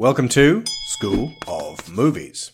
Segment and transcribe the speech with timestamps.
[0.00, 2.52] Welcome to School of Movies.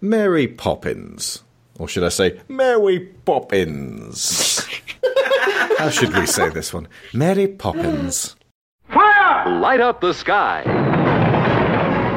[0.00, 1.44] Mary Poppins.
[1.78, 4.66] Or should I say, Mary Poppins?
[5.78, 6.88] How should we say this one?
[7.14, 8.34] Mary Poppins.
[8.88, 9.60] Fire!
[9.60, 10.62] Light up the sky.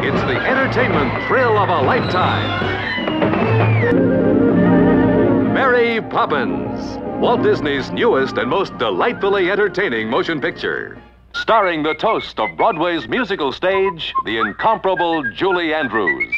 [0.03, 2.63] It's the entertainment thrill of a lifetime.
[5.53, 10.99] Mary Poppins, Walt Disney's newest and most delightfully entertaining motion picture.
[11.33, 16.35] Starring the toast of Broadway's musical stage, the incomparable Julie Andrews.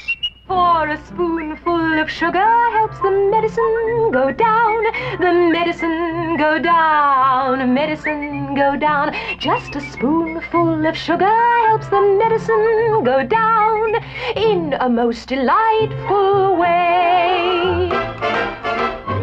[0.48, 4.84] For a spoonful of sugar helps the medicine go down.
[5.20, 7.74] The medicine go down.
[7.74, 9.16] Medicine go down.
[9.40, 11.36] Just a spoonful of sugar
[11.68, 13.96] helps the medicine go down
[14.36, 17.90] in a most delightful way.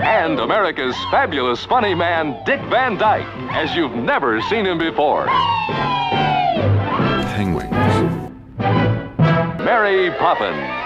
[0.03, 5.27] And America's fabulous funny man, Dick Van Dyke, as you've never seen him before.
[7.37, 7.71] Penguins.
[9.63, 10.77] Mary Poppins.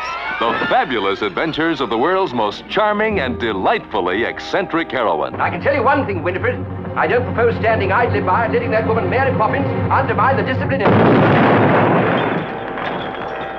[0.40, 5.36] The fabulous adventures of the world's most charming and delightfully eccentric heroine.
[5.36, 6.56] I can tell you one thing, Winifred.
[6.96, 10.82] I don't propose standing idly by and letting that woman, Mary Poppins, undermine the discipline.
[10.82, 10.90] of-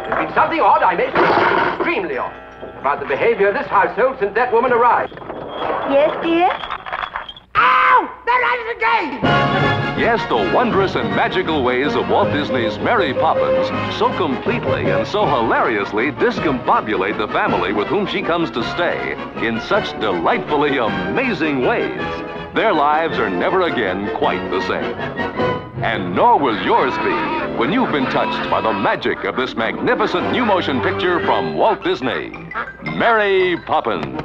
[0.10, 2.34] There's been something odd, I may say, extremely odd,
[2.80, 5.18] about the behavior of this household since that woman arrived.
[5.90, 6.50] Yes, dear?
[7.56, 8.22] Ow!
[8.26, 9.56] There I is again!
[9.98, 13.68] Yes, the wondrous and magical ways of Walt Disney's Mary Poppins
[13.98, 19.14] so completely and so hilariously discombobulate the family with whom she comes to stay
[19.48, 22.02] in such delightfully amazing ways.
[22.54, 24.96] Their lives are never again quite the same.
[25.82, 30.34] And nor will yours be when you've been touched by the magic of this magnificent
[30.34, 32.52] new motion picture from Walt Disney
[32.84, 34.22] Mary Poppins.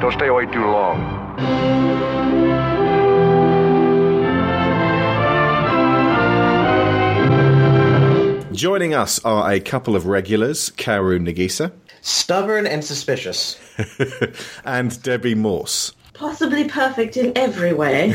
[0.00, 1.26] Don't stay away too long.
[8.52, 11.72] Joining us are a couple of regulars, Kaoru Negisa
[12.08, 13.58] Stubborn and suspicious.
[14.64, 18.10] and Debbie Morse Possibly perfect in every way.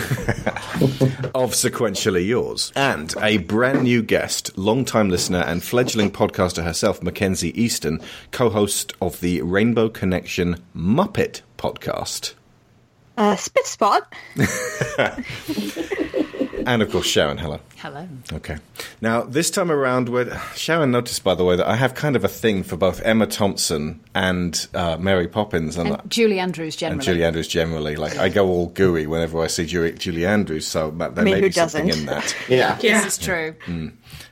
[1.35, 7.57] of Sequentially Yours, and a brand new guest, long-time listener and fledgling podcaster herself, Mackenzie
[7.61, 8.01] Easton,
[8.31, 12.33] co-host of the Rainbow Connection Muppet podcast.
[13.15, 14.11] Uh, spit spot.
[16.65, 17.59] And of course, Sharon, hello.
[17.83, 18.07] Hello.
[18.31, 18.59] Okay.
[19.01, 22.23] Now, this time around, we're, Sharon noticed, by the way, that I have kind of
[22.23, 25.75] a thing for both Emma Thompson and uh, Mary Poppins.
[25.75, 26.99] And, And Julie Andrews generally.
[26.99, 27.97] and Julie Andrews generally.
[27.97, 31.25] Like, I go all gooey whenever I see Julie, Julie Andrews, so but there I
[31.25, 32.03] mean, may be something doesn't?
[32.03, 32.33] in that.
[32.47, 32.77] Yeah.
[32.77, 33.53] This is true.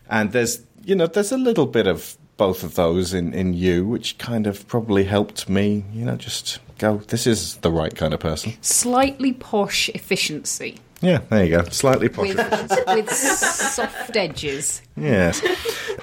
[0.09, 3.85] And there's, you know, there's a little bit of both of those in, in you,
[3.85, 8.13] which kind of probably helped me, you know, just go, this is the right kind
[8.13, 8.53] of person.
[8.61, 11.63] Slightly posh efficiency Yeah, there you go.
[11.69, 12.27] Slightly posh.
[12.35, 12.37] with,
[12.87, 14.83] with soft edges.
[14.95, 15.41] Yes.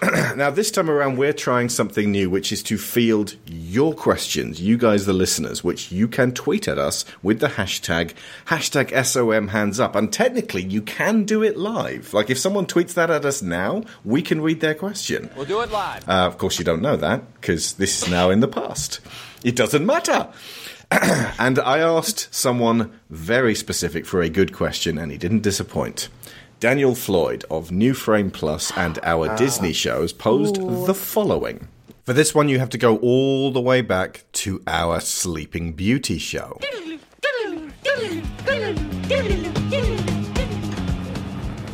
[0.36, 4.76] now, this time around, we're trying something new, which is to field your questions, you
[4.76, 8.12] guys, the listeners, which you can tweet at us with the hashtag,
[8.46, 9.94] hashtag SOM hands up.
[9.94, 12.12] And technically, you can do it live.
[12.12, 15.30] Like, if someone tweets that at us now, we can read their question.
[15.36, 16.08] We'll do it live.
[16.08, 18.98] Uh, of course, you don't know that because this is now in the past.
[19.44, 20.28] It doesn't matter.
[21.38, 26.08] and I asked someone very specific for a good question, and he didn't disappoint.
[26.60, 29.36] Daniel Floyd of New Frame Plus and our ah.
[29.36, 30.56] Disney shows posed
[30.86, 31.68] the following.
[32.04, 36.18] For this one, you have to go all the way back to our Sleeping Beauty
[36.18, 36.58] show.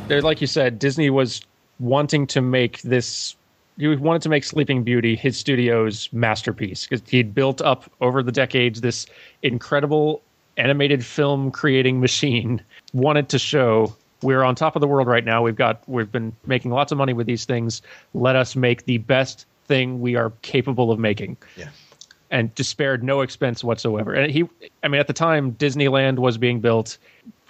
[0.08, 1.40] there, like you said, Disney was
[1.78, 3.36] wanting to make this.
[3.78, 8.32] He wanted to make Sleeping Beauty his studio's masterpiece because he'd built up over the
[8.32, 9.06] decades this
[9.42, 10.22] incredible
[10.56, 12.62] animated film creating machine.
[12.92, 15.42] Wanted to show we're on top of the world right now.
[15.42, 17.82] We've got we've been making lots of money with these things.
[18.14, 21.68] Let us make the best thing we are capable of making Yeah.
[22.30, 24.12] and spared no expense whatsoever.
[24.14, 24.44] And he,
[24.82, 26.96] I mean, at the time Disneyland was being built,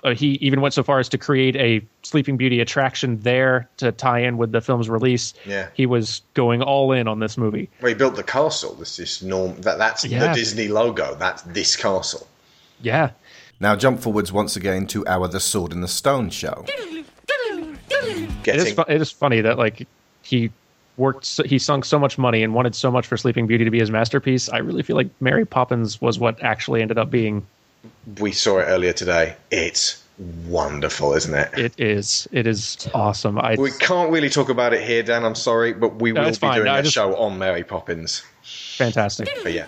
[0.05, 3.91] uh, he even went so far as to create a Sleeping Beauty attraction there to
[3.93, 5.35] tie in with the film's release.
[5.47, 5.69] Yeah.
[5.75, 7.69] he was going all in on this movie.
[7.81, 8.75] Well, he built the castle.
[8.75, 9.61] This is norm.
[9.63, 10.29] That that's Yeah.
[10.29, 11.15] the Disney logo.
[11.15, 12.27] That's this castle.
[12.83, 13.11] Yeah,
[13.61, 16.65] Now, jump forwards once again to our The Sword in the Stone show.
[16.69, 18.73] it Getting is.
[18.73, 19.87] Fu- it is funny that like
[20.23, 20.51] he
[20.97, 23.71] worked, so, he sunk so much money and wanted so much for Sleeping Beauty to
[23.71, 24.49] be his masterpiece.
[24.49, 27.47] I really feel like Mary Poppins was what actually ended up being.
[28.19, 29.37] We saw it earlier today.
[29.51, 30.03] It's
[30.47, 31.51] wonderful, isn't it?
[31.59, 32.29] It is.
[32.33, 33.39] It is awesome.
[33.39, 35.25] I We can't really talk about it here, Dan.
[35.25, 36.55] I'm sorry, but we No, will be fine.
[36.57, 38.23] doing No, I a just- show on Mary Poppins.
[38.77, 39.29] fantastic.
[39.43, 39.67] But yeah,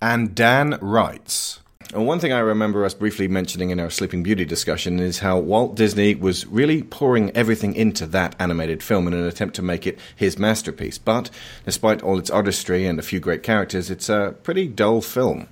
[0.00, 1.60] And Dan writes.
[1.94, 5.38] And one thing I remember us briefly mentioning in our Sleeping Beauty discussion is how
[5.38, 9.86] Walt Disney was really pouring everything into that animated film in an attempt to make
[9.86, 10.98] it his masterpiece.
[10.98, 11.30] But
[11.64, 15.48] despite all its artistry and a few great characters, it's a pretty dull film.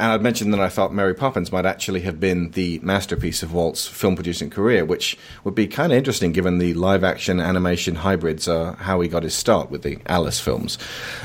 [0.00, 3.52] And I'd mentioned that I thought Mary Poppins might actually have been the masterpiece of
[3.52, 7.96] Walt's film producing career, which would be kind of interesting given the live action animation
[7.96, 10.78] hybrids are how he got his start with the Alice films.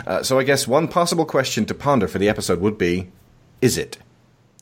[0.06, 3.14] Uh, so I guess one possible question to ponder for the episode would be
[3.62, 3.98] is it?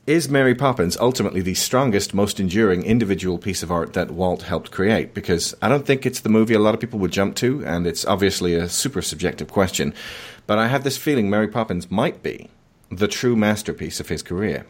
[0.06, 4.70] Is Mary Poppins ultimately the strongest, most enduring individual piece of art that Walt helped
[4.70, 5.16] create?
[5.16, 7.88] Because I don't think it's the movie a lot of people would jump to, and
[7.88, 9.92] it's obviously a super subjective question.
[10.46, 12.52] But I have this feeling Mary Poppins might be
[12.98, 14.66] the true masterpiece of his career.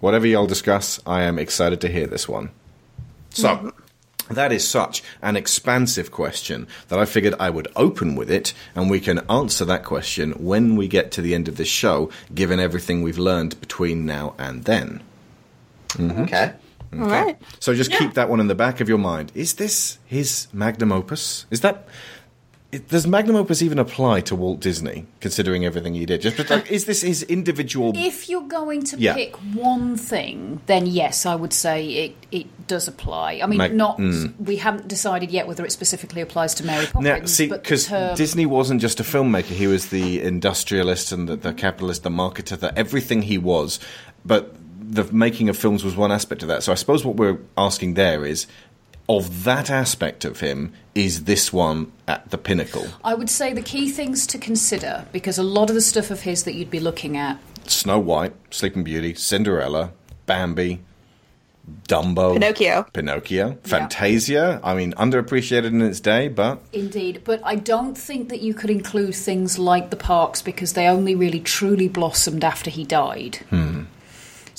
[0.00, 2.50] Whatever y'all discuss, I am excited to hear this one.
[3.30, 3.72] So,
[4.30, 8.90] that is such an expansive question that I figured I would open with it, and
[8.90, 12.60] we can answer that question when we get to the end of this show, given
[12.60, 15.02] everything we've learned between now and then.
[15.94, 16.24] Mhm.
[16.24, 16.52] okay.
[16.92, 17.38] All right.
[17.60, 19.30] So just keep that one in the back of your mind.
[19.34, 21.44] Is this his magnum opus?
[21.50, 21.86] Is that
[22.70, 26.20] it- does magnum opus even apply to Walt Disney, considering everything he did?
[26.20, 27.92] Just but like, is this his individual?
[27.96, 29.14] If you're going to Yeah.
[29.14, 33.40] pick one thing, then yes, I would say it, it does apply.
[33.42, 34.34] I mean, Mag- not mm.
[34.38, 37.04] we haven't decided yet whether it specifically applies to Mary Poppins.
[37.04, 41.28] Now, see, but because term- Disney wasn't just a filmmaker; he was the industrialist and
[41.28, 43.80] the, the capitalist, the marketer, the everything he was.
[44.26, 44.54] But
[44.90, 46.62] the making of films was one aspect of that.
[46.62, 48.46] So I suppose what we're asking there is,
[49.08, 52.86] of that aspect of him, is this one at the pinnacle?
[53.02, 56.22] I would say the key things to consider because a lot of the stuff of
[56.22, 59.92] his that you'd be looking at Snow White, Sleeping Beauty, Cinderella,
[60.26, 60.80] Bambi,
[61.86, 62.86] Dumbo, Pinocchio.
[62.92, 64.60] Pinocchio, Fantasia.
[64.64, 68.70] I mean, underappreciated in its day, but Indeed, but I don't think that you could
[68.70, 73.36] include things like the parks because they only really truly blossomed after he died.
[73.50, 73.82] hmm.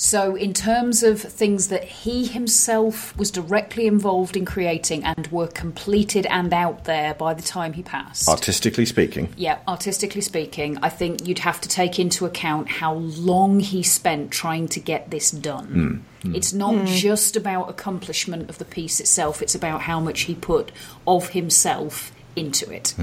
[0.02, 5.46] So, in terms of things that he himself was directly involved in creating and were
[5.46, 8.26] completed and out there by the time he passed.
[8.26, 13.60] artistically speaking, yeah, artistically speaking, I think you'd have to take into account how long
[13.60, 16.02] he spent trying to get this done.
[16.24, 16.34] Mm.
[16.34, 16.86] It's not Mm.
[16.86, 20.72] just about accomplishment of the piece itself, it's about how much he put
[21.06, 22.94] of himself into it.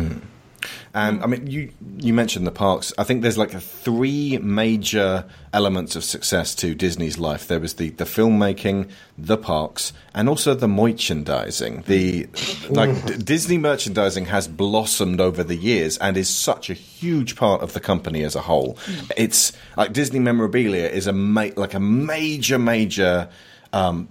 [0.94, 2.94] And I mean, you you mentioned the parks.
[2.98, 7.48] I think there's like three major elements of success to Disney's life.
[7.48, 11.84] There was the the filmmaking, the parks, and also the merchandising.
[11.88, 12.76] The mm.
[12.76, 17.62] like D- Disney merchandising has blossomed over the years and is such a huge part
[17.62, 18.76] of the company as a whole.
[18.86, 19.12] Mm.
[19.18, 23.30] It's like Disney memorabilia is a ma- like a major major.
[23.74, 24.10] Um,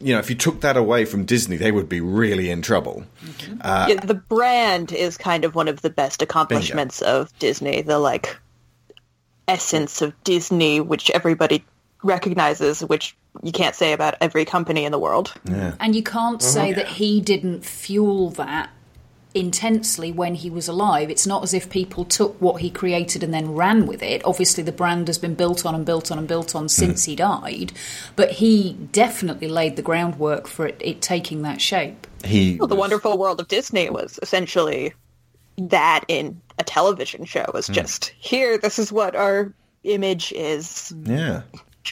[0.00, 3.04] you know, if you took that away from Disney, they would be really in trouble.
[3.60, 7.82] Uh, yeah, the brand is kind of one of the best accomplishments of Disney.
[7.82, 8.36] The like
[9.46, 11.64] essence of Disney, which everybody
[12.02, 15.32] recognizes, which you can't say about every company in the world.
[15.44, 15.74] Yeah.
[15.80, 16.76] And you can't say Mhm.
[16.76, 18.70] that he didn't fuel that
[19.38, 21.10] intensely when he was alive.
[21.10, 24.22] It's not as if people took what he created and then ran with it.
[24.24, 27.16] Obviously, the brand has been built on and built on and built on since he
[27.16, 27.72] died,
[28.16, 32.06] but he definitely laid the groundwork for it, it taking that shape.
[32.24, 34.92] He Well, the Wonderful World of Disney was essentially
[35.56, 37.44] that in a television show.
[37.54, 37.74] Was Hmm.
[37.74, 38.58] just here.
[38.58, 39.52] This is what our
[39.84, 40.92] image is.
[41.04, 41.42] Yeah.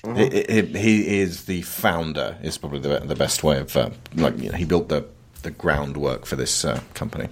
[0.04, 2.36] It- it- it- he is the founder.
[2.42, 5.06] Is probably the, the best way of uh, like you know, he built the
[5.46, 7.28] the groundwork for this uh, company.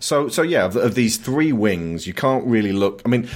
[0.00, 3.02] So so yeah, of, of these three wings, you can't really look.
[3.04, 3.28] I mean.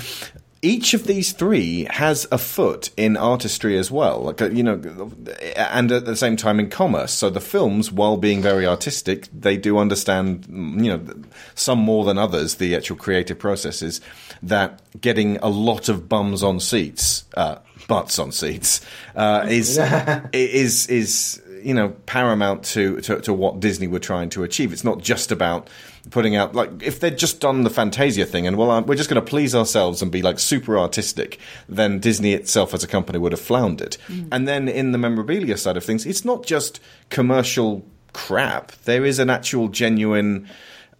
[0.65, 5.11] Each of these three has a foot in artistry as well, like uh, you know,
[5.57, 7.12] and at the same time in commerce.
[7.12, 11.15] So the films, while being very artistic, they do understand, mm, you know,
[11.57, 14.01] some more than others, the actual creative processes.
[14.41, 17.57] That getting a lot of bums on seats, uh,
[17.89, 18.83] butts on seats,
[19.17, 19.79] uh, is
[20.33, 24.73] is is you know paramount to, to to what Disney were trying to achieve.
[24.73, 25.69] It's not just about
[26.11, 29.09] putting out like if they'd just done the Fantasia thing and well uh, we're just
[29.09, 31.38] going to please ourselves and be like super artistic,
[31.69, 33.97] then Disney itself as a company would have floundered.
[34.31, 38.73] And then in the memorabilia side of things, it's not just commercial crap.
[38.85, 40.49] There is an actual genuine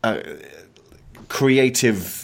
[0.03, 0.21] uh,
[1.29, 2.22] creative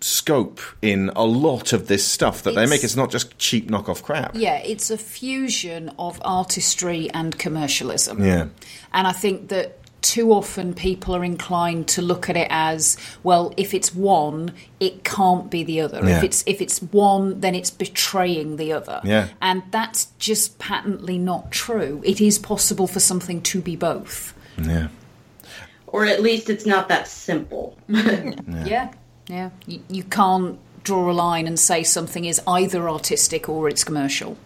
[0.00, 2.82] scope in a lot of this stuff that they make.
[2.84, 4.34] It's not just cheap knockoff crap.
[4.34, 8.24] Yeah, it's a fusion of artistry and commercialism.
[8.24, 8.46] Yeah.
[8.92, 13.52] And I think that too often people are inclined to look at it as well
[13.58, 16.16] if it's one it can't be the other Yeah.
[16.16, 19.28] if it's if it's one then it's betraying the other Yeah.
[19.42, 24.88] and that's just patently not true it is possible for something to be both Yeah.
[25.86, 27.76] Or at least it's not that simple.
[27.88, 28.32] yeah
[28.64, 28.92] yeah
[29.66, 34.36] you, you can't draw a line and say something is either artistic or it's commercial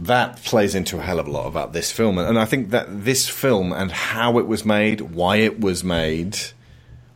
[0.00, 2.18] that plays into a hell of a lot about this film.
[2.18, 6.36] And I think that this film and how it was made, why it was made,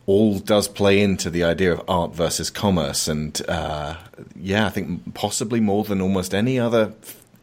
[0.07, 3.07] all does play into the idea of art versus commerce.
[3.07, 3.97] And uh,
[4.35, 6.93] yeah, I think possibly more than almost any other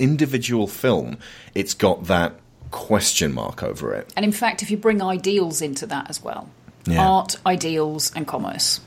[0.00, 1.18] individual film,
[1.54, 2.34] it's got that
[2.70, 4.12] question mark over it.
[4.14, 6.50] and in fact if you bring ideals into that as well
[6.84, 7.02] Yeah.
[7.08, 8.80] art ideals and commerce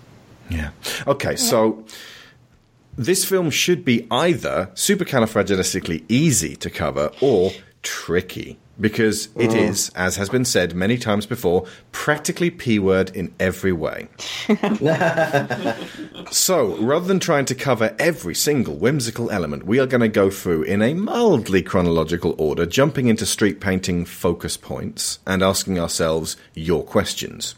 [0.52, 0.70] Yeah.
[1.08, 1.86] Okay, so
[2.98, 7.52] this film should be either supercalifragilistically easy to cover or
[7.84, 9.70] tricky because it Mm.
[9.70, 14.08] is, as has been said many times before, practically P word in every way.
[16.32, 20.30] so, rather than trying to cover every single whimsical element, we are going to go
[20.30, 26.36] through in a mildly chronological order, jumping into street painting focus points and asking ourselves
[26.56, 27.56] your questions.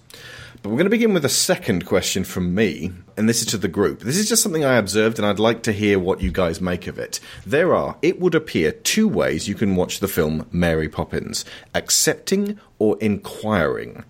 [0.63, 3.57] But we're going to begin with a second question from me, and this is to
[3.57, 3.99] the group.
[3.99, 6.87] This is just something I observed, and I'd like to hear what you guys make
[6.87, 7.19] of it.
[7.45, 11.43] There are, it would appear, two ways you can watch the film Mary Poppins
[11.75, 14.05] accepting or inquiring.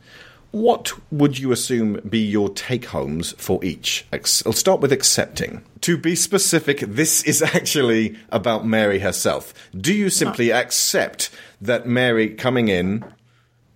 [0.52, 4.06] What would you assume be your take homes for each?
[4.14, 5.64] I'll start with accepting.
[5.82, 9.56] To be specific, this is actually about Mary herself.
[9.76, 13.04] Do you simply accept that Mary coming in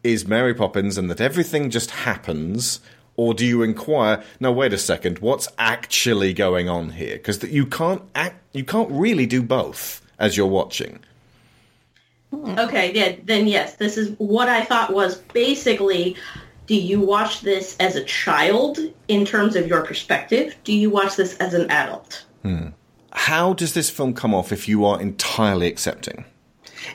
[0.03, 2.79] is Mary Poppins and that everything just happens?
[3.15, 4.23] Or do you inquire?
[4.39, 5.19] Now, wait a second.
[5.19, 7.15] What's actually going on here?
[7.15, 8.41] Because that you can't act.
[8.53, 10.99] You can't really do both as you're watching.
[12.33, 16.17] Okay, yeah, then yes, this is what I thought was basically
[16.67, 18.77] do you watch this as a child
[19.07, 20.53] in terms of your perspective?
[20.65, 22.25] Do you watch this as an adult?
[22.43, 22.67] Hmm.
[23.11, 26.25] How does this film come off if you are entirely accepting?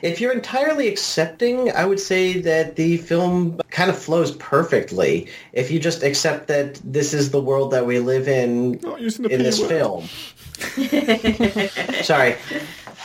[0.01, 5.27] If you're entirely accepting, I would say that the film kind of flows perfectly.
[5.53, 9.59] If you just accept that this is the world that we live in in this
[9.59, 9.69] word.
[9.69, 10.07] film.
[12.03, 12.35] Sorry.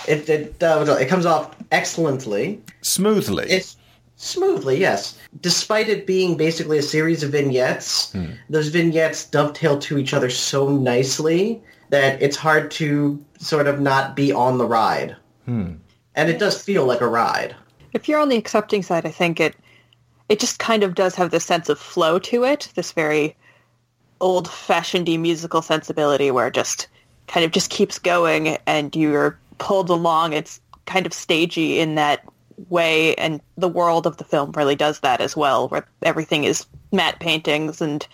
[0.07, 2.61] It it, uh, it comes off excellently.
[2.83, 3.47] Smoothly.
[3.51, 3.77] It's
[4.17, 5.19] smoothly, yes.
[5.41, 8.27] Despite it being basically a series of vignettes, Hmm.
[8.49, 14.15] those vignettes dovetail to each other so nicely that it's hard to sort of not
[14.17, 15.17] be on the ride.
[15.47, 15.73] Hmm.
[16.19, 17.55] And it does feel like a ride.
[17.93, 19.55] If you're on the accepting side, I think it
[20.29, 23.37] it just kind of does have this sense of flow to it, this very
[24.21, 26.89] old-fashioned musical sensibility where it just
[27.29, 30.33] kind of just keeps going and you're pulled along.
[30.33, 32.25] It's kind of stagey in that
[32.69, 36.67] way and the world of the film really does that as well, where everything is
[36.91, 38.07] matte paintings and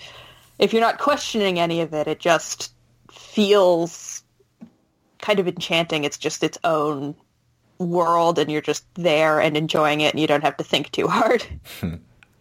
[0.59, 2.71] if you're not questioning any of it, it just
[3.11, 4.23] feels
[5.21, 6.05] kind of enchanting.
[6.05, 7.15] It's just its own
[7.79, 11.09] world and you're just there and enjoying it and you don't have to think too
[11.09, 11.45] hard.
[11.81, 11.97] Hmm.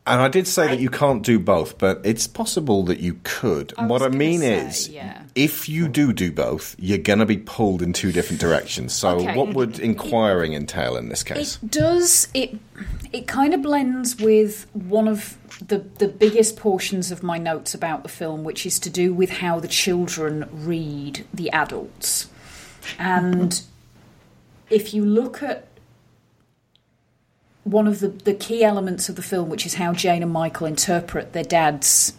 [0.05, 3.73] And I did say that you can't do both, but it's possible that you could.
[3.77, 4.93] what I mean is,
[5.33, 8.91] if you do do both, you're going to be pulled in two different directions.
[8.91, 9.33] So, Okay.
[9.33, 11.57] what would inquiring entail in this case?
[11.63, 12.59] It does it
[13.13, 18.03] it kind of blends with one of the the biggest portions of my notes about
[18.03, 22.27] the film which is to do with how the children read the adults.
[22.99, 23.61] And
[24.73, 25.67] if you look at
[27.63, 30.65] one of the, the key elements of the film, which is how Jane and Michael
[30.65, 32.13] interpret their dad's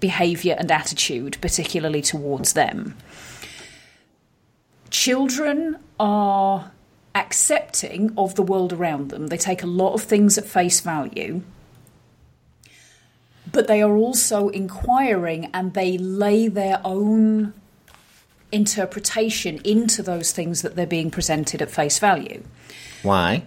[0.00, 2.96] behaviour and attitude, particularly towards them.
[4.88, 6.72] Children are
[7.14, 9.26] accepting of the world around them.
[9.26, 11.42] They take a lot of things at face value,
[13.52, 17.52] but they are also inquiring and they lay their own
[18.52, 22.42] interpretation into those things that they're being presented at face value.
[23.02, 23.44] Why?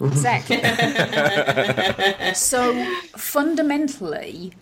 [0.00, 0.62] Exactly.
[2.34, 2.84] so
[3.16, 4.52] fundamentally,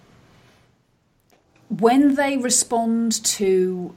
[1.68, 3.94] when they respond to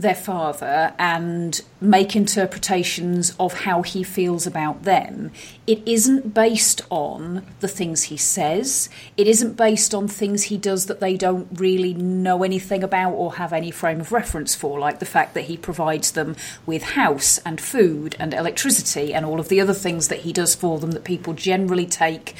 [0.00, 5.30] their father and make interpretations of how he feels about them,
[5.66, 8.88] it isn't based on the things he says.
[9.16, 13.34] It isn't based on things he does that they don't really know anything about or
[13.34, 17.38] have any frame of reference for, like the fact that he provides them with house
[17.38, 20.92] and food and electricity and all of the other things that he does for them
[20.92, 22.34] that people generally take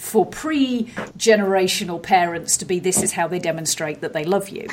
[0.00, 0.84] for pre
[1.18, 4.66] generational parents to be this is how they demonstrate that they love you.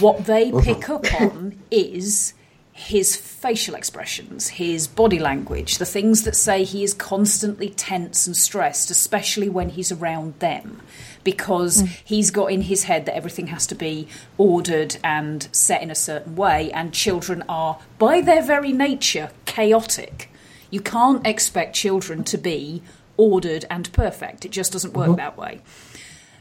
[0.00, 2.34] What they pick up on is
[2.74, 8.36] his facial expressions, his body language, the things that say he is constantly tense and
[8.36, 10.80] stressed, especially when he's around them,
[11.22, 12.00] because mm.
[12.02, 15.94] he's got in his head that everything has to be ordered and set in a
[15.94, 20.30] certain way, and children are, by their very nature, chaotic.
[20.70, 22.82] You can't expect children to be
[23.18, 25.16] ordered and perfect, it just doesn't work mm-hmm.
[25.16, 25.60] that way.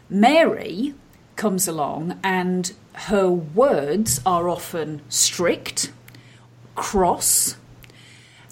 [0.09, 0.93] Mary
[1.35, 5.91] comes along and her words are often strict
[6.75, 7.55] cross.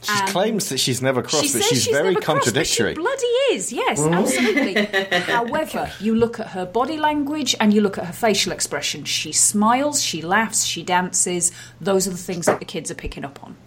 [0.01, 2.93] She claims that she's never cross, she but she's, she's very contradictory.
[2.93, 4.13] She bloody is, yes, mm-hmm.
[4.13, 4.85] absolutely.
[5.33, 9.03] However, you look at her body language and you look at her facial expression.
[9.03, 11.51] She smiles, she laughs, she dances.
[11.81, 13.57] Those are the things that the kids are picking up on.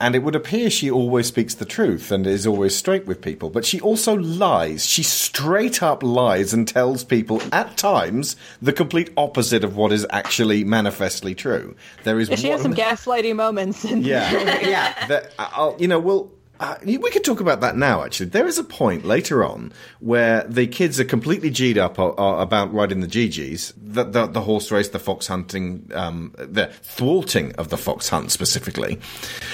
[0.00, 3.50] And it would appear she always speaks the truth and is always straight with people.
[3.50, 4.84] But she also lies.
[4.84, 10.06] She straight up lies and tells people at times the complete opposite of what is
[10.10, 11.76] actually manifestly true.
[12.02, 12.28] There is.
[12.28, 12.52] Yeah, she one...
[12.52, 13.84] has some gaslighting moments.
[13.84, 15.06] yeah, yeah.
[15.06, 16.32] That, I'll, you know, we'll
[16.64, 18.02] uh, we could talk about that now.
[18.02, 22.72] Actually, there is a point later on where the kids are completely g'd up about
[22.72, 27.68] riding the GGs, the, the, the horse race, the fox hunting, um, the thwarting of
[27.68, 28.98] the fox hunt specifically,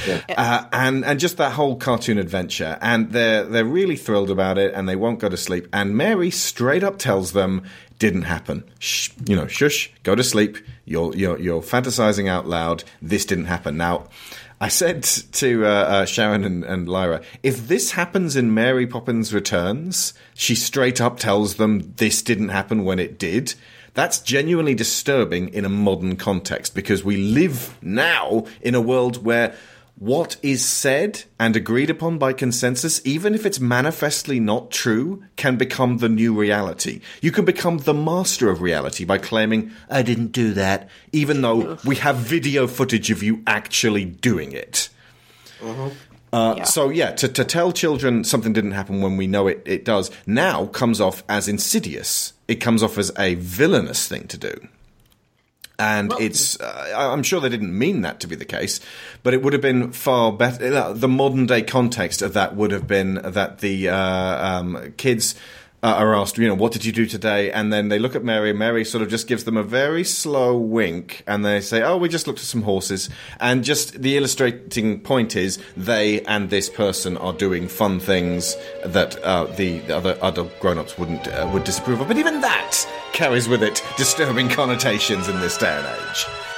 [0.07, 0.23] yeah.
[0.37, 2.79] uh, and and just that whole cartoon adventure.
[2.81, 5.67] And they're they're really thrilled about it, and they won't go to sleep.
[5.73, 7.65] And Mary straight up tells them,
[7.99, 8.63] "Didn't happen.
[8.79, 10.59] Shh, you know, shush, go to sleep.
[10.85, 12.85] You're you're you're fantasizing out loud.
[13.03, 14.07] This didn't happen." Now
[14.63, 19.33] I said to uh, uh, Sharon and, and, Lyra, if this happens in Mary Poppins
[19.33, 23.55] Returns, she straight up tells them this didn't happen when it did.
[23.95, 29.55] That's genuinely disturbing in a modern context because we live now in a world where
[30.01, 35.57] what is said and agreed upon by consensus, even if it's manifestly not true, can
[35.57, 37.03] become the new reality.
[37.21, 41.77] You can become the master of reality by claiming, I didn't do that, even though
[41.85, 44.89] we have video footage of you actually doing it.
[45.61, 45.89] Mm-hmm.
[46.33, 46.65] Uh, yeah.
[46.65, 50.11] So yeah, to, to tell children something didn't happen when we know it, it does
[50.27, 52.33] now comes off as insidious.
[52.49, 54.69] It comes off as a villainous thing to do
[55.81, 58.81] and well, it's uh, i'm sure they didn't mean that to be the case
[59.23, 62.87] but it would have been far better the modern day context of that would have
[62.87, 65.35] been that the uh, um, kids
[65.83, 67.51] uh, are asked, you know, what did you do today?
[67.51, 68.53] And then they look at Mary.
[68.53, 72.09] Mary sort of just gives them a very slow wink, and they say, "Oh, we
[72.09, 77.17] just looked at some horses." And just the illustrating point is, they and this person
[77.17, 82.09] are doing fun things that uh, the, other other grown-ups wouldn't uh, would disapprove of.
[82.09, 86.50] But even that carries with it disturbing connotations in this day and age.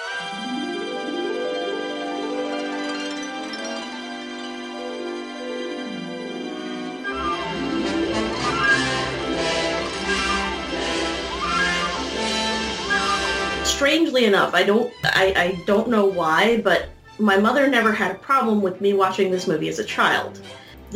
[13.83, 18.15] Strangely enough, I don't I, I don't know why, but my mother never had a
[18.15, 20.41] problem with me watching this movie as a child.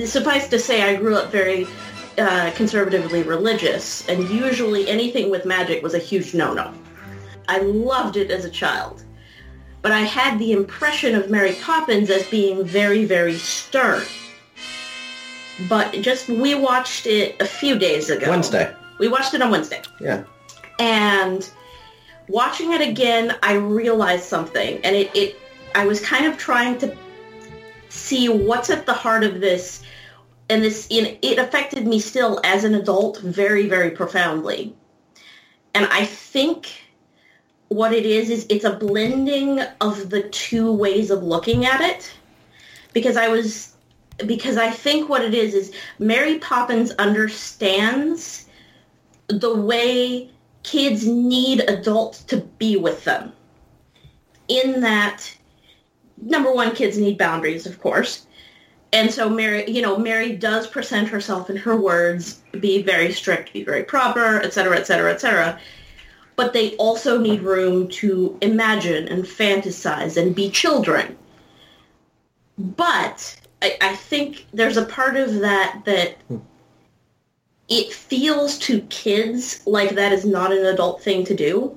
[0.04, 1.66] Suffice to say, I grew up very
[2.16, 6.72] uh, conservatively religious, and usually anything with magic was a huge no-no.
[7.48, 9.02] I loved it as a child,
[9.82, 14.04] but I had the impression of Mary Poppins as being very, very stern.
[15.68, 18.30] But just we watched it a few days ago.
[18.30, 18.72] Wednesday.
[19.00, 19.82] We watched it on Wednesday.
[20.00, 20.22] Yeah.
[20.78, 21.50] And
[22.28, 25.36] watching it again, I realized something, and it, it
[25.74, 26.96] I was kind of trying to
[27.88, 29.82] see what's at the heart of this,
[30.48, 34.74] and this in, it affected me still as an adult very, very profoundly.
[35.74, 36.82] And I think
[37.68, 42.12] what it is is it's a blending of the two ways of looking at it,
[42.92, 43.74] because I was
[44.26, 48.48] because I think what it is is Mary Poppins understands
[49.28, 50.30] the way
[50.66, 53.32] kids need adults to be with them.
[54.48, 55.32] In that,
[56.20, 58.26] number one, kids need boundaries, of course.
[58.92, 63.52] And so Mary, you know, Mary does present herself in her words, be very strict,
[63.52, 65.60] be very proper, et cetera, et cetera, et cetera.
[66.34, 71.16] But they also need room to imagine and fantasize and be children.
[72.58, 76.38] But I, I think there's a part of that that hmm.
[77.68, 81.76] It feels to kids like that is not an adult thing to do.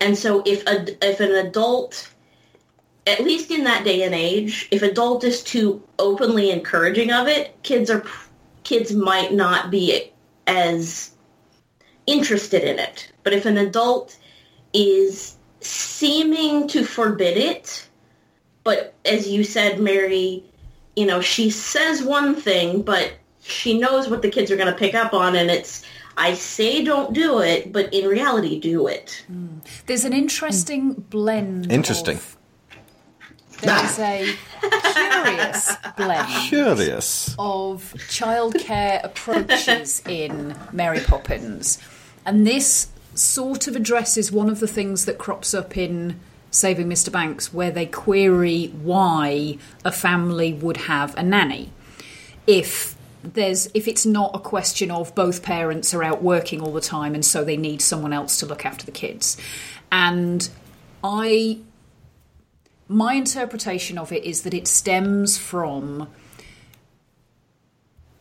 [0.00, 2.08] And so if a, if an adult,
[3.06, 7.60] at least in that day and age, if adult is too openly encouraging of it,
[7.62, 8.04] kids are
[8.62, 10.12] kids might not be
[10.46, 11.10] as
[12.06, 13.10] interested in it.
[13.24, 14.16] But if an adult
[14.72, 17.88] is seeming to forbid it,
[18.62, 20.44] but as you said, Mary,
[20.94, 23.12] you know, she says one thing, but
[23.48, 25.84] she knows what the kids are going to pick up on, and it's
[26.16, 29.24] I say don't do it, but in reality, do it.
[29.30, 29.60] Mm.
[29.86, 31.70] There's an interesting blend.
[31.70, 32.18] Interesting.
[33.60, 37.34] there is a curious blend Curious.
[37.38, 41.78] of childcare approaches in Mary Poppins.
[42.26, 46.18] And this sort of addresses one of the things that crops up in
[46.50, 47.12] Saving Mr.
[47.12, 51.70] Banks, where they query why a family would have a nanny.
[52.46, 56.80] If there's if it's not a question of both parents are out working all the
[56.80, 59.36] time and so they need someone else to look after the kids.
[59.90, 60.48] And
[61.02, 61.58] I
[62.88, 66.08] my interpretation of it is that it stems from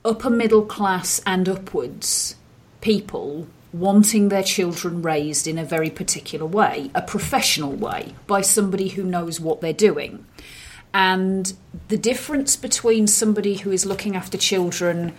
[0.03, 2.35] upper middle class and upwards
[2.81, 8.89] people wanting their children raised in a very particular way, a professional way, by somebody
[8.89, 10.25] who knows what they're doing.
[10.97, 11.53] And
[11.89, 15.13] the difference between somebody who is looking after children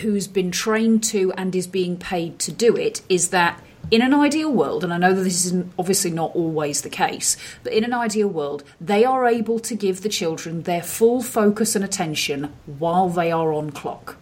[0.00, 4.14] who's been trained to and is being paid to do it is that in an
[4.14, 7.84] ideal world, and I know that this is obviously not always the case, but in
[7.84, 12.50] an ideal world, they are able to give the children their full focus and attention
[12.64, 14.16] while they are on clock.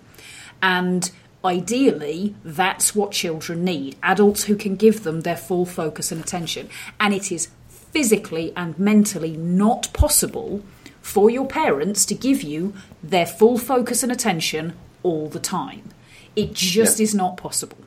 [0.61, 1.09] And
[1.45, 6.69] ideally, that's what children need adults who can give them their full focus and attention.
[6.99, 7.47] And it is
[7.93, 10.63] physically and mentally not possible
[11.01, 15.91] for your parents to give you their full focus and attention all the time.
[16.35, 17.05] It just Yeah.
[17.05, 17.79] is not possible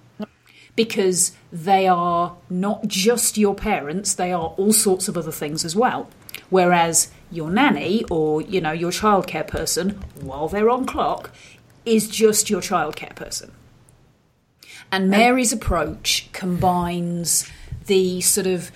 [0.75, 5.75] because they are not just your parents, they are all sorts of other things as
[5.75, 6.07] well.
[6.49, 11.31] Whereas your nanny or, you know, your childcare person, while they're on clock,
[11.85, 13.51] is just your childcare person.
[14.91, 17.45] And Mary's approach combines
[17.85, 18.71] the sort of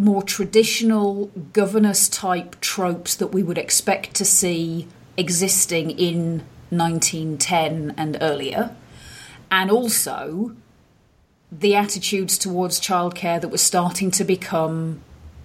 [0.00, 8.16] more traditional governess type tropes that we would expect to see existing in 1910 and
[8.20, 8.74] earlier,
[9.50, 10.56] and also
[11.52, 15.02] the attitudes towards childcare that were starting to become,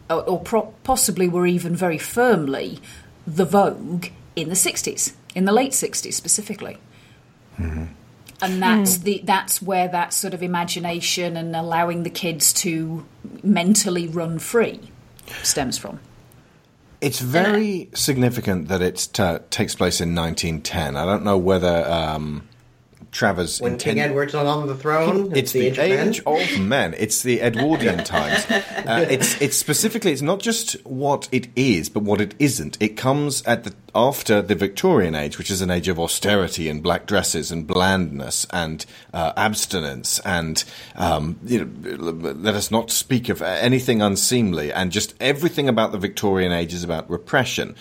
[0.09, 0.41] or,
[0.83, 2.79] possibly were even very firmly,
[3.27, 6.77] the vogue in the 60s, in the late 60s specifically.
[7.57, 7.85] Mm-hmm.
[8.45, 13.05] And that's the that's where that sort of imagination and allowing the kids to
[13.43, 14.79] mentally run free
[15.43, 15.99] stems from.
[17.01, 20.95] It's very significant that it uh, takes place in 1910.
[20.95, 22.47] I don't know whether um,
[23.15, 26.43] Travers When King Edward's on the throne, It's the age, age of men.
[26.43, 26.95] of men.
[26.97, 28.45] It's the Edwardian times.
[28.51, 30.11] Uh, it's it's specifically.
[30.11, 32.77] It's not just what it is, but what it isn't.
[32.81, 36.83] It comes at the after the Victorian age, which is an age of austerity and
[36.83, 40.65] black dresses and blandness and uh, abstinence and
[40.97, 45.97] um, you know, let us not speak of anything unseemly and just everything about the
[45.97, 47.75] Victorian age is about repression.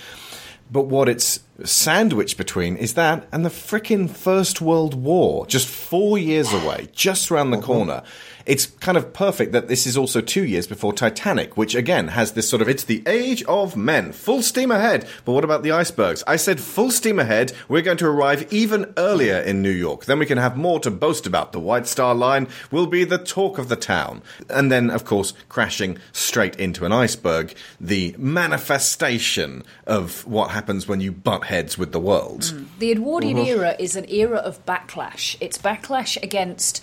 [0.71, 6.19] But what it's sandwiched between is that and the frickin' First World War, just four
[6.19, 7.67] years away, just round the uh-huh.
[7.67, 8.03] corner.
[8.47, 12.33] It's kind of perfect that this is also two years before Titanic, which again has
[12.33, 15.09] this sort of it's the age of men, full steam ahead.
[15.25, 16.23] But what about the icebergs?
[16.27, 17.53] I said full steam ahead.
[17.69, 20.05] We're going to arrive even earlier in New York.
[20.05, 21.53] Then we can have more to boast about.
[21.53, 24.21] The White Star Line will be the talk of the town.
[24.51, 31.01] And then, of course, crashing straight into an iceberg, the manifestation of what happens when
[31.01, 32.53] you butt heads with the world.
[32.79, 33.47] The Edwardian Mhm.
[33.47, 35.37] era is an era of backlash.
[35.41, 36.83] It's backlash against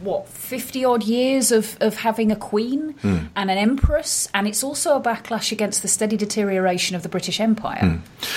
[0.00, 3.16] what fifty odd years of, of having a queen Hmm.
[3.34, 7.40] and an empress, and it's also a backlash against the steady deterioration of the British
[7.40, 7.80] Empire.
[7.80, 7.96] Hmm.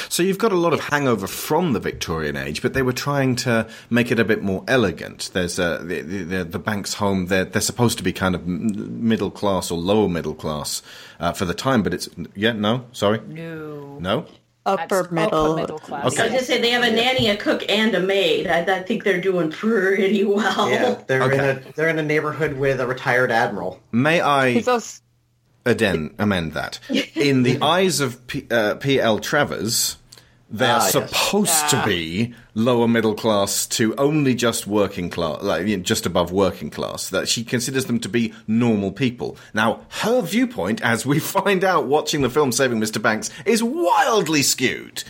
[0.10, 3.36] So you've got a lot of hangover from the Victorian age, but they were trying
[3.46, 5.30] to make it a bit more elegant.
[5.34, 7.28] There's uh, the, the, the, the Banks home.
[7.28, 10.82] They're, they're supposed to be kind of middle class or lower middle class
[11.20, 13.98] uh, for the time, but it's yeah, no, sorry, No.
[14.00, 14.26] no.
[14.65, 15.56] Upper middle.
[15.56, 16.02] middle class.
[16.02, 16.28] I was Okay.
[16.28, 18.45] going to say they have a nanny, a cook, and a maid.
[18.47, 20.69] I, I think they're doing pretty well.
[20.69, 23.80] Yeah, they're in a they're in a neighborhood with a retired admiral.
[23.91, 25.02] May I He's also
[25.65, 26.80] aden- amend that?
[27.15, 29.19] In the eyes of P, uh, P.L.
[29.19, 29.97] Travers,
[30.51, 30.91] they're Ah, yes.
[30.91, 36.05] supposed to be lower middle class to only just working class, like you know, just
[36.05, 37.09] above working class.
[37.09, 39.37] That she considers them to be normal people.
[39.53, 43.01] Now, her viewpoint, as we find out watching the film Saving Mr.
[43.01, 45.03] Banks, is wildly skewed.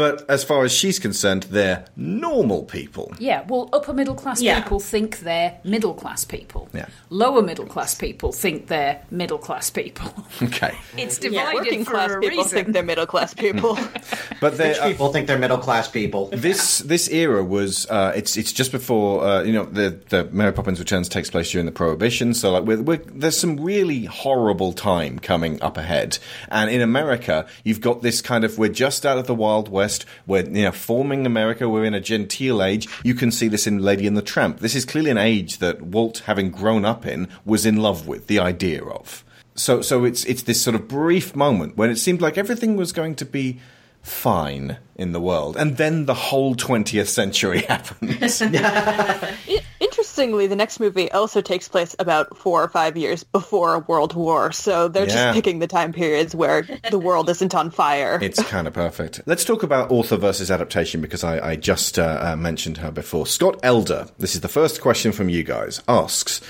[0.00, 3.12] But as far as she's concerned, they're normal people.
[3.18, 4.60] Yeah, well, upper middle class Yeah.
[4.62, 6.68] people think they're middle class people.
[6.72, 6.86] Yeah.
[7.10, 10.08] Lower middle class people think they're middle class people.
[10.42, 10.74] Okay.
[10.96, 12.50] It's Yeah, divided working for class a people reason.
[12.56, 13.76] think they're middle class people.
[14.40, 16.30] But they Rich people think they're middle class people.
[16.32, 20.52] this this era was uh, it's it's just before uh, you know the the Mary
[20.52, 24.72] Poppins Returns takes place during the Prohibition, so like we're, we're, there's some really horrible
[24.72, 26.18] time coming up ahead.
[26.48, 29.89] And in America, you've got this kind of we're just out of the Wild West,
[30.26, 32.88] we're you know forming America, we're in a genteel age.
[33.02, 34.60] You can see this in Lady and the Tramp.
[34.60, 38.26] This is clearly an age that Walt, having grown up in, was in love with
[38.26, 39.24] the idea of.
[39.54, 42.92] So so it's it's this sort of brief moment when it seemed like everything was
[42.92, 43.60] going to be
[44.02, 48.40] fine in the world, and then the whole twentieth century happens.
[49.80, 54.52] Interestingly, the next movie also takes place about four or five years before world war,
[54.52, 55.14] so they're Yeah.
[55.32, 58.18] just picking the time periods where the world isn't on fire.
[58.20, 59.22] It's kind of perfect.
[59.26, 63.26] Let's talk about author versus adaptation because I, I just uh, uh, mentioned her before.
[63.26, 66.40] Scott Elder, this is the first question from you guys, asks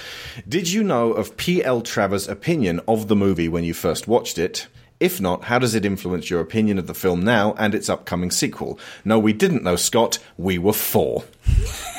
[0.49, 1.83] Did you know of P.L.
[1.83, 4.67] Travers' opinion of the movie when you first watched it?
[5.01, 8.31] If not, how does it influence your opinion of the film now and its upcoming
[8.31, 8.79] sequel?
[9.03, 10.19] No, we didn't know, Scott.
[10.37, 11.25] We were four.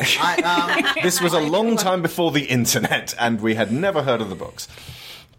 [1.01, 4.35] this was a long time before the internet, and we had never heard of the
[4.35, 4.67] books.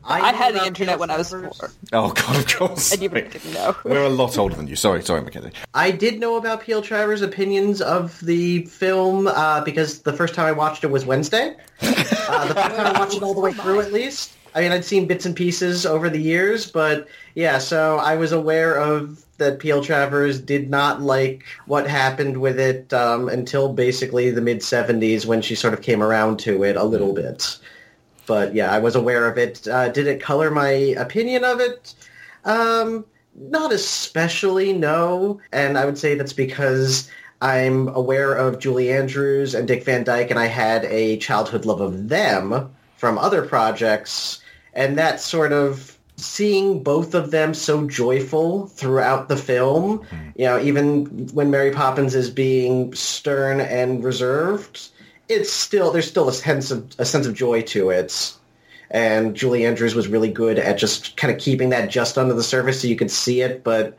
[0.05, 1.71] I, had the internet when I was four.
[1.93, 2.93] Oh God, of course.
[2.93, 3.77] and you didn't know.
[3.85, 4.75] We're a lot older than you.
[4.75, 5.53] Sorry, sorry, Mackenzie.
[5.75, 6.83] I did know about P.L.
[6.83, 11.57] Travers' opinions of the film uh, because the first time I watched it was Wednesday.
[12.29, 14.33] Uh, the first time I watched it all the way through, at least.
[14.55, 18.33] I mean, I'd seen bits and pieces over the years, but yeah, so I was
[18.33, 19.83] aware of that P.L.
[19.83, 25.43] Travers did not like what happened with it um, until basically the mid 70s when
[25.43, 27.59] she sort of came around to it a little bit.
[28.27, 29.67] But yeah, I was aware of it.
[29.67, 31.95] Uh, did it color my opinion of it?
[32.45, 35.41] Um, not especially, no.
[35.53, 37.11] And I would say that's because
[37.41, 41.81] I'm aware of Julie Andrews and Dick Van Dyke, and I had a childhood love
[41.81, 44.41] of them from other projects.
[44.75, 50.17] And that sort of seeing both of them so joyful throughout the film, hmm.
[50.37, 54.89] you know, even when Mary Poppins is being stern and reserved,
[55.29, 58.35] it's still there's still a sense of a sense of joy to it.
[58.91, 62.43] And Julie Andrews was really good at just kind of keeping that just under the
[62.43, 63.97] surface so you could see it, but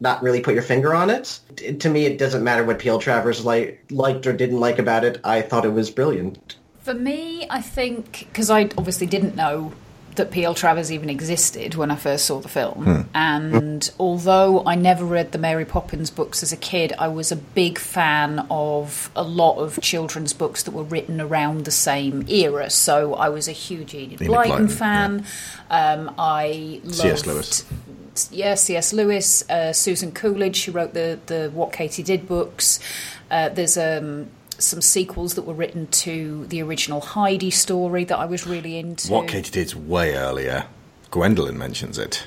[0.00, 1.38] not really put your finger on it.
[1.54, 2.98] T- To me, it doesn't matter what P.L.
[2.98, 5.20] Travers like, liked or didn't like about it.
[5.22, 6.56] I thought it was brilliant.
[6.80, 9.72] For me, I think because I obviously didn't know
[10.16, 10.54] that P.L.
[10.54, 13.00] Travers even existed when I first saw the film, Hmm.
[13.14, 17.36] and although I never read the Mary Poppins books as a kid, I was a
[17.36, 22.70] big fan of a lot of children's books that were written around the same era.
[22.70, 25.26] So I was a huge Enid Enid Blyton Blyton, fan.
[25.70, 27.26] Um, I loved C.S.
[27.26, 27.64] Lewis.
[28.30, 28.92] yeah, C.S.
[28.92, 32.80] Lewis, uh, Susan Coolidge, who wrote the the What Katie Did books.
[33.30, 38.24] Uh, there's um, some sequels that were written to the original Heidi story that I
[38.26, 39.12] was really into.
[39.12, 40.66] What Katie did's way earlier.
[41.10, 42.26] Gwendolyn mentions it.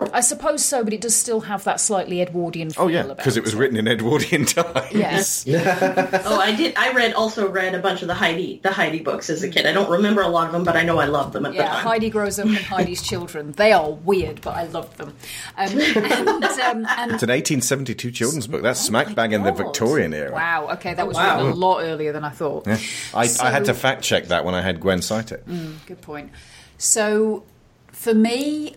[0.00, 3.36] I suppose so, but it does still have that slightly Edwardian feel Oh yeah, because
[3.36, 4.94] it was written in Edwardian times.
[4.94, 5.44] Yes.
[5.48, 6.76] oh, I did.
[6.76, 9.66] I read also read a bunch of the Heidi the Heidi books as a kid.
[9.66, 11.58] I don't remember a lot of them, but I know I loved them at the
[11.58, 11.84] Yeah, time.
[11.84, 13.52] Heidi grows up and Heidi's children.
[13.52, 15.14] They are weird, but I love them.
[15.56, 18.62] Um, and, um, and It's an 1872 children's book.
[18.62, 20.32] That's smack bang in the Victorian era.
[20.32, 21.38] wow, okay, that was wow.
[21.38, 22.68] written a lot earlier than I thought.
[22.68, 22.78] Yeah.
[23.12, 25.44] I, I had to fact check that when I had Gwen cite it.
[25.86, 26.30] Good point.
[26.76, 27.42] So,
[27.90, 28.76] for me,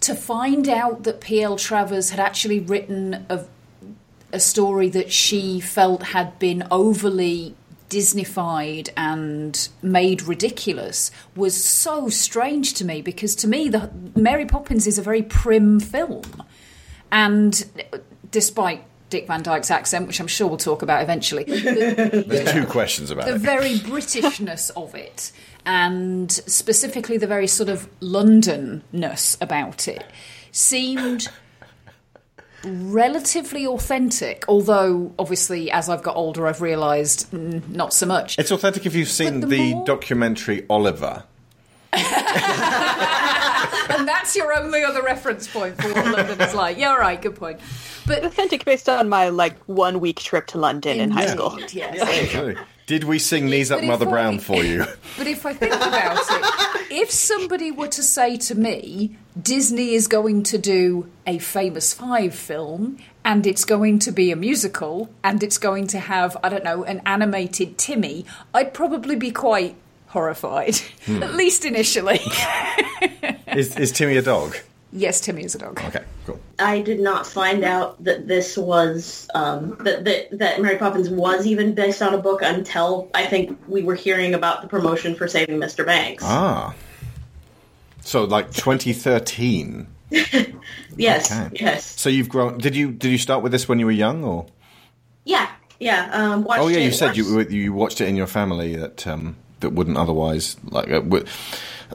[0.00, 1.56] to find out that P.L.
[1.56, 3.44] Travers had actually written a,
[4.32, 7.54] a story that she felt had been overly
[7.88, 14.86] Disneyfied and made ridiculous was so strange to me because to me, the Mary Poppins
[14.86, 16.42] is a very prim film,
[17.12, 17.64] and
[18.32, 22.66] despite Dick Van Dyke's accent, which I'm sure we'll talk about eventually, the, There's two
[22.66, 23.40] questions about the it.
[23.40, 25.30] very Britishness of it,
[25.66, 30.04] and specifically the very sort of Londonness about it,
[30.52, 31.28] seemed
[32.64, 34.44] relatively authentic.
[34.48, 38.38] Although, obviously, as I've got older, I've realised mm, not so much.
[38.38, 41.24] It's authentic if you've seen the the, more- documentary Oliver.
[41.92, 42.06] and
[44.06, 46.76] that's your only other reference point for what London is like.
[46.78, 47.58] Yeah, all right, good point.
[48.06, 51.56] But Authentic based on my like one week trip to London in high school.
[51.56, 52.56] Indeed, yes.
[52.86, 54.84] Did we sing Knees Up But Mother I- Brown for you?
[55.18, 60.06] But if I think about it, if somebody were to say to me, Disney is
[60.08, 65.42] going to do a famous five film and it's going to be a musical and
[65.42, 69.74] it's going to have, I don't know, an animated Timmy, I'd probably be quite
[70.08, 71.22] horrified, Hmm.
[71.22, 72.20] at least initially.
[73.48, 74.56] Is, is Timmy a dog?
[74.92, 75.80] Yes, Timmy is a dog.
[75.84, 76.40] Okay, cool.
[76.58, 81.46] I did not find out that this was um, that, that that Mary Poppins was
[81.46, 85.28] even based on a book until I think we were hearing about the promotion for
[85.28, 85.84] Saving Mr.
[85.84, 86.22] Banks.
[86.24, 86.74] Ah.
[88.02, 89.86] So like 2013.
[90.96, 91.56] yes, Okay.
[91.60, 92.58] yes, So you've grown.
[92.58, 94.46] Did you did you start with this when you were young or?
[95.24, 96.08] yeah, yeah.
[96.12, 98.76] Um, watched Oh yeah, it- you said watched- you you watched it in your family
[98.76, 100.90] that um, that wouldn't otherwise like.
[100.90, 101.28] Uh, would,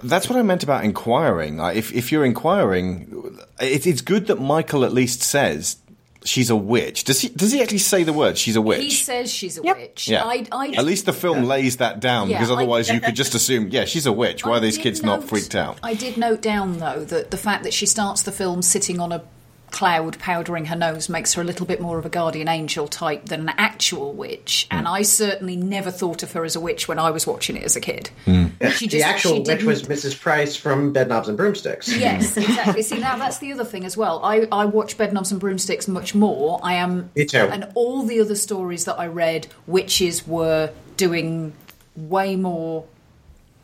[0.04, 1.58] that's what I meant about inquiring.
[1.58, 5.78] Like, if if you're inquiring, it, it's good that Michael at least says,
[6.24, 7.04] she's a witch.
[7.04, 7.30] Does he?
[7.30, 8.38] Does he actually say the word?
[8.38, 8.82] She's a witch.
[8.82, 10.08] He says she's a witch.
[10.08, 10.24] yeah.
[10.24, 13.16] I, I, At least the film lays that down Yeah, because I- otherwise you could
[13.16, 14.46] just assume, yeah, she's a witch.
[14.46, 15.80] Why I are these did kids not freaked out?
[15.84, 19.12] I did note down though that the fact that she starts the film sitting on
[19.12, 19.24] a
[19.72, 23.26] cloud powdering her nose makes her a little bit more of a guardian angel type
[23.26, 24.78] than an actual witch Hmm.
[24.80, 27.64] and i certainly never thought of her as a witch when i was watching it
[27.64, 28.48] as a kid Hmm.
[28.76, 30.20] She the actual she witch was didn't- Mrs.
[30.20, 31.88] Price from Bedknobs and Broomsticks.
[31.96, 32.82] Yes, exactly.
[32.84, 34.22] See, now that's the other thing as well.
[34.24, 36.60] I, I watch Bedknobs and Broomsticks much more.
[36.64, 37.10] I am.
[37.16, 37.38] Me too.
[37.40, 41.54] And all the other stories that I read, witches were doing
[41.96, 42.86] way more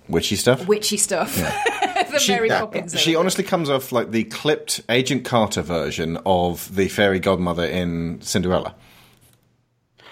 [0.09, 0.67] Witchy stuff.
[0.67, 1.37] witchy stuff
[2.17, 2.99] than Mary Poppins.
[2.99, 8.21] She honestly comes off like the clipped Agent Carter version of the fairy godmother in
[8.21, 8.75] Cinderella.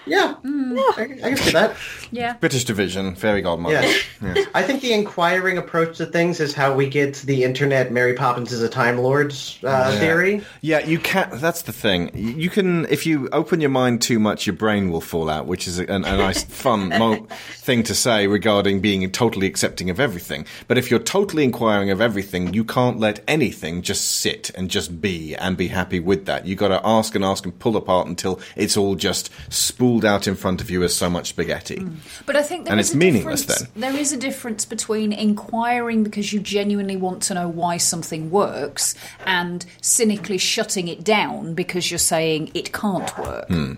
[0.06, 1.76] Yeah, I, I can see that.
[2.12, 2.34] Yeah.
[2.34, 3.74] British division, fairy godmother.
[3.74, 4.04] Yes.
[4.22, 4.44] Yeah.
[4.54, 8.52] I think the inquiring approach to things is how we get the internet Mary Poppins
[8.52, 9.32] is a Time Lord
[9.64, 9.90] uh, Yeah.
[9.98, 10.44] theory.
[10.60, 11.32] Yeah, you can't.
[11.40, 12.10] That's the thing.
[12.14, 15.46] You you can, if you open your mind too much, your brain will fall out,
[15.46, 19.98] which is a, a nice, fun mo- thing to say regarding being totally accepting of
[19.98, 20.46] everything.
[20.68, 25.00] But if you're totally inquiring of everything, you can't let anything just sit and just
[25.00, 26.46] be and be happy with that.
[26.46, 30.26] You got to ask and ask and pull apart until it's all just spooled out
[30.26, 31.86] in front of you as so much spaghetti.
[32.24, 33.68] But I think there And is it's a meaningless then.
[33.74, 38.94] There is a difference between inquiring because you genuinely want to know why something works
[39.24, 43.48] and cynically shutting it down because you're saying it can't work.
[43.48, 43.74] Hmm.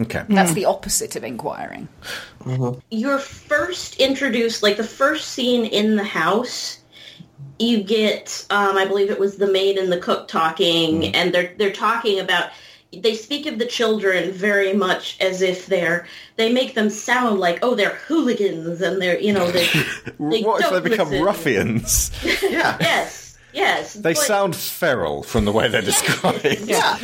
[0.00, 0.24] Okay.
[0.28, 1.88] That's the opposite of inquiring.
[2.90, 6.78] You're first introduced, like the first scene in the house,
[7.58, 11.54] you get, um, I believe it was the maid and the cook talking, and they're
[11.58, 12.50] they're talking about.
[12.96, 16.06] They speak of the children very much as if they're.
[16.36, 19.66] They make them sound like, oh, they're hooligans, and they're, you know, they.
[20.18, 21.24] they what if don't they become listen.
[21.24, 22.10] ruffians?
[22.42, 22.76] Yeah.
[22.80, 23.94] Yes, yes.
[23.94, 26.44] They but- sound feral from the way they're described.
[26.66, 26.98] Yeah.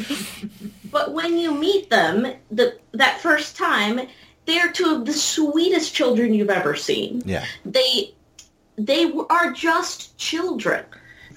[0.90, 4.00] But when you meet them, the that first time,
[4.46, 7.22] they are two of the sweetest children you've ever seen.
[7.24, 7.44] Yeah.
[7.64, 8.14] They
[8.76, 10.84] they are just children.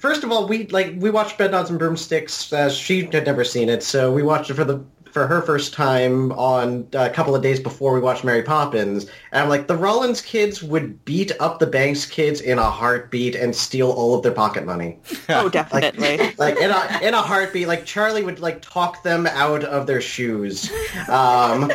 [0.02, 2.52] First of all, we like we watched Bedknobs and Broomsticks.
[2.52, 5.72] Uh, she had never seen it, so we watched it for the for her first
[5.72, 9.04] time on uh, a couple of days before we watched Mary Poppins.
[9.30, 13.36] And I'm like, the Rollins kids would beat up the Banks kids in a heartbeat
[13.36, 14.98] and steal all of their pocket money.
[15.28, 16.34] Oh, definitely.
[16.38, 17.68] like in a in a heartbeat.
[17.68, 20.68] Like Charlie would like talk them out of their shoes.
[21.08, 21.70] Um,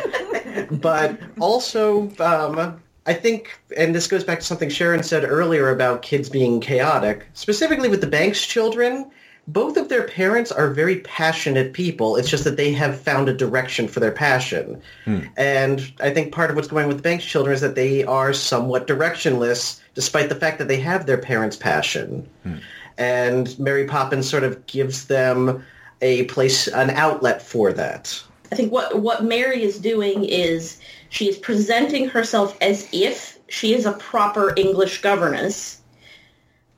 [0.69, 6.02] but also, um, I think, and this goes back to something Sharon said earlier about
[6.02, 9.10] kids being chaotic, specifically with the Banks children.
[9.50, 12.17] Both of their parents are very passionate people.
[12.17, 14.82] It's just that they have found a direction for their passion.
[15.06, 15.20] Hmm.
[15.38, 18.04] And I think part of what's going on with the Banks children is that they
[18.04, 22.28] are somewhat directionless, despite the fact that they have their parents' passion.
[22.43, 22.56] Hmm.
[22.98, 25.65] And Mary Poppins sort of gives them
[26.02, 28.22] a place, an outlet for that.
[28.52, 30.78] I think what what Mary is doing is
[31.10, 35.82] she is presenting herself as if she is a proper English governess,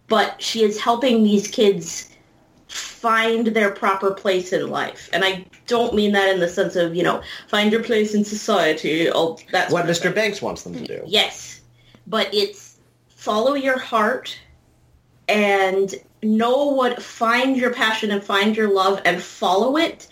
[0.08, 2.10] but she is helping these kids
[2.68, 5.10] find their proper place in life.
[5.14, 8.24] And I don't mean that in the sense of, you know, find your place in
[8.24, 10.14] society, all that What Mr.
[10.14, 11.04] Banks wants them to do.
[11.06, 11.62] Yes,
[12.06, 14.38] but it's follow your heart
[15.28, 20.08] and know what, find your passion and find your love and follow it,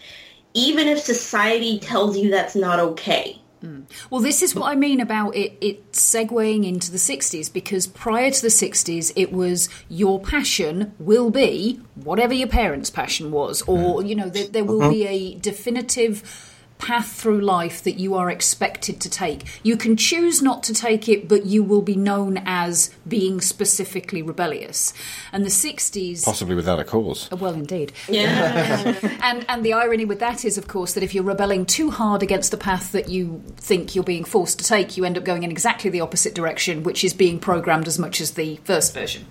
[0.54, 3.42] even if society tells you that's not okay.
[3.64, 3.86] Mm.
[4.10, 8.30] Well, this is what I mean about it, it segueing into the 60s because prior
[8.30, 13.98] to the 60s, it was your passion will be whatever your parents' passion was, or,
[13.98, 14.08] mm-hmm.
[14.08, 14.92] you know, there, there will mm-hmm.
[14.92, 16.47] be a definitive
[16.80, 19.60] path through life that you are expected to take.
[19.64, 24.22] You can choose not to take it, but you will be known as being specifically
[24.22, 24.94] rebellious.
[25.32, 26.24] And the 60s.
[26.24, 27.30] Possibly without a cause.
[27.32, 27.94] Well, indeed.
[28.08, 28.96] Yeah.
[29.24, 32.22] and and the irony with that is, of course, that if you're rebelling too hard
[32.24, 35.44] against the path that you think you're being forced to take, you end up going
[35.44, 39.26] in exactly the opposite direction, which is being programmed as much as the first version.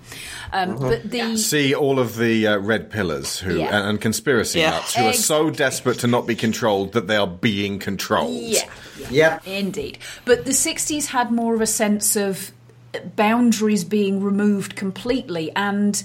[0.51, 3.77] Um, But the See all of the uh, red pillars who Yeah.
[3.77, 4.71] and, and conspiracy Yeah.
[4.71, 8.41] nuts who are so desperate to not be controlled that they are being controlled.
[8.41, 8.69] Yeah.
[9.09, 9.47] Yep.
[9.47, 9.99] Indeed.
[10.25, 12.51] But the 60s had more of a sense of
[13.15, 15.51] boundaries being removed completely.
[15.55, 16.01] And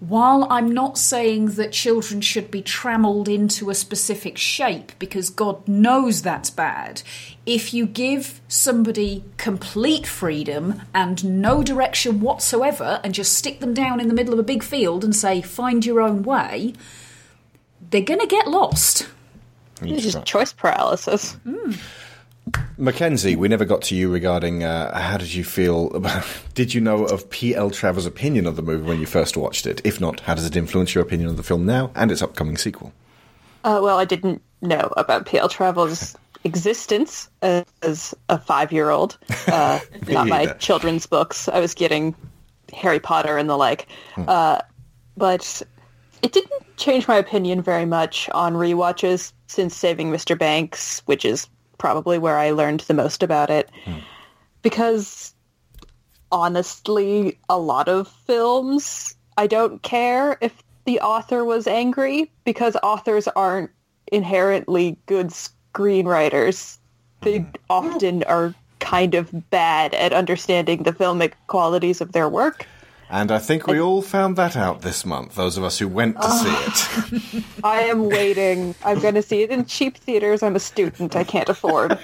[0.00, 5.66] while I'm not saying that children should be trammelled into a specific shape, because God
[5.66, 7.02] knows that's bad,
[7.44, 13.98] if you give somebody complete freedom and no direction whatsoever and just stick them down
[13.98, 16.74] in the middle of a big field and say, find your own way,
[17.90, 19.08] they're going to get lost.
[19.82, 21.36] It's just choice paralysis.
[22.76, 26.24] Mackenzie, we never got to you regarding uh, how did you feel about.
[26.54, 27.70] Did you know of P.L.
[27.70, 29.80] Travers' opinion of the movie when you first watched it?
[29.84, 32.56] If not, how does it influence your opinion of the film now and its upcoming
[32.56, 32.92] sequel?
[33.64, 39.18] Uh, well, I didn't know about PL Travel's existence as a five-year-old.
[39.46, 41.48] Uh, not my children's books.
[41.48, 42.14] I was getting
[42.72, 43.86] Harry Potter and the like.
[44.16, 44.60] Uh,
[45.16, 45.62] but
[46.22, 50.38] it didn't change my opinion very much on rewatches since Saving Mr.
[50.38, 51.48] Banks, which is
[51.78, 53.70] probably where I learned the most about it.
[53.84, 53.98] Hmm.
[54.62, 55.34] Because
[56.30, 63.28] honestly, a lot of films, I don't care if the author was angry because authors
[63.28, 63.70] aren't
[64.10, 66.78] inherently good screenwriters.
[67.22, 67.50] They hmm.
[67.70, 72.66] often are kind of bad at understanding the filmic qualities of their work.
[73.10, 76.20] And I think we all found that out this month, those of us who went
[76.20, 77.44] to see it.
[77.64, 78.74] I am waiting.
[78.84, 80.42] I'm going to see it in cheap theaters.
[80.42, 81.16] I'm a student.
[81.16, 81.98] I can't afford.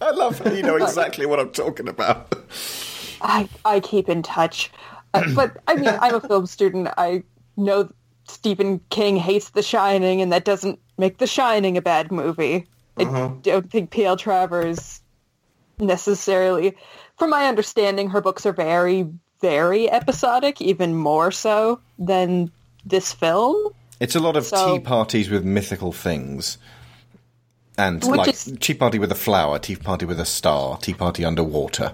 [0.00, 2.34] I love how you know exactly what I'm talking about.
[3.22, 4.70] I I keep in touch,
[5.14, 6.88] uh, but I mean, I'm a film student.
[6.98, 7.22] I
[7.56, 7.88] know
[8.28, 12.66] Stephen King hates The Shining, and that doesn't make The Shining a bad movie.
[12.98, 13.04] I
[13.42, 14.16] don't think P.L.
[14.16, 15.00] Travers
[15.78, 16.76] necessarily.
[17.18, 19.06] From my understanding, her books are very,
[19.50, 22.50] very episodic, even more so than
[22.84, 23.54] this film.
[24.00, 26.58] It's a lot of So- tea parties with mythical things.
[27.78, 31.24] And like is- tea party with a flower, tea party with a star, tea party
[31.24, 31.92] underwater.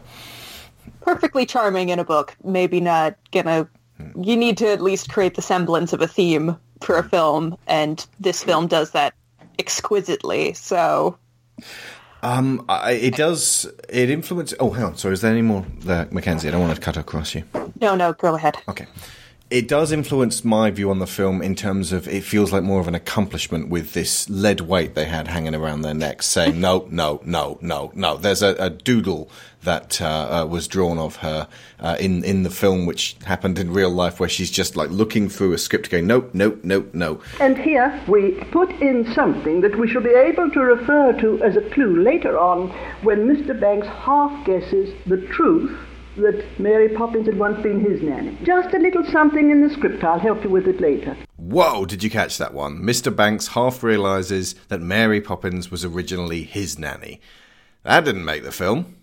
[1.01, 2.37] Perfectly charming in a book.
[2.45, 3.69] Maybe not gonna.
[4.17, 8.05] You need to at least create the semblance of a theme for a film, and
[8.21, 9.15] this film does that
[9.59, 10.53] exquisitely.
[10.55, 11.17] So
[12.23, 13.67] Um, I, it does.
[13.89, 14.57] It influences.
[14.61, 14.97] Oh, hang on.
[14.97, 16.49] Sorry, is there any more there, Mackenzie?
[16.49, 17.43] I don't want to cut across you.
[17.81, 18.57] no, no, go ahead.
[18.69, 18.87] Okay.
[19.53, 22.81] It does influence my view on the film in terms of it feels like more
[22.81, 26.89] of an accomplishment with this lead weight they had hanging around their necks, saying no,
[26.91, 28.17] no, no, no, no.
[28.17, 29.29] There's a, a doodle
[29.65, 30.07] that uh,
[30.45, 31.49] uh, was drawn of her
[31.79, 35.29] uh, in in the film, which happened in real life, where she's just like looking
[35.29, 37.21] through a script, going no, no, no, no.
[37.39, 41.59] And here we put in something that we shall be able to refer to as
[41.59, 42.71] a clue later on
[43.03, 43.61] when Mr.
[43.61, 45.79] Banks half guesses the truth
[46.17, 48.37] that Mary Poppins had once been his nanny.
[48.43, 50.05] Just a little something in the script.
[50.05, 51.17] I'll help you with it later.
[51.37, 51.85] Whoa!
[51.85, 52.79] Did you catch that one?
[52.81, 53.15] Mr.
[53.15, 57.21] Banks half realizes that Mary Poppins was originally his nanny.
[57.83, 58.97] That didn't make the film,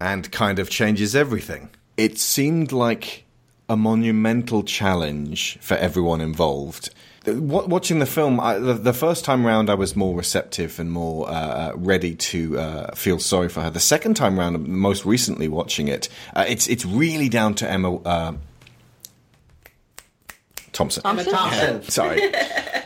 [0.00, 1.70] and kind of changes everything.
[1.96, 3.24] It seemed like
[3.68, 6.90] a monumental challenge for everyone involved.
[7.24, 10.90] The- Watching the film, I, the, the first time round, I was more receptive and
[10.90, 13.70] more uh, ready to uh, feel sorry for her.
[13.70, 17.94] The second time round, most recently watching it, uh, it's it's really down to Emma
[17.96, 18.32] uh,
[20.72, 21.02] Thompson.
[21.06, 21.82] Emma Thompson.
[21.90, 22.22] Sorry,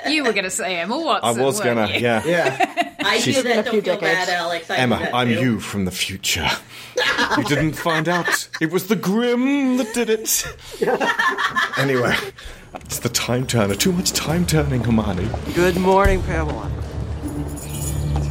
[0.09, 1.41] You were going to say Emma Watson.
[1.41, 2.01] I was gonna, you?
[2.01, 2.23] yeah.
[2.27, 2.95] Yeah.
[3.01, 3.61] I She's- do that.
[3.61, 4.01] A Don't feel decades.
[4.27, 4.69] bad, Alex.
[4.71, 5.41] I Emma, that I'm too.
[5.41, 6.49] you from the future.
[7.39, 8.49] you didn't find out.
[8.61, 10.45] It was the Grim that did it.
[11.79, 12.17] anyway,
[12.85, 13.75] it's the time turner.
[13.75, 15.29] Too much time turning, Hermione.
[15.55, 16.71] Good morning, Pamela.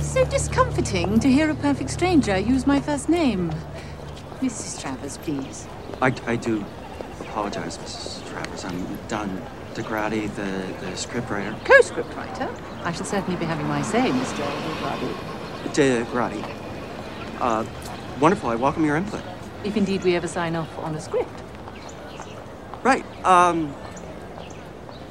[0.01, 3.51] So discomforting to hear a perfect stranger use my first name.
[4.39, 4.81] Mrs.
[4.81, 5.67] Travers, please.
[6.01, 6.63] I, I do
[7.19, 8.29] apologize, Mrs.
[8.29, 8.65] Travers.
[8.65, 9.41] I'm Don.
[9.75, 11.53] DaGradi, the, the scriptwriter.
[11.65, 12.49] Co-scriptwriter?
[12.85, 14.45] I shall certainly be having my say, Mr.
[14.45, 16.05] Wilbrady.
[16.05, 16.43] DaGradi.
[17.41, 17.65] Uh,
[18.21, 18.49] wonderful.
[18.49, 19.21] I welcome your input.
[19.65, 21.41] If indeed we ever sign off on a script.
[22.83, 23.03] Right.
[23.25, 23.75] Um,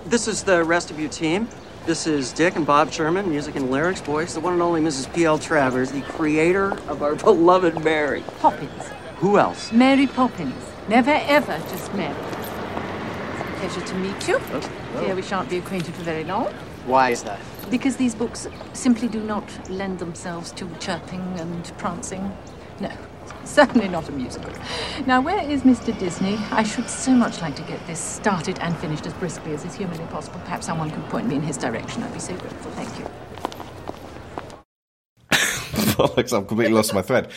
[0.07, 1.49] this is the rest of your team.
[1.87, 5.13] This is Dick and Bob Sherman, music and lyrics voice, the one and only Mrs.
[5.15, 5.39] P.L.
[5.39, 8.25] Travers, the creator of our beloved Mary.
[8.41, 8.91] Poppins.
[9.17, 9.71] Who else?
[9.73, 10.55] Mary Poppins.
[10.89, 12.15] Never ever just Mary.
[12.15, 14.37] It's a pleasure to meet you.
[14.37, 15.01] Oh, oh.
[15.01, 16.53] Fear we shan't be acquainted for very long.
[16.87, 17.41] Why is that?
[17.71, 22.37] Because these books simply do not lend themselves to chirping and prancing.
[22.81, 22.91] No,
[23.49, 24.53] certainly not a musical.
[25.07, 25.97] Now, where is Mr.
[25.99, 26.37] Disney?
[26.51, 29.75] I should so much like to get this started and finished as briskly as is
[29.75, 30.41] humanly possible.
[30.41, 32.03] Perhaps someone could point me in his direction.
[32.03, 32.71] I'd be so grateful.
[32.73, 33.07] Thank you.
[36.17, 37.31] I've completely lost my thread.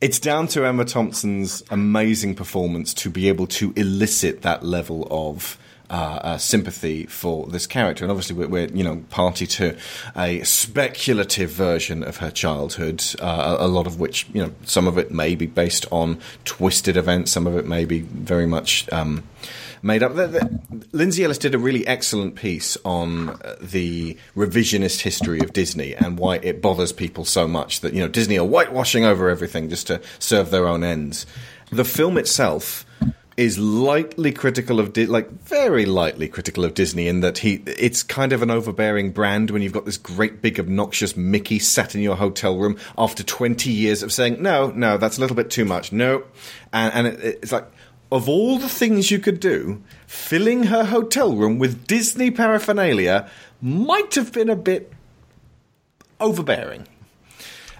[0.00, 5.58] It's down to Emma Thompson's amazing performance to be able to elicit that level of
[5.90, 9.76] uh, uh, sympathy for this character, and obviously we're, we're you know party to
[10.16, 14.96] a speculative version of her childhood, uh, a lot of which you know some of
[14.96, 18.90] it may be based on twisted events, some of it may be very much.
[18.92, 19.24] Um,
[19.82, 20.14] made up.
[20.14, 20.60] The, the,
[20.92, 26.18] Lindsay Ellis did a really excellent piece on uh, the revisionist history of Disney and
[26.18, 29.86] why it bothers people so much that you know Disney are whitewashing over everything just
[29.88, 31.26] to serve their own ends.
[31.70, 32.86] The film itself
[33.36, 38.02] is lightly critical of Di- like very lightly critical of Disney in that he it's
[38.02, 42.00] kind of an overbearing brand when you've got this great big obnoxious Mickey sat in
[42.00, 45.64] your hotel room after 20 years of saying no no that's a little bit too
[45.64, 46.22] much no
[46.72, 47.66] and and it, it's like
[48.14, 53.28] of all the things you could do, filling her hotel room with Disney paraphernalia
[53.60, 54.92] might have been a bit
[56.20, 56.86] overbearing.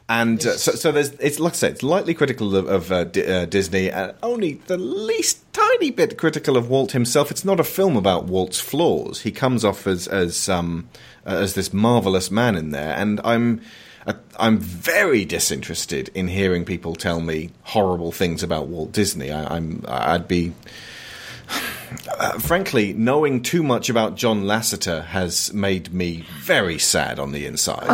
[0.06, 3.04] And uh, so, so there's it's like I said, it's lightly critical of, of uh,
[3.04, 7.30] D- uh, Disney, and only the least tiny bit critical of Walt himself.
[7.30, 9.22] It's not a film about Walt's flaws.
[9.22, 10.88] He comes off as as um,
[11.24, 13.62] as this marvelous man in there, and I'm.
[14.06, 19.30] uh, I'm very disinterested in hearing people tell me horrible things about Walt Disney.
[19.32, 20.52] I, I'm, I'd be,
[22.18, 27.46] uh, frankly, knowing too much about John Lasseter has made me very sad on the
[27.46, 27.88] inside.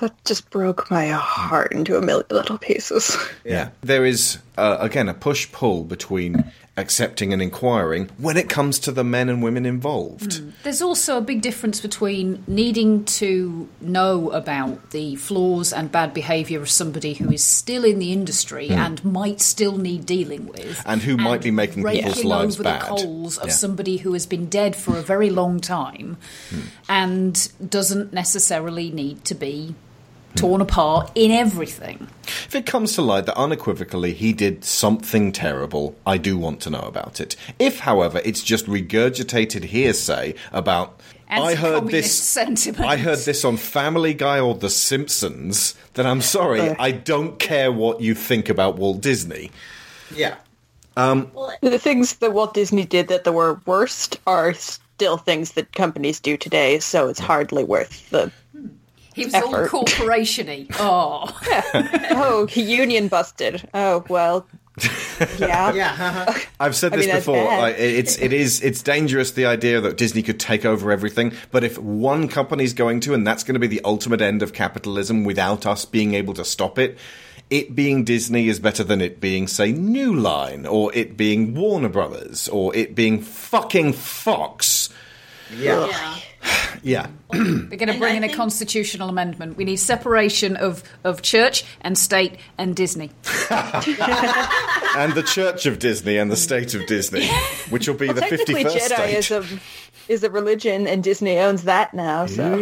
[0.00, 3.16] That just broke my heart into a million little pieces.
[3.44, 3.70] Yeah.
[3.82, 8.90] There is, uh, again, a push pull between accepting and inquiring when it comes to
[8.90, 10.42] the men and women involved.
[10.64, 16.60] There's also a big difference between needing to know about the flaws and bad behaviour
[16.60, 18.72] of somebody who is still in the industry Hmm.
[18.74, 22.80] and might still need dealing with, And who might be making people's lives over bad.
[22.82, 23.54] the coals of Yeah.
[23.54, 26.16] somebody who has been dead for a very long time
[26.50, 26.60] Hmm.
[26.88, 29.76] and doesn't necessarily need to be
[30.36, 32.08] torn apart in everything.
[32.24, 36.70] If it comes to light that unequivocally he did something terrible, I do want to
[36.70, 37.36] know about it.
[37.58, 42.84] If, however, it's just regurgitated hearsay about I heard this sentiment.
[42.84, 46.74] I heard this on Family Guy or The Simpsons, then I'm sorry, Uh.
[46.78, 49.50] I don't care what you think about Walt Disney.
[50.14, 50.36] Yeah.
[50.96, 51.30] Um,
[51.60, 56.36] The things that Walt Disney did that were worst are still things that companies do
[56.36, 58.30] today, so it's hardly worth the
[59.14, 59.70] He was all Effort.
[59.70, 60.66] corporation-y.
[60.78, 61.30] Oh.
[62.10, 63.68] oh, union busted.
[63.74, 64.46] Oh well.
[65.38, 65.72] Yeah.
[65.74, 65.96] Yeah.
[65.98, 66.38] Uh-huh.
[66.58, 67.34] I've said I this mean, before.
[67.36, 67.60] bad.
[67.60, 71.32] Like, it's it is it's dangerous the idea that Disney could take over everything.
[71.52, 74.52] But if one company's going to, and that's going to be the ultimate end of
[74.52, 76.98] capitalism, without us being able to stop it,
[77.50, 81.88] it being Disney is better than it being, say, New Line, or it being Warner
[81.88, 84.88] Brothers, or it being fucking Fox.
[85.56, 85.86] Yeah.
[85.86, 86.16] Yeah.
[87.32, 89.56] They're going to bring in a constitutional amendment.
[89.56, 93.10] We need separation of, of church and state and Disney.
[94.96, 97.26] and the Church of Disney and the State of Disney,
[97.70, 99.16] which will be the fifty Technically, first Jedi state.
[99.16, 99.44] is a
[100.06, 102.26] is a religion, and Disney owns that now.
[102.26, 102.52] So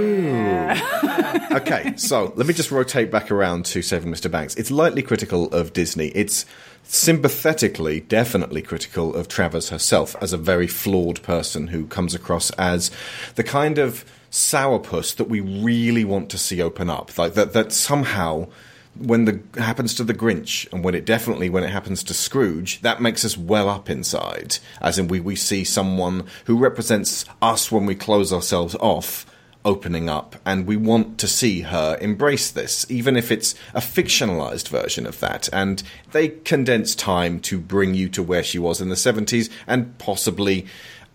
[1.53, 4.31] okay, so let me just rotate back around to Saving Mr.
[4.31, 4.55] Banks.
[4.57, 6.09] It's lightly critical of Disney.
[6.09, 6.47] It's
[6.93, 12.91] sympathetically, definitely critical of Travers herself as a very flawed person who comes across as
[13.35, 17.17] the kind of sourpuss that we really want to see open up.
[17.17, 18.47] Like that, that somehow.
[18.95, 22.83] When the happens to the Grinch, and when it definitely when it happens to Scrooge,
[22.83, 24.59] that makes us well up inside.
[24.83, 29.25] As in, we we see someone who represents us when we close ourselves off,
[29.65, 34.69] opening up, and we want to see her embrace this, even if it's a fictionalized
[34.69, 35.49] version of that.
[35.53, 35.83] And
[36.13, 40.67] they condense time to bring you to where she was in the 70s and possibly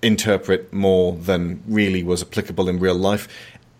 [0.02, 3.28] interpret more than really was applicable in real life.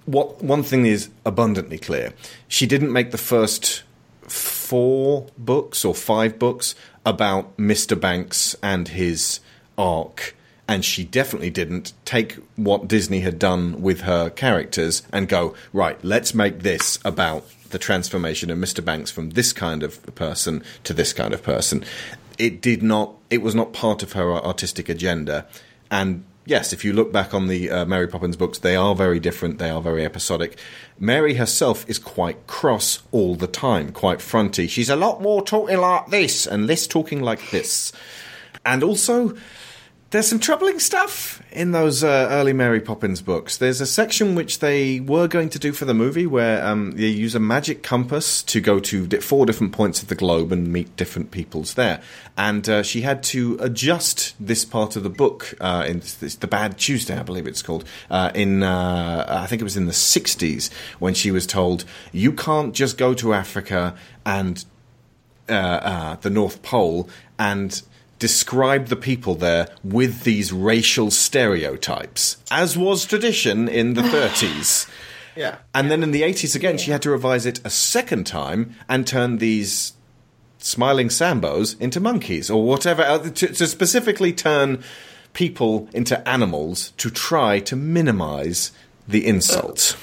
[0.06, 2.14] What one thing is abundantly clear:
[2.48, 3.84] she didn't make the first
[4.22, 8.00] four books or five books about Mr.
[8.00, 9.40] Banks and his
[9.78, 10.36] arc
[10.68, 15.98] and she definitely didn't take what Disney had done with her characters and go, right,
[16.04, 18.84] let's make this about the transformation of Mr.
[18.84, 21.84] Banks from this kind of person to this kind of person.
[22.38, 25.48] It did not, it was not part of her artistic agenda.
[25.90, 29.20] And yes, if you look back on the uh, Mary Poppins books, they are very
[29.20, 30.58] different, they are very episodic.
[31.00, 34.70] Mary herself is quite cross all the time, quite fronty.
[34.70, 37.92] She's a lot more talking like this and less talking like this.
[38.66, 39.36] And also,
[40.10, 43.58] there's some troubling stuff in those uh, early Mary Poppins books.
[43.58, 47.08] There's a section which they were going to do for the movie where um, they
[47.08, 50.96] use a magic compass to go to four different points of the globe and meet
[50.96, 52.02] different peoples there.
[52.38, 56.48] And uh, she had to adjust this part of the book uh, in this, the
[56.48, 59.92] Bad Tuesday, I believe it's called, uh, in uh, I think it was in the
[59.92, 61.84] 60s when she was told,
[62.14, 63.94] you can't just go to Africa
[64.26, 64.64] and
[65.50, 67.82] uh, the North Pole and
[68.20, 74.90] describe the people there with these racial stereotypes, as was tradition in the 30s.
[75.36, 75.58] Yeah.
[75.74, 79.06] And then in the 80s again, she had to revise it a second time and
[79.06, 79.94] turn these
[80.58, 84.84] smiling sambos into monkeys or whatever, uh, to, to specifically turn
[85.34, 88.72] people into animals to try to minimize
[89.08, 89.96] the insult.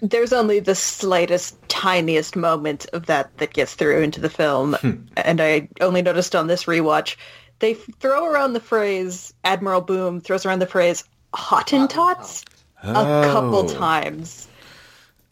[0.00, 4.92] There's only the slightest, tiniest moment of that that gets through into the film, Hmm.
[5.16, 7.16] and I only noticed on this rewatch
[7.58, 12.44] they f- throw around the phrase Admiral Boom throws around the phrase Hottentots
[12.82, 13.68] a couple Oh.
[13.68, 14.46] times.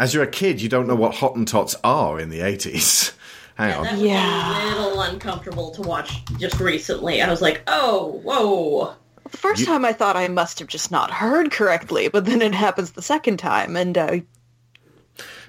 [0.00, 3.12] As you're a kid, you don't know what Hottentots are in the 80s.
[3.56, 3.84] Hang on.
[3.84, 7.22] That was a little uncomfortable to watch just recently.
[7.22, 8.94] I was like, oh, whoa.
[9.30, 12.42] The first You- time I thought I must have just not heard correctly, but then
[12.42, 14.16] it happens the second time, and uh,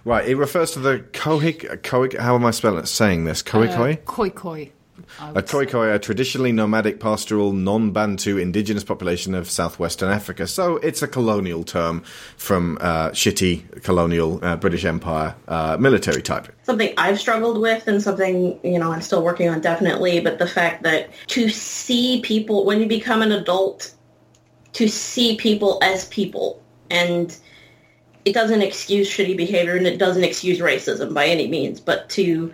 [0.05, 1.81] Right, it refers to the Kohik.
[1.81, 3.41] Kohik how am I spelling it, saying this?
[3.41, 3.93] Kohikoi?
[3.93, 4.71] Uh, koi koi.
[5.19, 10.47] A Khoikhoi, a traditionally nomadic, pastoral, non-Bantu indigenous population of southwestern Africa.
[10.47, 12.01] So it's a colonial term
[12.37, 16.47] from uh, shitty colonial uh, British Empire uh, military type.
[16.63, 20.47] something I've struggled with and something, you know, I'm still working on definitely, but the
[20.47, 23.93] fact that to see people, when you become an adult,
[24.73, 27.37] to see people as people and
[28.25, 32.51] it doesn't excuse shitty behavior and it doesn't excuse racism by any means, but to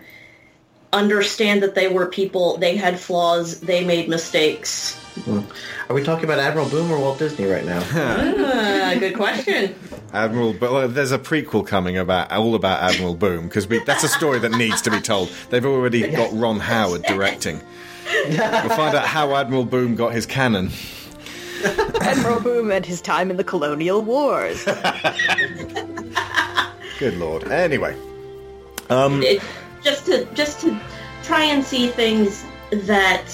[0.92, 4.98] understand that they were people, they had flaws, they made mistakes.
[5.88, 7.82] Are we talking about Admiral Boom or Walt Disney right now?
[7.92, 9.74] ah, good question.
[10.12, 14.08] Admiral, but well, there's a prequel coming about all about Admiral Boom because that's a
[14.08, 15.28] story that needs to be told.
[15.50, 17.60] They've already got Ron Howard directing.
[18.28, 20.70] We'll find out how Admiral Boom got his cannon.
[22.00, 24.64] Admiral Boom and his time in the colonial wars.
[26.98, 27.50] Good lord.
[27.50, 27.96] Anyway,
[28.90, 29.42] um, It-
[29.82, 30.78] just to just to
[31.24, 33.24] try and see things that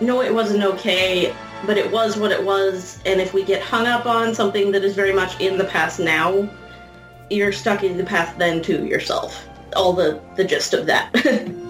[0.00, 1.34] no, it wasn't okay,
[1.66, 2.98] but it was what it was.
[3.06, 5.98] And if we get hung up on something that is very much in the past
[5.98, 6.48] now,
[7.30, 9.48] you're stuck in the past then to yourself.
[9.74, 11.14] All the the gist of that.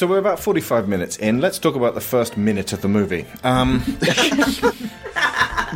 [0.00, 1.42] So we're about 45 minutes in.
[1.42, 3.26] Let's talk about the first minute of the movie.
[3.44, 3.84] Um,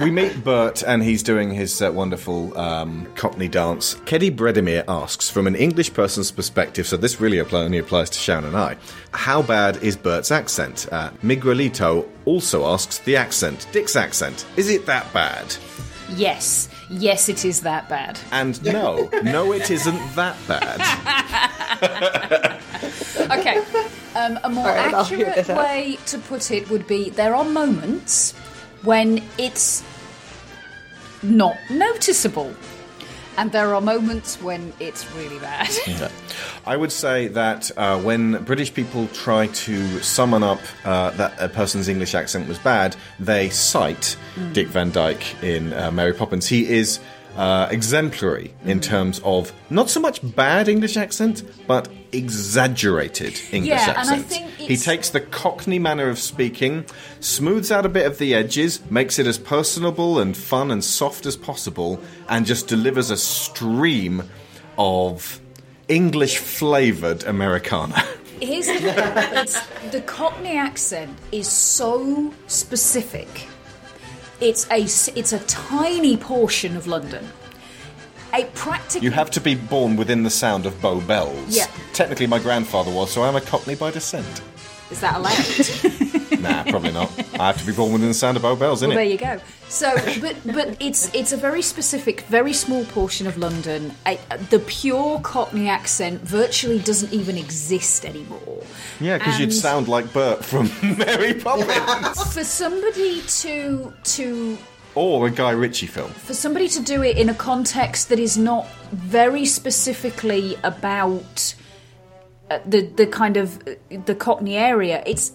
[0.00, 3.96] we meet Bert, and he's doing his uh, wonderful um, Cockney dance.
[4.06, 8.18] Keddy Bredemir asks, from an English person's perspective, so this really apply, only applies to
[8.18, 8.78] Sharon and I,
[9.12, 10.88] how bad is Bert's accent?
[10.90, 15.54] Uh, Miguelito also asks the accent, Dick's accent, is it that bad?
[16.16, 18.18] Yes, yes, it is that bad.
[18.32, 20.80] And no, no, it isn't that bad.
[23.30, 23.64] Okay,
[24.14, 28.32] um, a more All right, accurate way to put it would be there are moments
[28.82, 29.82] when it's
[31.22, 32.54] not noticeable,
[33.36, 35.68] and there are moments when it's really bad.
[35.86, 36.08] Yeah.
[36.66, 41.48] I would say that uh, when British people try to summon up uh, that a
[41.48, 44.52] person's English accent was bad, they cite Mm.
[44.52, 46.48] Dick Van Dyke in uh, Mary Poppins.
[46.48, 46.98] He is
[47.36, 53.94] uh, exemplary in terms of not so much bad English accent, but exaggerated English Yeah,
[53.96, 54.30] accent.
[54.56, 56.84] he takes the Cockney manner of speaking,
[57.20, 61.26] smooths out a bit of the edges, makes it as personable and fun and soft
[61.26, 64.22] as possible, and just delivers a stream
[64.78, 65.40] of
[65.88, 68.00] English flavoured Americana.
[68.40, 73.48] Here's the it's, the Cockney accent is so specific.
[74.40, 74.82] It's a
[75.18, 77.28] it's a tiny portion of London.
[78.32, 81.56] A practically You have to be born within the sound of Bow Bells.
[81.56, 81.68] Yeah.
[81.92, 84.42] Technically, my grandfather was, so I'm a Cockney by descent.
[84.94, 86.40] Is that allowed?
[86.40, 87.10] nah, probably not.
[87.40, 88.94] I have to be born within the sound of Bow Bells, well, innit?
[88.94, 89.40] there you go.
[89.68, 93.92] So, but but it's it's a very specific, very small portion of London.
[94.06, 94.18] A,
[94.50, 98.62] the pure Cockney accent virtually doesn't even exist anymore.
[99.00, 102.32] Yeah, because you'd sound like Bert from Mary Poppins.
[102.32, 104.58] For somebody to to
[104.94, 106.10] or a Guy Ritchie film.
[106.12, 111.54] for somebody to do it in a context that is not very specifically about
[112.66, 115.32] the the kind of the Cockney area, it's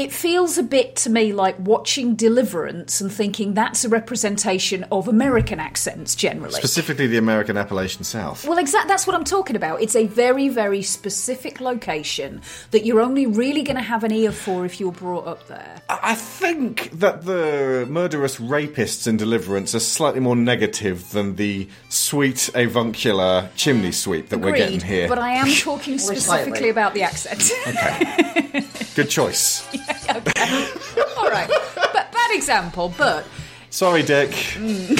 [0.00, 5.08] it feels a bit to me like watching Deliverance and thinking that's a representation of
[5.08, 6.54] American accents generally.
[6.54, 8.46] Specifically, the American Appalachian South.
[8.46, 8.88] Well, exactly.
[8.88, 9.82] That's what I'm talking about.
[9.82, 12.40] It's a very, very specific location
[12.70, 15.82] that you're only really going to have an ear for if you're brought up there.
[15.90, 22.48] I think that the murderous rapists in Deliverance are slightly more negative than the sweet
[22.54, 25.08] avuncular chimney sweep that we're getting here.
[25.08, 27.52] But I am talking specifically about the accent.
[27.66, 28.66] okay.
[28.94, 29.68] Good choice.
[31.18, 31.48] All right.
[31.74, 33.26] But bad example, but
[33.70, 34.30] Sorry, Dick.
[34.30, 34.96] mm.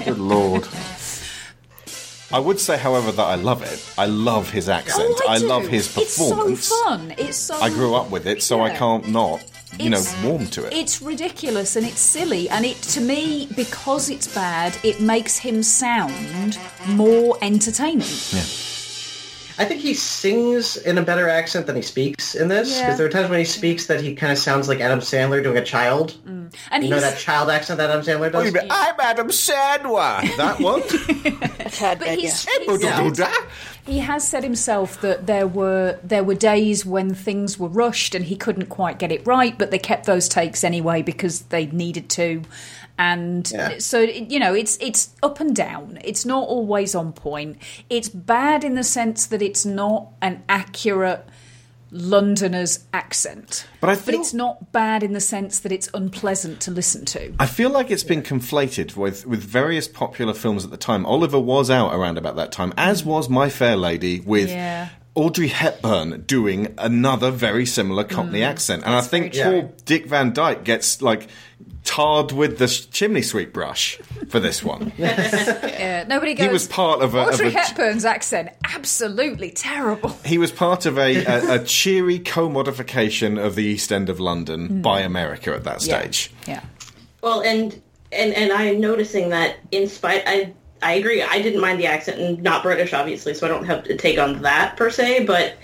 [0.04, 0.66] Good lord.
[2.32, 3.84] I would say, however, that I love it.
[3.98, 5.08] I love his accent.
[5.22, 5.46] Oh, I do.
[5.48, 6.58] love his performance.
[6.60, 7.14] It's so fun.
[7.18, 9.42] It's so I grew up with it, so I can't not,
[9.80, 10.72] you know, It's- warm to it.
[10.72, 15.62] It's ridiculous and it's silly, and it to me because it's bad, it makes him
[15.64, 18.06] sound more entertaining.
[18.30, 18.44] Yeah.
[19.60, 22.68] I think he sings in a better accent than he speaks in this.
[22.70, 22.94] Because Yeah.
[22.96, 25.58] there are times when he speaks that he kind of sounds like Adam Sandler doing
[25.58, 26.14] a child.
[26.26, 26.52] Mm.
[26.70, 28.54] And you know that child accent that Adam Sandler does?
[28.70, 30.36] I'm Adam Sandler.
[30.36, 30.80] That one.
[31.98, 32.46] but he's,
[32.80, 33.32] Yeah.
[33.86, 38.24] he has said himself that there were there were days when things were rushed and
[38.24, 42.08] he couldn't quite get it right, but they kept those takes anyway because they needed
[42.10, 42.42] to.
[43.02, 43.78] And Yeah.
[43.78, 45.98] so you know, it's it's up and down.
[46.04, 47.56] It's not always on point.
[47.88, 51.24] It's bad in the sense that it's not an accurate
[51.92, 53.66] Londoner's accent.
[53.80, 57.32] But I feel- it's not bad in the sense that it's unpleasant to listen to.
[57.40, 61.04] I feel like it's been conflated with, with various popular films at the time.
[61.04, 64.90] Oliver was out around about that time, as was My Fair Lady with Yeah.
[65.14, 68.82] Audrey Hepburn doing another very similar Cockney Mm, accent.
[68.84, 71.26] And I that's think very poor Dick Van Dyke gets like
[71.84, 73.98] tarred with the sh- chimney sweep brush
[74.28, 74.92] for this one.
[74.98, 76.46] Yeah, nobody goes.
[76.46, 80.10] He was part of a- of Audrey a- Hepburn's accent, absolutely terrible.
[80.24, 84.68] he was part of a, a, a cheery co-modification of the East End of London
[84.68, 84.82] Mm.
[84.82, 85.98] by America at that Yeah.
[86.00, 86.30] stage.
[86.46, 86.62] Yeah.
[87.22, 87.80] Well, and
[88.12, 90.52] and and I'm noticing that in spite, I
[90.82, 91.22] I agree.
[91.22, 94.18] I didn't mind the accent, and not British, obviously, so I don't have to take
[94.18, 95.24] on that per se.
[95.24, 95.56] But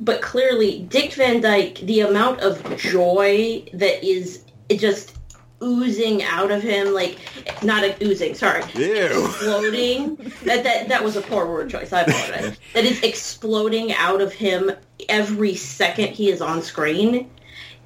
[0.00, 5.16] but clearly, Dick Van Dyke, the amount of joy that is just
[5.62, 7.18] oozing out of him, like
[7.62, 10.16] not a, oozing, sorry, exploding.
[10.44, 11.92] that that that was a poor word choice.
[11.92, 12.58] I apologize.
[12.74, 14.70] that is exploding out of him
[15.08, 17.30] every second he is on screen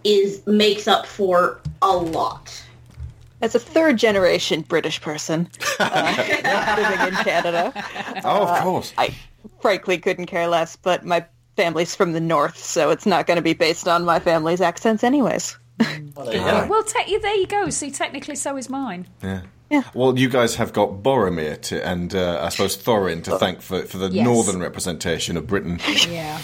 [0.05, 2.64] is makes up for a lot.
[3.45, 6.15] As a third generation British person uh,
[6.79, 7.73] living in Canada.
[8.25, 8.95] Oh, of uh, course.
[8.97, 9.15] I
[9.61, 13.43] frankly couldn't care less, but my family's from the north, so it's not going to
[13.43, 15.59] be based on my family's accents anyways.
[15.79, 16.67] Yeah.
[16.69, 17.69] Well, te- there you go.
[17.69, 19.09] See, technically, so is mine.
[19.23, 19.43] Yeah.
[19.93, 23.83] Well, you guys have got Boromir to, and uh, I suppose Thorin to thank for,
[23.83, 24.25] for the Yes.
[24.25, 25.81] northern representation of Britain.
[26.09, 26.41] Yeah.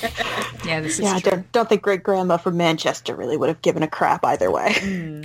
[0.65, 3.63] Yeah, this is yeah, I don't, don't think great grandma from Manchester really would have
[3.63, 4.75] given a crap either way.
[4.79, 5.23] Hmm.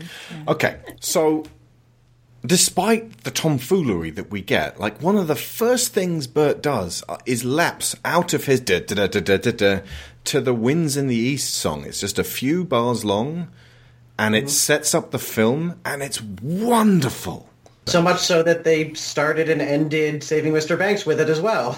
[0.48, 1.44] Okay, so
[2.48, 7.18] despite the tomfoolery that we get, like one of the first things Bert does uh,
[7.26, 9.80] is lapse out of his da da da da da da da
[10.26, 11.86] to the Winds in the East song.
[11.86, 13.50] It's just a few bars long,
[14.18, 17.50] and it sets up the film, and it's wonderful.
[17.86, 20.78] So much so that they started and ended Saving Mr.
[20.78, 21.78] Banks with it as well.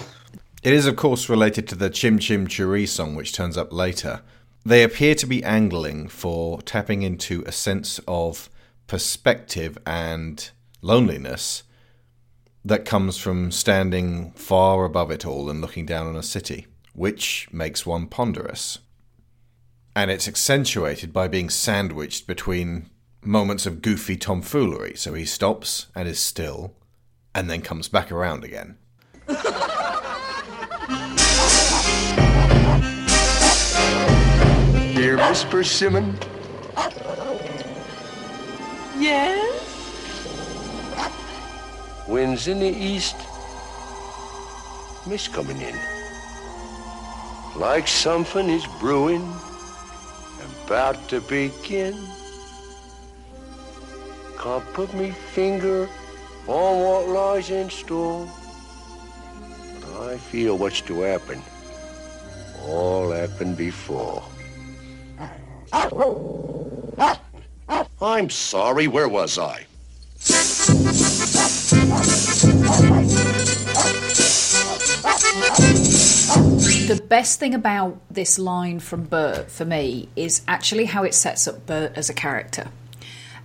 [0.62, 4.22] It is, of course, related to the Chim Chim Cheree song, which turns up later.
[4.64, 8.50] They appear to be angling for tapping into a sense of
[8.86, 10.50] perspective and
[10.80, 11.64] loneliness
[12.64, 17.48] that comes from standing far above it all and looking down on a city, which
[17.52, 18.78] makes one ponderous.
[19.96, 22.90] And it's accentuated by being sandwiched between
[23.22, 24.94] moments of goofy tomfoolery.
[24.96, 26.74] So he stops and is still,
[27.34, 28.76] and then comes back around again.
[34.94, 36.18] Dear Miss Persimmon,
[38.98, 39.67] Yes?
[42.08, 43.16] Winds in the east,
[45.06, 45.76] mist coming in.
[47.56, 49.30] Like something is brewing,
[50.64, 51.94] about to begin.
[54.38, 55.88] Can't put me finger
[56.46, 58.26] on what lies in store.
[59.80, 61.42] But I feel what's to happen.
[62.64, 64.22] All happened before.
[68.00, 69.66] I'm sorry, where was I?
[76.88, 81.46] The best thing about this line from Bert for me is actually how it sets
[81.48, 82.68] up Bert as a character.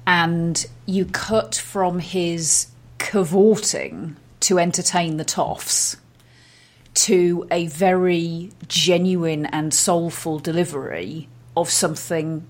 [0.06, 2.68] And you cut from his
[2.98, 5.98] cavorting to entertain the toffs
[6.94, 12.46] to a very genuine and soulful delivery of something.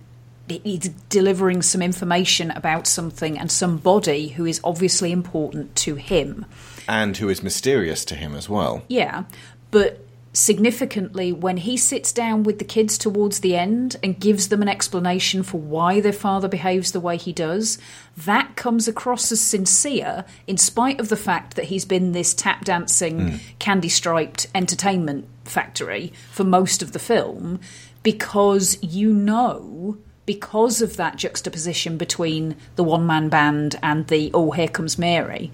[0.48, 6.46] He's delivering some information about something and somebody who is obviously important to him.
[6.88, 8.84] and who is mysterious to him as well.
[8.89, 9.24] Yeah,
[9.72, 14.62] but significantly, when he sits down with the kids towards the end and gives them
[14.62, 17.78] an explanation for why their father behaves the way he does,
[18.18, 22.66] that comes across as sincere, in spite of the fact that he's been this tap
[22.66, 23.36] dancing, Hmm.
[23.60, 27.60] candy striped entertainment factory for most of the film,
[28.04, 29.98] because you know.
[30.26, 35.51] Because of that juxtaposition between the one man band and the Oh, here comes Mary,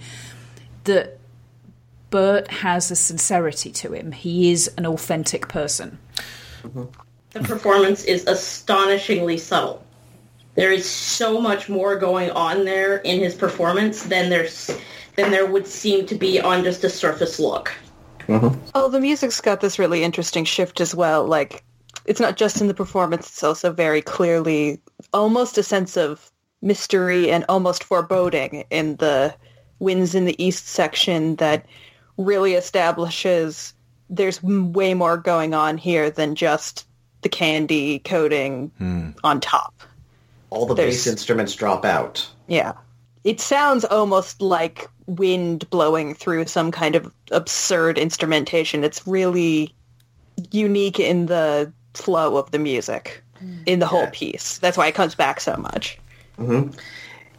[0.84, 1.18] that
[2.10, 4.12] Bert has a sincerity to him.
[4.12, 5.98] He is an authentic person.
[6.64, 6.86] Mm-hmm.
[7.32, 9.84] The performance is astonishingly subtle.
[10.56, 14.70] There is so much more going on there in his performance than there's
[15.16, 17.72] than there would seem to be on just a surface look.
[18.28, 18.60] Mm-hmm.
[18.76, 21.26] Oh, the music's got this really interesting shift as well.
[21.26, 21.64] Like,
[22.10, 24.82] it's not just in the performance, it's also very clearly
[25.14, 26.32] almost a sense of
[26.62, 29.34] mystery and almost foreboding in the
[29.78, 31.66] Winds in the East section that
[32.18, 33.74] really establishes
[34.10, 36.86] there's way more going on here than just
[37.22, 39.12] the candy coating Hmm.
[39.24, 39.74] on top.
[40.50, 42.28] All the There's- bass instruments drop out.
[42.48, 42.74] Yeah.
[43.24, 48.84] It sounds almost like wind blowing through some kind of absurd instrumentation.
[48.84, 49.76] It's really
[50.52, 53.24] unique in the flow of the music
[53.66, 54.58] in the whole piece.
[54.60, 55.98] That's why it comes back so much.
[56.38, 56.70] hmm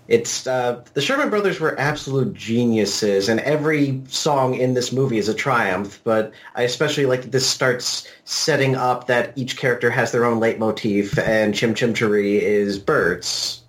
[0.09, 5.29] It's uh, the Sherman Brothers were absolute geniuses, and every song in this movie is
[5.29, 6.01] a triumph.
[6.03, 10.41] But I especially like that this starts setting up that each character has their own
[10.41, 13.63] leitmotif, and Chim Chim Cheree is Bert's.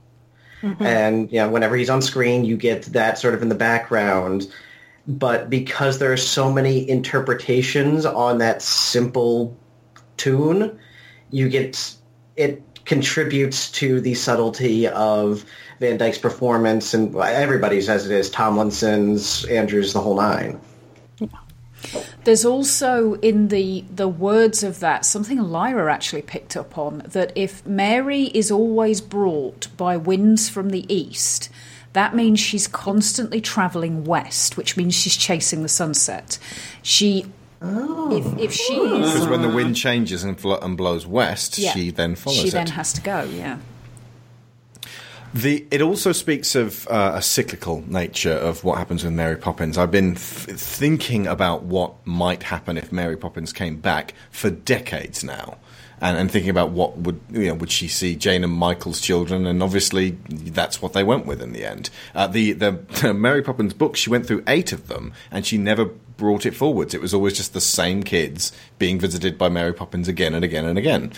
[0.80, 4.48] And you know, whenever he's on screen, you get that sort of in the background.
[5.08, 9.58] But because there are so many interpretations on that simple
[10.22, 10.80] tune,
[11.32, 11.96] you get
[12.36, 15.46] it contributes to the subtlety of
[15.80, 20.60] Van Dyke's performance and everybody's as it is, Tomlinson's, Andrews, the whole nine.
[22.24, 27.32] There's also in the the words of that something Lyra actually picked up on that
[27.36, 31.50] if Mary is always brought by winds from the east,
[31.94, 36.38] that means she's constantly traveling west, which means she's chasing the sunset.
[36.84, 37.26] She
[37.62, 41.72] if if she is Because when the wind changes and, flo- and blows west, Yeah.
[41.74, 42.52] she then follows she it.
[42.54, 43.58] then has to go, yeah.
[45.34, 49.78] The it also speaks of uh, a cyclical nature of what happens with Mary Poppins.
[49.78, 55.24] I've been th- thinking about what might happen if Mary Poppins came back for decades
[55.24, 55.58] now,
[56.02, 59.46] and, and thinking about what would you know would she see Jane and Michael's children,
[59.48, 61.90] and obviously that's what they went with in the end.
[62.14, 65.58] Uh, the, the the Mary Poppins book, she went through eight of them, and she
[65.58, 65.92] never
[66.22, 66.94] brought it forwards.
[66.94, 70.66] It was always just the same kids being visited by Mary Poppins again and again
[70.66, 71.12] and again.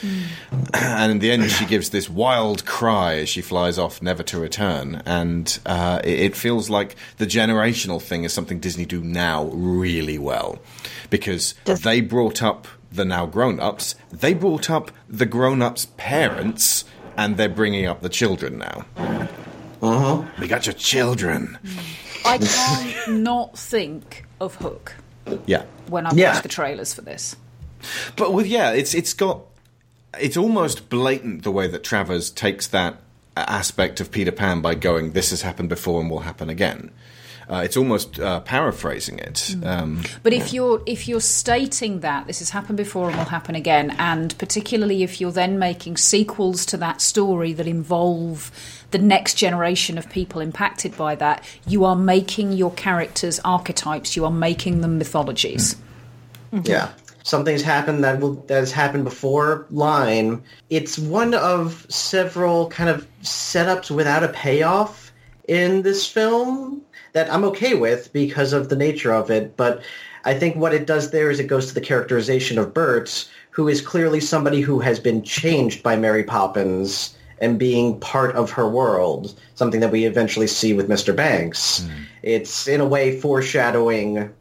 [0.73, 4.39] and in the end, she gives this wild cry as she flies off, never to
[4.39, 5.03] return.
[5.05, 10.17] And uh, it, it feels like the generational thing is something Disney do now really
[10.17, 10.59] well,
[11.09, 16.85] because they brought up the now grown-ups, they brought up the grown-ups' parents,
[17.17, 18.85] and they're bringing up the children now.
[19.81, 20.23] Uh-huh.
[20.39, 21.57] We got your children.
[22.23, 24.93] I can't not think of Hook
[25.45, 25.63] Yeah.
[25.87, 26.33] when I Yeah.
[26.33, 27.35] watch the trailers for this.
[28.15, 29.41] But well, yeah, it's it's got
[30.19, 32.97] it's almost blatant the way that Travers takes that
[33.35, 36.91] aspect of Peter Pan by going, "This has happened before and will happen again."
[37.49, 39.53] Uh, it's almost uh, paraphrasing it.
[39.65, 43.53] Um, But if you're if you're stating that this has happened before and will happen
[43.55, 48.49] again, and particularly if you're then making sequels to that story that involve
[48.93, 54.15] the next generation of people impacted by that, you are making your characters archetypes.
[54.15, 55.75] You are making them mythologies.
[56.53, 56.71] Mm-hmm.
[56.71, 56.91] Yeah.
[57.23, 60.43] Something's happened that will that has happened before line.
[60.69, 65.11] It's one of several kind of setups without a payoff
[65.47, 66.81] in this film
[67.13, 69.81] that I'm okay with because of the nature of it, but
[70.25, 73.67] I think what it does there is it goes to the characterization of Bert, who
[73.67, 78.67] is clearly somebody who has been changed by Mary Poppins and being part of her
[78.67, 81.15] world, something that we eventually see with Mr.
[81.15, 81.81] Banks.
[81.81, 81.89] Hmm.
[82.23, 84.31] It's in a way foreshadowing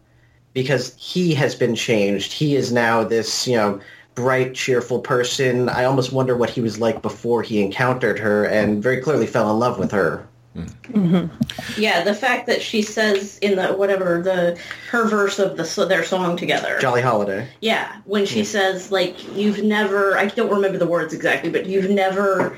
[0.55, 2.33] because he has been changed.
[2.33, 3.81] He is now this, you know,
[4.15, 5.69] bright, cheerful person.
[5.69, 9.51] I almost wonder what he was like before he encountered her and very clearly fell
[9.51, 10.27] in love with her.
[10.55, 10.65] Hmm.
[10.93, 11.81] Mm-hmm.
[11.81, 14.59] Yeah, the fact that she says in the whatever the
[14.91, 16.79] her verse of the so their song together.
[16.79, 17.49] Jolly Holiday.
[17.63, 18.45] Yeah, when she Yeah.
[18.45, 22.55] says like you've never I don't remember the words exactly, but you've never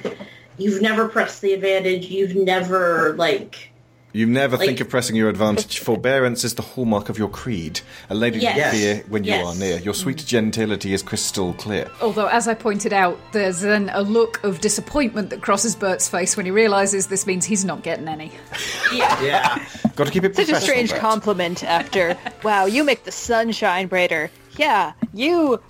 [0.58, 3.70] you've never pressed the advantage, you've never like
[4.14, 5.80] you never Like- think of pressing your advantage.
[5.80, 7.80] Forbearance is the hallmark of your creed.
[8.08, 8.72] A lady Yes.
[8.72, 9.78] will fear when you are near.
[9.78, 10.26] Your sweet mm.
[10.26, 11.90] gentility is crystal clear.
[12.00, 16.36] Although, as I pointed out, there's then a look of disappointment that crosses Bert's face
[16.36, 18.30] when he realizes this means he's not getting any.
[18.94, 19.20] Yeah.
[19.20, 19.64] Yeah.
[19.96, 21.00] Got to keep it Such a strange Bert.
[21.00, 24.30] compliment after, wow, you make the sun shine brighter.
[24.56, 25.60] Yeah, you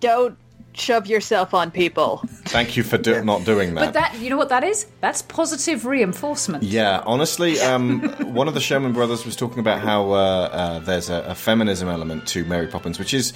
[0.00, 0.38] don't
[0.72, 2.22] shove yourself on people.
[2.46, 3.86] Thank you for do- not doing that.
[3.86, 4.86] But that, you know what that is?
[5.00, 6.62] That's positive reinforcement.
[6.62, 8.00] Yeah, honestly, um,
[8.34, 11.88] one of the Sherman brothers was talking about how uh, uh, there's a, a feminism
[11.88, 13.32] element to Mary Poppins, which is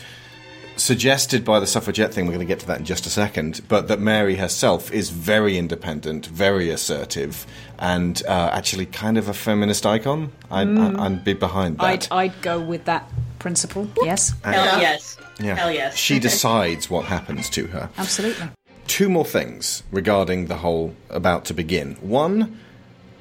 [0.77, 2.27] suggested by the suffragette thing.
[2.27, 3.61] We're going to get to that in just a second.
[3.69, 7.47] But that Mary herself is very independent, very assertive,
[7.79, 10.33] and uh, actually kind of a feminist icon.
[10.51, 10.99] I'd, Mm.
[10.99, 11.85] I'd be behind that.
[11.85, 13.09] I'd, I'd go with that
[13.39, 13.89] principle.
[14.03, 14.33] Yes.
[14.43, 15.17] hell yes.
[15.41, 15.55] Yeah.
[15.57, 15.97] Hell yes.
[15.97, 17.91] She decides what happens to her.
[17.99, 18.49] Absolutely.
[18.87, 21.95] two more things regarding the whole about to begin.
[22.01, 22.59] One,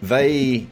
[0.02, 0.68] they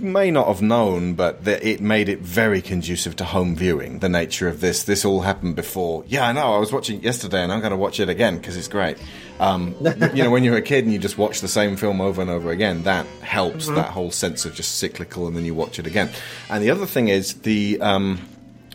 [0.00, 4.00] may not have known, but that it made it very conducive to home viewing.
[4.00, 6.04] The nature of this, this all happened before.
[6.06, 6.54] Yeah, I know.
[6.54, 8.98] I was watching it yesterday, and I'm going to watch it again because it's great.
[9.40, 9.74] Um,
[10.14, 12.30] you know, when you're a kid and you just watch the same film over and
[12.30, 13.68] over again, that helps.
[13.68, 13.76] Mhm.
[13.76, 16.10] That whole sense of just cyclical, and then you watch it again.
[16.50, 17.80] And the other thing is the.
[17.80, 18.20] Um,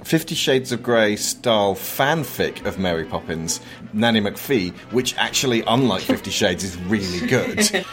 [0.03, 3.61] Fifty Shades of Grey style fanfic of Mary Poppins,
[3.93, 7.85] Nanny McPhee, which actually, unlike Fifty Shades, is really good,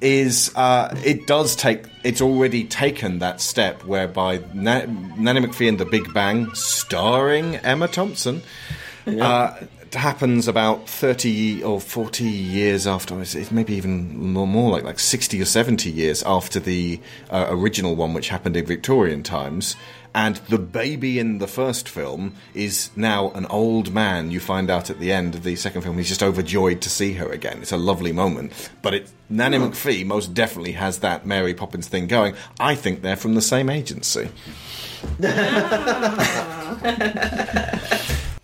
[0.00, 4.86] is uh, it does take, it's already taken that step whereby Na-
[5.16, 8.42] Nanny McPhee and the Big Bang, starring Emma Thompson,
[9.06, 9.54] uh,
[9.94, 15.40] happens about 30 or 40 years after, it's maybe even more, more like, like 60
[15.40, 17.00] or 70 years after the
[17.30, 19.76] uh, original one, which happened in Victorian times.
[20.14, 24.30] And the baby in the first film is now an old man.
[24.30, 27.14] You find out at the end of the second film, he's just overjoyed to see
[27.14, 27.58] her again.
[27.60, 28.70] It's a lovely moment.
[28.80, 32.36] But it, Nanny McPhee most definitely has that Mary Poppins thing going.
[32.60, 34.28] I think they're from the same agency.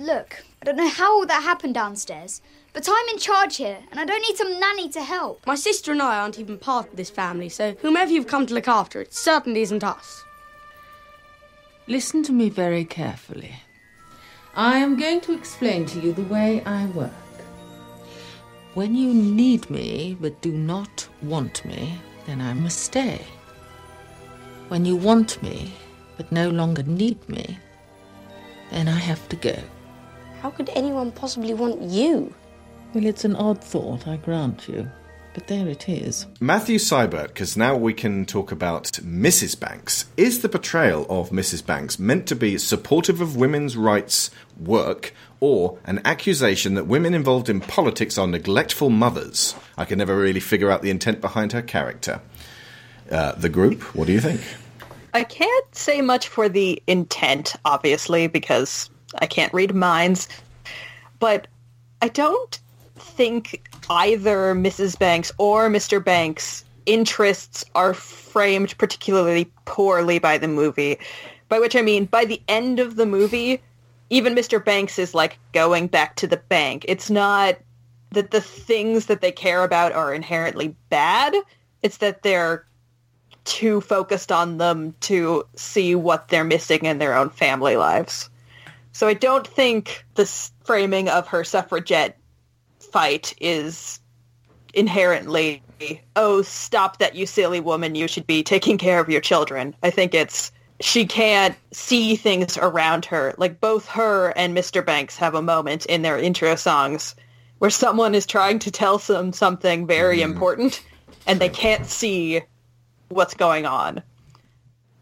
[0.00, 2.42] Look, I don't know how all that happened downstairs,
[2.72, 5.46] but I'm in charge here, and I don't need some nanny to help.
[5.46, 8.54] My sister and I aren't even part of this family, so whomever you've come to
[8.54, 10.24] look after, it certainly isn't us.
[11.86, 13.54] Listen to me very carefully.
[14.54, 17.10] I am going to explain to you the way I work.
[18.74, 23.24] When you need me but do not want me, then I must stay.
[24.68, 25.72] When you want me
[26.16, 27.58] but no longer need me,
[28.70, 29.56] then I have to go.
[30.42, 32.32] How could anyone possibly want you?
[32.94, 34.90] Well, it's an odd thought, I grant you.
[35.32, 36.26] But there it is.
[36.40, 39.58] Matthew Seibert, because now we can talk about Mrs.
[39.58, 40.06] Banks.
[40.16, 41.64] Is the portrayal of Mrs.
[41.64, 47.48] Banks meant to be supportive of women's rights work or an accusation that women involved
[47.48, 49.54] in politics are neglectful mothers?
[49.78, 52.20] I can never really figure out the intent behind her character.
[53.08, 54.40] Uh, the group, what do you think?
[55.14, 60.28] I can't say much for the intent, obviously, because I can't read minds.
[61.20, 61.46] But
[62.02, 62.58] I don't
[62.96, 64.98] think either Mrs.
[64.98, 66.04] Banks or Mr.
[66.04, 70.98] Banks' interests are framed particularly poorly by the movie.
[71.48, 73.62] By which I mean, by the end of the movie,
[74.10, 74.64] even Mr.
[74.64, 76.84] Banks is like going back to the bank.
[76.88, 77.56] It's not
[78.10, 81.34] that the things that they care about are inherently bad.
[81.82, 82.66] It's that they're
[83.44, 88.28] too focused on them to see what they're missing in their own family lives.
[88.92, 92.18] So I don't think this framing of her suffragette
[92.92, 94.00] fight is
[94.74, 95.62] inherently,
[96.16, 99.74] oh, stop that, you silly woman, you should be taking care of your children.
[99.82, 103.34] I think it's she can't see things around her.
[103.36, 104.84] Like both her and Mr.
[104.84, 107.14] Banks have a moment in their intro songs
[107.58, 110.82] where someone is trying to tell them something very important
[111.26, 112.40] and they can't see
[113.08, 114.02] what's going on.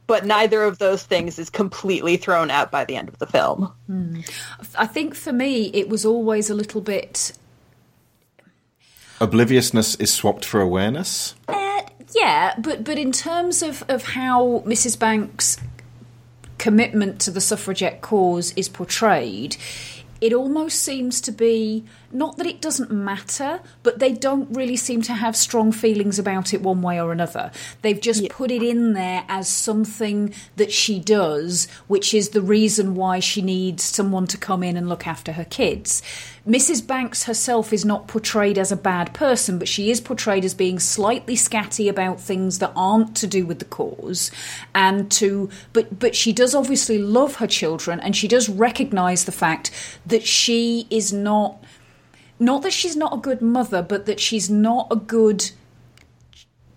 [0.08, 3.72] But neither of those things is completely thrown out by the end of the film.
[3.86, 4.20] Hmm.
[4.76, 7.32] I think for me, it was always a little bit.
[9.20, 11.34] Obliviousness is swapped for awareness.
[11.48, 11.82] Uh,
[12.14, 14.98] yeah, but but in terms of, of how Mrs.
[14.98, 15.58] Banks'
[16.58, 19.56] commitment to the suffragette cause is portrayed,
[20.20, 25.02] it almost seems to be not that it doesn't matter, but they don't really seem
[25.02, 27.50] to have strong feelings about it one way or another.
[27.82, 28.28] They've just yeah.
[28.30, 33.42] put it in there as something that she does, which is the reason why she
[33.42, 36.02] needs someone to come in and look after her kids.
[36.48, 36.86] Mrs.
[36.86, 40.78] Banks herself is not portrayed as a bad person, but she is portrayed as being
[40.78, 44.30] slightly scatty about things that aren't to do with the cause,
[44.74, 49.32] and to but but she does obviously love her children, and she does recognise the
[49.32, 49.70] fact
[50.06, 51.62] that she is not
[52.38, 55.50] not that she's not a good mother, but that she's not a good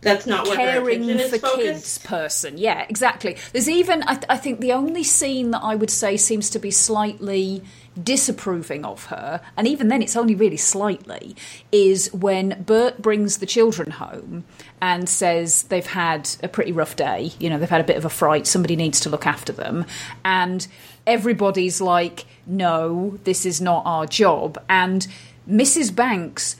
[0.01, 2.57] that's not caring for kids person.
[2.57, 3.38] Yeah, exactly.
[3.53, 6.59] There's even I, th- I, think the only scene that I would say seems to
[6.59, 7.64] be slightly
[8.01, 11.36] disapproving of her, and even then it's only really slightly,
[11.72, 14.43] is when Bert brings the children home
[14.82, 17.32] and says they've had a pretty rough day.
[17.39, 18.47] You know, they've had a bit of a fright.
[18.47, 19.86] Somebody needs to look after them,
[20.26, 20.68] and
[21.05, 25.07] everybody's like, "No, this is not our job," and
[25.52, 25.93] Mrs.
[25.93, 26.56] Banks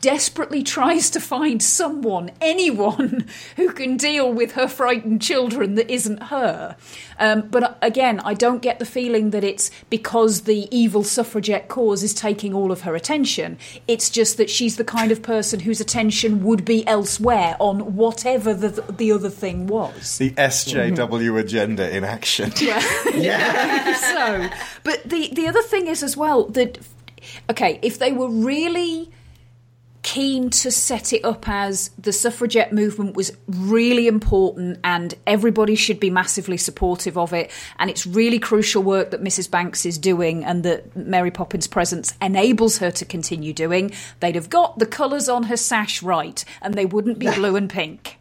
[0.00, 3.26] desperately tries to find someone, anyone,
[3.56, 6.76] who can deal with her frightened children that isn't her.
[7.18, 12.02] Um, but again, I don't get the feeling that it's because the evil suffragette cause
[12.02, 13.58] is taking all of her attention.
[13.86, 18.54] It's just that she's the kind of person whose attention would be elsewhere on whatever
[18.54, 20.18] the, the other thing was.
[20.18, 22.52] The SJW agenda in action.
[22.60, 22.82] Yeah.
[23.14, 23.94] yeah.
[23.94, 24.48] so,
[24.82, 26.78] but the, the other thing is as well that
[27.50, 29.10] okay, if they were really
[30.04, 35.98] keen to set it up as the suffragette movement was really important and everybody should
[35.98, 40.44] be massively supportive of it and it's really crucial work that Mrs Banks is doing
[40.44, 45.28] and that Mary Poppins presence enables her to continue doing they'd have got the colours
[45.28, 48.18] on her sash right and they wouldn't be blue and pink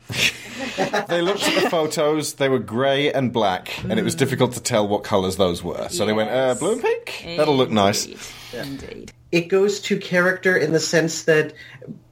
[1.07, 2.35] they looked at the photos.
[2.35, 5.87] They were grey and black, and it was difficult to tell what colours those were.
[5.89, 7.37] So they went, uh, "Blue and pink.
[7.37, 8.07] That'll look nice."
[8.53, 9.13] Indeed.
[9.33, 11.53] It goes to character in the sense that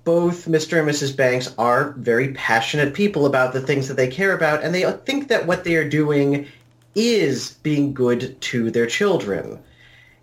[0.03, 0.79] both Mr.
[0.79, 1.15] and Mrs.
[1.15, 5.27] Banks are very passionate people about the things that they care about, and they think
[5.27, 6.47] that what they are doing
[6.95, 9.59] is being good to their children.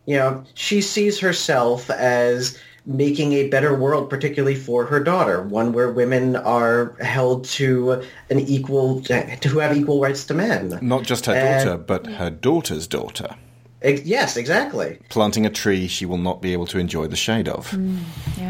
[0.07, 5.72] You know, she sees herself as making a better world, particularly for her daughter, one
[5.72, 9.14] where women are held to an equal, to
[9.61, 10.80] have equal rights to men.
[10.82, 13.36] Not just her And- daughter, but her daughter's daughter.
[13.83, 14.99] Ex- yes, exactly.
[15.09, 17.72] Planting a tree she will not be able to enjoy the shade of.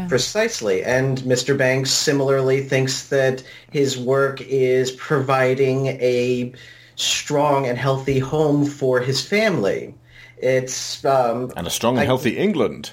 [0.07, 0.83] Precisely.
[0.83, 1.57] And Mr.
[1.57, 6.51] Banks similarly thinks that his work is providing a
[6.95, 9.93] strong and healthy home for his family.
[10.37, 12.91] It's um, And a strong and I- healthy England.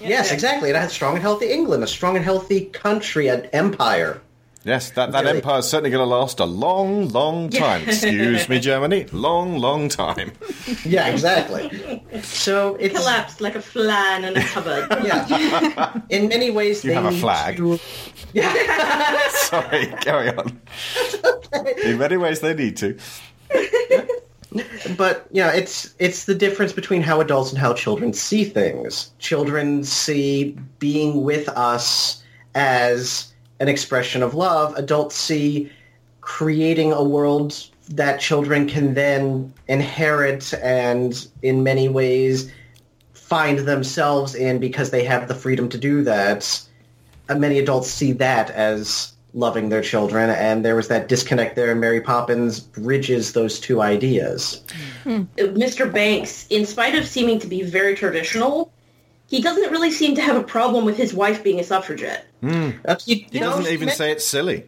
[0.00, 0.70] yes, exactly.
[0.70, 4.20] It has strong and healthy England, a strong and healthy country, an empire.
[4.66, 5.36] Yes, that, that Really?
[5.38, 7.82] empire's certainly going to last a long, long time.
[7.82, 7.88] Yeah.
[7.90, 9.06] Excuse me, Germany.
[9.12, 10.32] Long, long time.
[10.84, 12.02] Yeah, exactly.
[12.22, 14.88] So it collapsed like a flan in a cupboard.
[15.04, 16.00] yeah.
[16.10, 17.56] In many ways, You they have a flag.
[17.58, 17.78] to-
[19.30, 20.60] Sorry, carry on.
[21.84, 22.98] In many ways, they need to.
[24.96, 29.12] but yeah, it's it's the difference between how adults and how children see things.
[29.18, 32.22] Children see being with us
[32.54, 34.74] as an expression of love.
[34.76, 35.70] Adults see
[36.20, 42.50] creating a world that children can then inherit and in many ways
[43.12, 46.60] find themselves in because they have the freedom to do that.
[47.28, 51.70] Uh, many adults see that as loving their children, and there was that disconnect there,
[51.70, 54.62] and Mary Poppins bridges those two ideas.
[55.04, 55.92] Mr.
[55.92, 58.72] Banks, in spite of seeming to be very traditional,
[59.28, 62.26] he doesn't really seem to have a problem with his wife being a suffragette.
[62.40, 62.70] Hmm.
[63.04, 64.64] he He doesn't even say it's silly.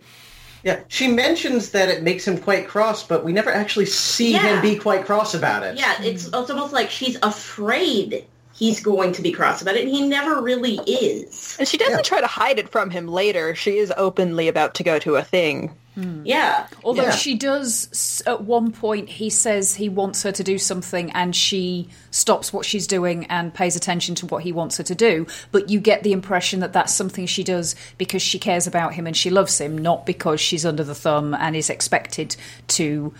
[0.64, 4.56] Yeah, she mentions that it makes him quite cross, but we never actually see Yeah.
[4.56, 5.78] him be quite cross about it.
[5.78, 8.26] Yeah, it's, it's almost like she's afraid
[8.58, 11.56] he's going to be cross about it, and he never really is.
[11.58, 13.54] And she doesn't try to hide it from him later.
[13.54, 15.74] She is openly about to go to a thing.
[15.94, 16.22] Hmm.
[16.24, 16.66] Yeah.
[16.84, 17.10] Although Yeah.
[17.10, 21.88] she does, at one point, he says he wants her to do something and she
[22.12, 25.26] stops what she's doing and pays attention to what he wants her to do.
[25.50, 29.08] But you get the impression that that's something she does because she cares about him
[29.08, 32.36] and she loves him, not because she's under the thumb and is expected
[32.68, 33.12] to.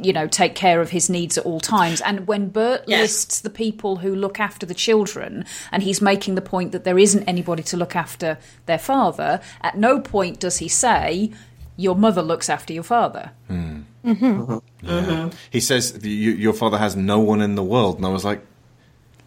[0.00, 2.00] You know, take care of his needs at all times.
[2.00, 3.00] And when Bert Yes.
[3.00, 6.98] lists the people who look after the children, and he's making the point that there
[6.98, 11.32] isn't anybody to look after their father, at no point does he say,
[11.76, 13.32] Your mother looks after your father.
[13.50, 14.58] Mm-hmm.
[14.82, 15.30] Yeah.
[15.50, 17.96] He says, "You- Your father has no one in the world.
[17.96, 18.40] And I was like,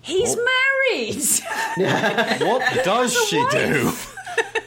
[0.02, 1.24] He's married.
[2.42, 3.92] What does she do?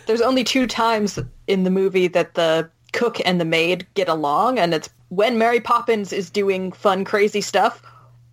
[0.06, 4.58] There's only two times in the movie that the cook and the maid get along,
[4.58, 7.82] and it's when Mary Poppins is doing fun, crazy stuff,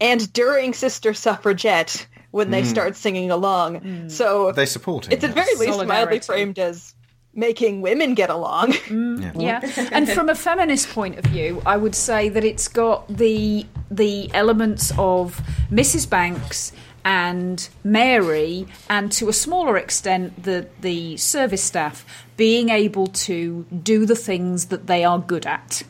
[0.02, 2.66] and during Sister Suffragette when they Mm.
[2.66, 4.10] start singing along.
[4.10, 5.14] So They support it.
[5.14, 6.96] it's at very least mildly framed as
[7.36, 8.74] making women get along.
[9.36, 9.60] yeah
[9.92, 14.30] and from a feminist point of view i would say that it's got the the
[14.36, 16.72] elements of mrs banks
[17.04, 22.06] and mary and to a smaller extent the the service staff
[22.38, 25.82] being able to do the things that they are good at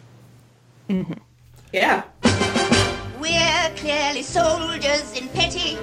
[0.93, 1.13] Mm-hmm.
[1.71, 2.03] Yeah.
[3.19, 5.75] We're clearly soldiers in petty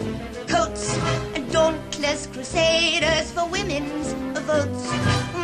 [0.46, 0.96] coats
[1.34, 4.12] and dauntless crusaders for women's
[4.46, 4.86] votes.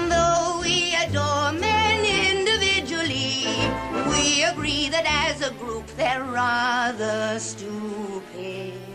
[0.08, 1.98] Though we adore men
[2.30, 3.42] individually,
[4.06, 8.85] we agree that as a group they're rather stupid.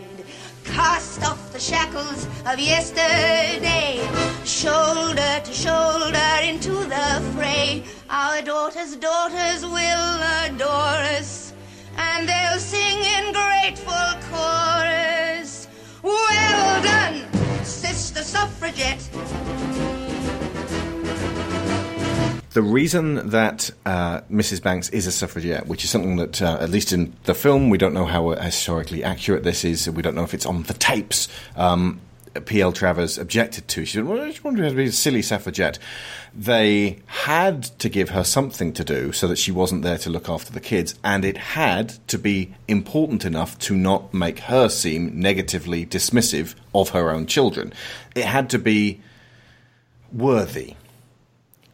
[0.72, 4.00] Cast off the shackles of yesterday,
[4.44, 7.84] shoulder to shoulder into the fray.
[8.08, 11.52] Our daughters' daughters will adore us,
[11.98, 13.92] and they'll sing in grateful
[14.30, 15.68] chorus.
[16.02, 17.26] Well done,
[17.64, 20.11] Sister Suffragette.
[22.52, 24.62] The reason that uh, Mrs.
[24.62, 27.78] Banks is a suffragette, which is something that, uh, at least in the film, we
[27.78, 29.88] don't know how historically accurate this is.
[29.88, 31.28] We don't know if it's on the tapes.
[31.56, 32.02] Um,
[32.44, 32.72] P.L.
[32.72, 33.86] Travers objected to.
[33.86, 35.78] She said, "Well, I just wanted to be a silly suffragette."
[36.34, 40.28] They had to give her something to do so that she wasn't there to look
[40.28, 45.18] after the kids, and it had to be important enough to not make her seem
[45.18, 47.72] negatively dismissive of her own children.
[48.14, 49.00] It had to be
[50.12, 50.76] worthy.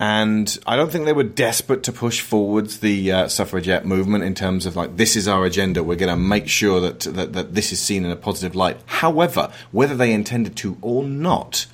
[0.00, 4.34] And I don't think they were desperate to push forwards the uh, suffragette movement in
[4.34, 5.82] terms of like this is our agenda.
[5.82, 8.78] We're going to make sure that, that that this is seen in a positive light.
[8.86, 11.66] However, whether they intended to or not,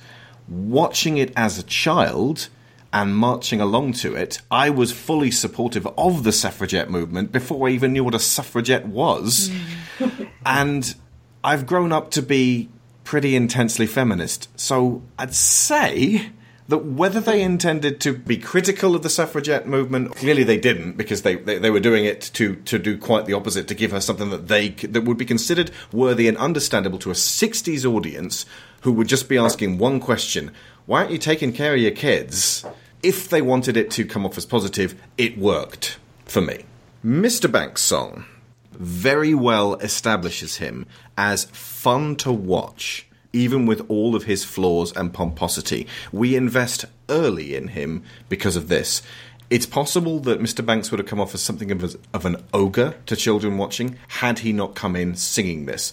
[0.47, 2.49] watching it as a child
[2.91, 7.71] and marching along to it, I was fully supportive of the suffragette movement before I
[7.71, 9.51] even knew what a suffragette was.
[10.45, 10.95] and
[11.43, 12.69] I've grown up to be
[13.03, 14.49] pretty intensely feminist.
[14.59, 16.31] So I'd say
[16.67, 21.21] that whether they intended to be critical of the suffragette movement, clearly they didn't because
[21.21, 24.01] they, they, they were doing it to, to do quite the opposite, to give her
[24.01, 28.45] something that they that would be considered worthy and understandable to a 60s audience
[28.81, 30.51] who would just be asking one question:
[30.85, 32.65] Why aren't you taking care of your kids?
[33.03, 36.65] If they wanted it to come off as positive, it worked for me.
[37.05, 37.51] Mr.
[37.51, 38.25] Banks' song
[38.71, 40.85] very well establishes him
[41.17, 45.85] as fun to watch, even with all of his flaws and pomposity.
[46.13, 49.01] We invest early in him because of this.
[49.49, 50.65] It's possible that Mr.
[50.65, 53.97] Banks would have come off as something of, a, of an ogre to children watching
[54.07, 55.91] had he not come in singing this.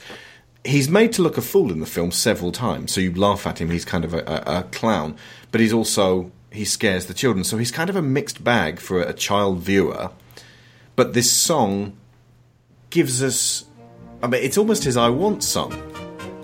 [0.64, 3.60] He's made to look a fool in the film several times, so you laugh at
[3.60, 3.70] him.
[3.70, 5.16] He's kind of a, a, a clown,
[5.50, 7.42] but he's also he scares the children.
[7.42, 10.12] So he's kind of a mixed bag for a child viewer.
[10.94, 11.96] But this song
[12.90, 13.64] gives us.
[14.22, 15.91] I mean, it's almost his I Want song.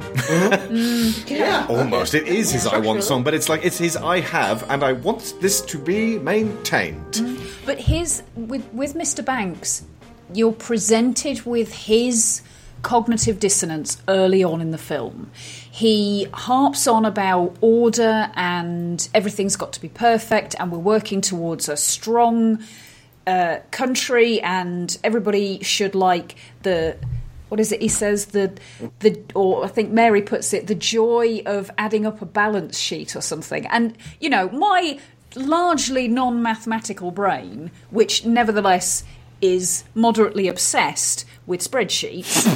[0.09, 0.74] Mm-hmm.
[0.76, 1.35] Mm-hmm.
[1.35, 1.66] yeah.
[1.68, 2.14] Almost.
[2.14, 4.93] It is his I Want song, but it's like it's his I Have, and I
[4.93, 7.12] want this to be maintained.
[7.12, 7.66] Mm-hmm.
[7.66, 9.24] But his with with Mr.
[9.24, 9.85] Banks,
[10.32, 12.43] you're presented with his
[12.82, 15.30] cognitive dissonance early on in the film.
[15.70, 21.68] He harps on about order and everything's got to be perfect, and we're working towards
[21.68, 22.62] a strong
[23.26, 26.97] uh, country, and everybody should like the.
[27.49, 27.81] What is it?
[27.81, 28.53] He says the
[29.01, 33.16] the or I think Mary puts it the joy of adding up a balance sheet
[33.16, 33.66] or something.
[33.66, 34.99] And you know my
[35.35, 39.05] largely non-mathematical brain, which nevertheless
[39.41, 42.47] is moderately obsessed with spreadsheets,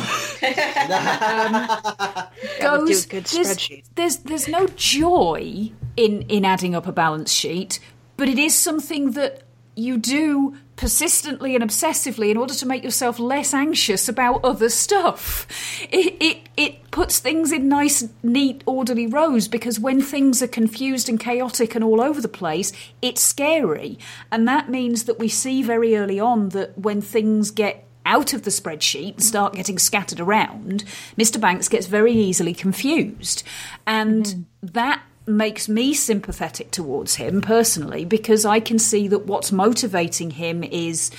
[2.61, 3.85] um, goes good there's, spreadsheet.
[3.95, 7.79] there's there's no joy in in adding up a balance sheet,
[8.17, 9.42] but it is something that
[9.75, 15.47] you do persistently and obsessively in order to make yourself less anxious about other stuff.
[15.91, 21.09] It, it, it puts things in nice, neat, orderly rows because when things are confused
[21.09, 23.99] and chaotic and all over the place, it's scary.
[24.31, 28.43] And that means that we see very early on that when things get out of
[28.43, 30.85] the spreadsheet and start getting scattered around,
[31.17, 31.41] Mr.
[31.41, 33.43] Banks gets very easily confused.
[33.87, 34.67] And mm-hmm.
[34.73, 40.65] that makes me sympathetic towards him personally because I can see that what's motivating him
[40.65, 41.11] is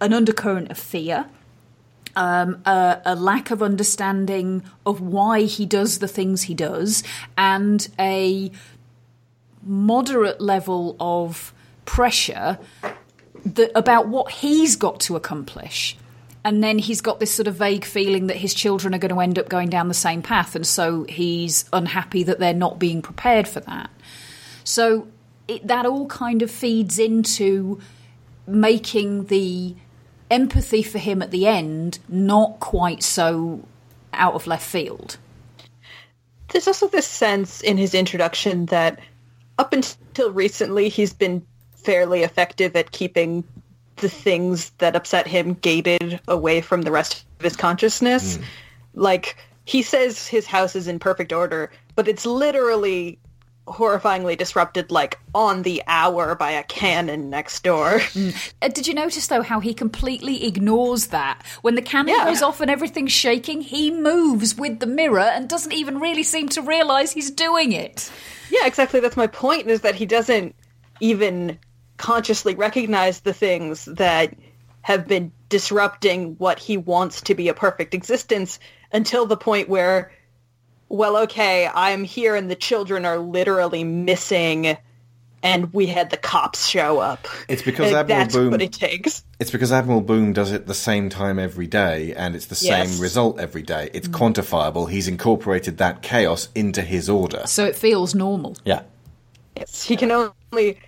[0.00, 1.26] an undercurrent of fear.
[2.14, 7.02] Um, a, a lack of understanding of why he does the things he does,
[7.38, 8.52] and a
[9.62, 11.54] moderate level of
[11.86, 12.58] pressure
[13.46, 15.96] that, about what he's got to accomplish.
[16.44, 19.20] And then he's got this sort of vague feeling that his children are going to
[19.20, 23.00] end up going down the same path, and so he's unhappy that they're not being
[23.00, 23.90] prepared for that.
[24.64, 25.06] So
[25.46, 27.80] it, that all kind of feeds into
[28.46, 29.74] making the
[30.30, 33.66] empathy for him at the end not quite so
[34.12, 35.18] out of left field.
[36.48, 38.98] There's also this sense in his introduction that
[39.58, 41.46] up until recently he's been
[41.76, 43.44] fairly effective at keeping
[44.02, 48.38] the things that upset him gated away from the rest of his consciousness.
[48.92, 53.18] Like he says his house is in perfect order, but it's literally
[53.68, 58.00] horrifyingly disrupted like on the hour by a cannon next door.
[58.60, 62.60] Uh, did you notice though how he completely ignores that when the cannon goes off
[62.60, 63.60] and everything's shaking?
[63.60, 68.10] He moves with the mirror and doesn't even really seem to realize he's doing it.
[68.50, 69.00] Yeah, exactly.
[69.00, 70.54] That's my point is that he doesn't
[71.00, 71.58] even
[72.02, 74.34] consciously recognize the things that
[74.82, 78.58] have been disrupting what he wants to be a perfect existence
[78.92, 80.10] until the point where
[80.88, 84.76] well okay i'm here and the children are literally missing
[85.44, 88.50] and we had the cops show up It's because Like, Admiral that's Boom.
[88.50, 92.36] what it takes It's because Admiral Boom does it the same time every day, and
[92.36, 92.90] it's the Yes.
[92.92, 93.90] same result every day.
[93.92, 94.14] It's Mm.
[94.18, 94.88] quantifiable.
[94.88, 97.42] He's incorporated that chaos into his order.
[97.46, 98.56] So it feels normal.
[98.64, 98.82] Yeah.
[99.56, 100.78] Yes, he can only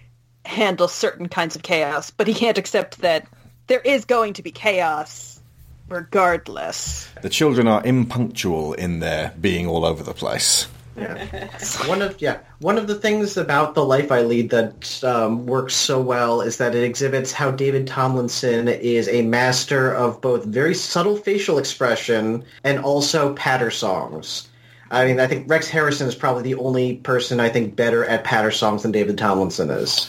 [0.45, 3.27] handle certain kinds of chaos, but he can't accept that
[3.67, 5.41] there is going to be chaos
[5.89, 7.09] regardless.
[7.23, 10.69] The children are impunctual in their being all over the place.
[10.97, 11.49] Yeah.
[11.87, 15.75] one of yeah one of the things about the life I lead that um, works
[15.75, 20.75] so well is that it exhibits how David Tomlinson is a master of both very
[20.75, 24.49] subtle facial expression and also patter songs.
[24.95, 28.23] I mean, I think Rex Harrison is probably the only person I think better at
[28.23, 30.09] patter songs than David Tomlinson is.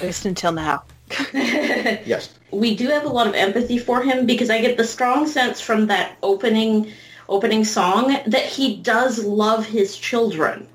[0.00, 0.82] At least until now.
[2.04, 2.28] Yes.
[2.50, 5.60] we do have a lot of empathy for him because I get the strong sense
[5.60, 6.92] from that opening
[7.28, 10.66] opening song that he does love his children.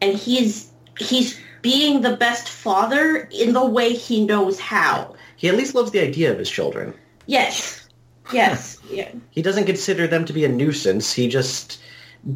[0.00, 5.16] And he's he's being the best father in the way he knows how.
[5.36, 6.94] He at least loves the idea of his children.
[7.26, 7.88] Yes.
[8.32, 8.78] Yes.
[8.90, 9.10] yeah.
[9.30, 11.12] He doesn't consider them to be a nuisance.
[11.12, 11.80] He just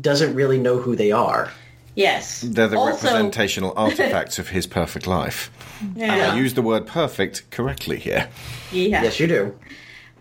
[0.01, 1.51] doesn't really know who they are.
[1.95, 2.43] Yes.
[2.43, 5.51] They're the Also- representational artifacts of his perfect life.
[5.95, 6.13] Yeah.
[6.13, 8.29] And I use the word perfect correctly here.
[8.73, 9.03] Yeah.
[9.03, 9.59] Yes, you do.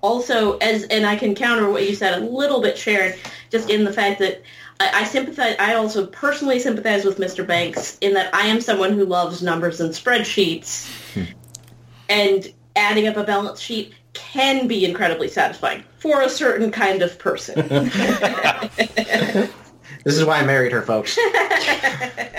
[0.02, 3.14] also as and I can counter what you said a little bit, Sharon,
[3.50, 4.41] just in the fact that
[4.80, 5.56] I, I sympathize.
[5.60, 7.46] I also personally sympathize with Mr.
[7.46, 11.24] Banks in that I am someone who loves numbers and spreadsheets, hmm.
[12.08, 17.20] and adding up a balance sheet can be incredibly satisfying for a certain kind of
[17.20, 17.60] person.
[20.03, 21.17] This is why I married her, folks.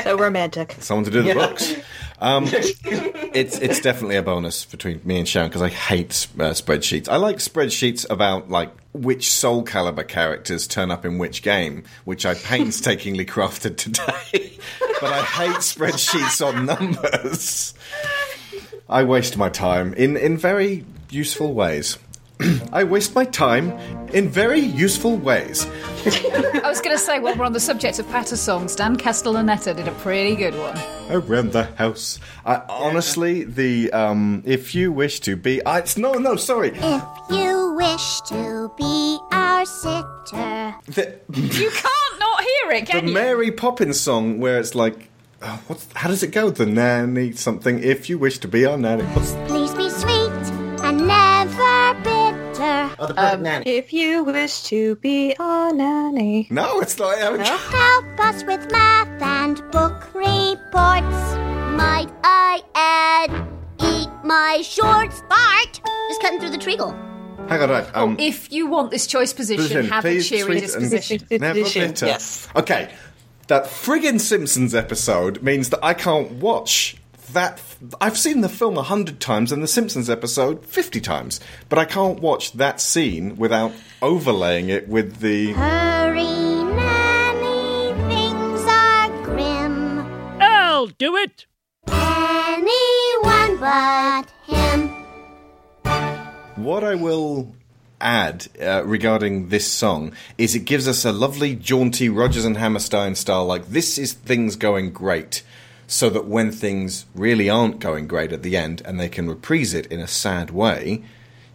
[0.02, 0.76] So romantic.
[0.80, 1.34] Someone to do the Yeah.
[1.34, 1.74] books.
[2.20, 7.06] Um, it's it's definitely a bonus between me and Sharon because I hate uh, spreadsheets.
[7.08, 12.24] I like spreadsheets about like which Soul Calibur characters turn up in which game, which
[12.24, 14.58] I painstakingly crafted today.
[15.02, 17.74] but I hate spreadsheets on numbers.
[18.88, 21.98] I waste my time in in very useful ways.
[22.72, 23.70] I waste my time
[24.12, 25.66] in very useful ways.
[26.06, 29.76] I was going to say, while we're on the subject of patter songs, Dan Castellaneta
[29.76, 30.78] did a pretty good one.
[31.10, 32.18] around the house.
[32.44, 36.70] I, honestly, the um, if you wish to be, I, no, no, sorry.
[36.74, 40.74] If you wish to be our sitter.
[40.86, 43.12] The, You can't not hear it, the you?
[43.12, 45.08] Mary Poppins song where it's like,
[45.42, 46.50] uh, what's how does it go?
[46.50, 47.82] The nanny something.
[47.82, 49.04] If you wish to be our nanny.
[49.04, 49.32] What's,
[53.02, 53.64] Oh, the perfect nanny.
[53.70, 56.46] If you wish to be our nanny.
[56.50, 57.18] no, it's not.
[57.18, 61.36] I mean, Help us with math and book reports.
[61.80, 63.30] Might I add,
[63.80, 65.22] eat my shorts.
[65.30, 66.92] Bart is cutting through the treacle.
[67.48, 67.86] Hang on, right.
[67.96, 71.26] Um, If you want this choice position, position, have please, a cheery disposition.
[71.30, 72.06] Never bitter.
[72.06, 72.48] Yes.
[72.54, 72.92] Okay,
[73.46, 76.96] that friggin' Simpsons episode means that I can't watch
[77.32, 77.60] that.
[78.00, 81.84] I've seen the film a hundred times and the Simpsons episode fifty times, but I
[81.84, 85.52] can't watch that scene without overlaying it with the.
[85.52, 90.00] Hurry, nanny, things are grim.
[90.40, 91.46] I'll do it.
[91.88, 94.88] Anyone but him.
[96.56, 97.54] What I will
[98.02, 103.14] add uh, regarding this song is it gives us a lovely, jaunty Rodgers and Hammerstein
[103.14, 105.42] style, like this is things going great,
[105.90, 109.74] so that when things really aren't going great at the end and they can reprise
[109.74, 111.02] it in a sad way,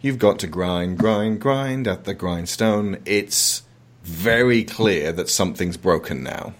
[0.02, 2.98] you've got to grind, grind, grind at the grindstone.
[3.06, 3.62] It's
[4.02, 6.52] very clear that something's broken now.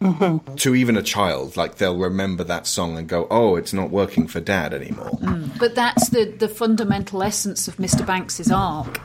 [0.00, 0.56] Mm-hmm.
[0.56, 4.26] To even a child, like they'll remember that song and go, "Oh, it's not working
[4.26, 5.58] for Dad anymore." Mm.
[5.58, 8.04] But that's the, the fundamental essence of Mr.
[8.04, 9.00] Banks's arc.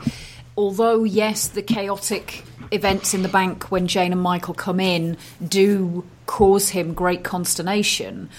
[0.54, 2.42] Although, yes, the chaotic
[2.72, 5.16] events in the bank when Jane and Michael come in
[5.46, 8.30] do cause him great consternation,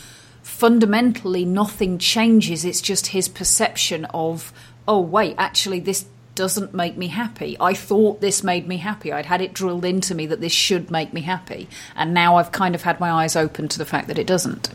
[0.41, 2.65] fundamentally nothing changes.
[2.65, 4.51] It's just his perception of,
[4.87, 7.55] oh, wait, actually, this doesn't make me happy.
[7.59, 9.13] I thought this made me happy.
[9.13, 11.69] I'd had it drilled into me that this should make me happy.
[11.95, 14.71] And now I've kind of had my eyes open to the fact that it doesn't.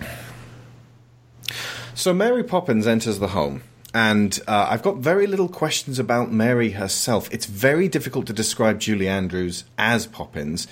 [1.95, 3.63] So Mary Poppins enters the home,
[3.93, 7.29] and uh, I've got very little questions about Mary herself.
[7.33, 10.69] It's very difficult to describe Julie Andrews as Poppins,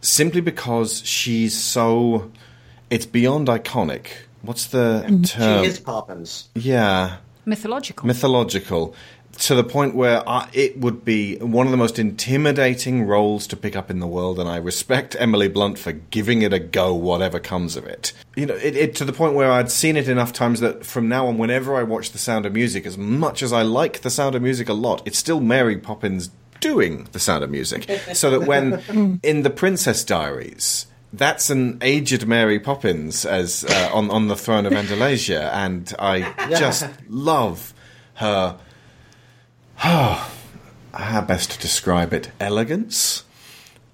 [0.00, 2.30] simply because she's so.
[2.90, 4.08] It's beyond iconic.
[4.42, 5.22] What's the mm-hmm.
[5.22, 5.64] term?
[5.64, 6.48] She is Poppins.
[6.54, 8.06] Yeah, Mythological.
[8.06, 8.94] mythological.
[9.40, 13.56] To the point where I, it would be one of the most intimidating roles to
[13.56, 16.92] pick up in the world, and I respect Emily Blunt for giving it a go,
[16.92, 18.12] whatever comes of it.
[18.34, 21.08] You know, it, it to the point where I'd seen it enough times that from
[21.08, 24.10] now on, whenever I watch The Sound of Music, as much as I like The
[24.10, 26.30] Sound of Music a lot, it's still Mary Poppins
[26.60, 27.90] doing The Sound of Music.
[28.12, 34.10] so that when in The Princess Diaries, that's an aged Mary Poppins as uh, on
[34.10, 37.72] on the throne of Andalasia, and I just love
[38.14, 38.58] her.
[39.78, 42.30] how best to describe it?
[42.40, 43.24] Elegance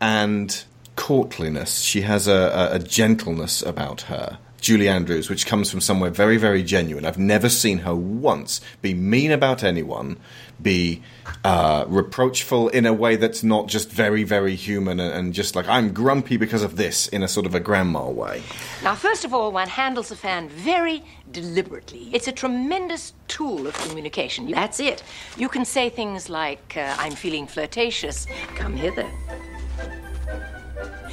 [0.01, 0.65] and
[0.97, 1.81] courtliness.
[1.81, 4.39] She has a, a, a gentleness about her.
[4.61, 7.05] Julie Andrews, which comes from somewhere very, very genuine.
[7.05, 10.17] I've never seen her once be mean about anyone,
[10.63, 11.03] be
[11.45, 15.69] uh, reproachful in a way that's not just very, very human and, and just like,
[15.69, 18.43] I'm grumpy because of this in a sort of a grandma way.
[18.83, 22.11] Now, first of all, one handles a fan very deliberately.
[22.13, 24.51] It's a tremendous tool of communication.
[24.51, 25.03] That's it.
[25.37, 28.27] You can say things like, uh, I'm feeling flirtatious.
[28.57, 29.07] Come hither.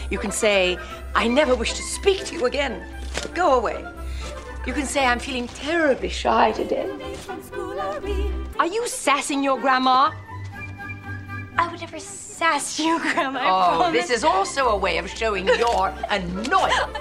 [0.09, 0.77] You can say,
[1.15, 2.83] I never wish to speak to you again.
[3.33, 3.85] Go away.
[4.65, 6.87] You can say, I'm feeling terribly shy today.
[8.59, 10.11] Are you sassing your grandma?
[11.57, 13.39] I would never sass you, Grandma.
[13.39, 14.07] I Oh, promise.
[14.07, 16.97] this is also a way of showing your annoyance.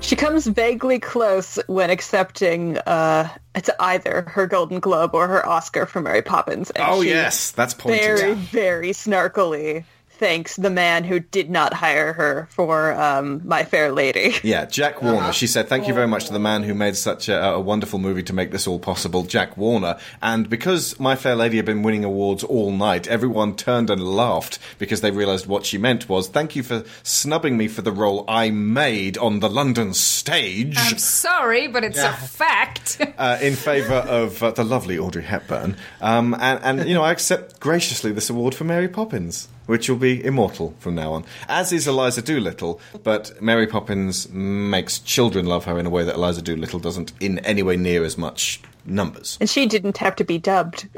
[0.00, 5.86] She comes vaguely close when accepting uh, to either her Golden Globe or her Oscar
[5.86, 6.70] for Mary Poppins.
[6.70, 8.00] and Oh, she yes, that's pointed.
[8.00, 8.34] Very, Yeah.
[8.50, 9.84] very snarkily
[10.18, 14.34] thanks the man who did not hire her for um, My Fair Lady.
[14.48, 15.32] Yeah, Jack Warner.
[15.32, 17.98] She said, Thank you very much to the man who made such a, a wonderful
[17.98, 19.98] movie to make this all possible, Jack Warner.
[20.22, 24.58] And because My Fair Lady had been winning awards all night, everyone turned and laughed
[24.78, 28.24] because they realised what she meant was, Thank you for snubbing me for the role
[28.26, 30.76] I made on the London stage.
[30.78, 33.00] I'm sorry, but it's a fact.
[33.18, 35.76] uh, in favour of uh, the lovely Audrey Hepburn.
[36.00, 39.96] Um, and, and, you know, I accept graciously this award for Mary Poppins, which will
[39.98, 41.24] be immortal from now on.
[41.46, 46.14] As is Eliza Doolittle, but Mary Poppins makes children love her in a way that
[46.14, 49.36] Eliza Doolittle doesn't in any way near as much numbers.
[49.40, 50.88] And she didn't have to be dubbed.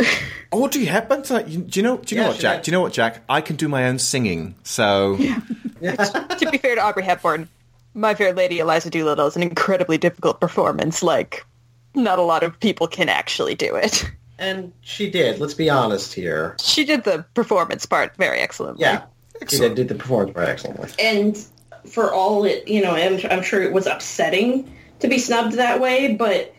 [0.53, 1.97] Audrey Hepburn's like, you- do you know?
[1.99, 2.59] Do you know what, Jack?
[2.59, 2.65] did.
[2.65, 3.23] Do you know what, Jack?
[3.29, 5.17] I can do my own singing, so
[5.81, 7.49] to be fair to Aubrey Hepburn,
[7.95, 11.03] My Fair Lady Eliza Doolittle is an incredibly difficult performance.
[11.03, 11.45] Like,
[11.97, 14.09] not a lot of people can actually do it.
[14.41, 15.39] And she did.
[15.39, 16.57] Let's be honest here.
[16.61, 18.83] She did the performance part very excellently.
[18.83, 19.05] Yeah,
[19.49, 20.91] she did do the performance part excellently.
[20.99, 21.39] and
[21.87, 25.81] for all it, you know, I'm, I'm sure it was upsetting to be snubbed that
[25.81, 26.55] way, but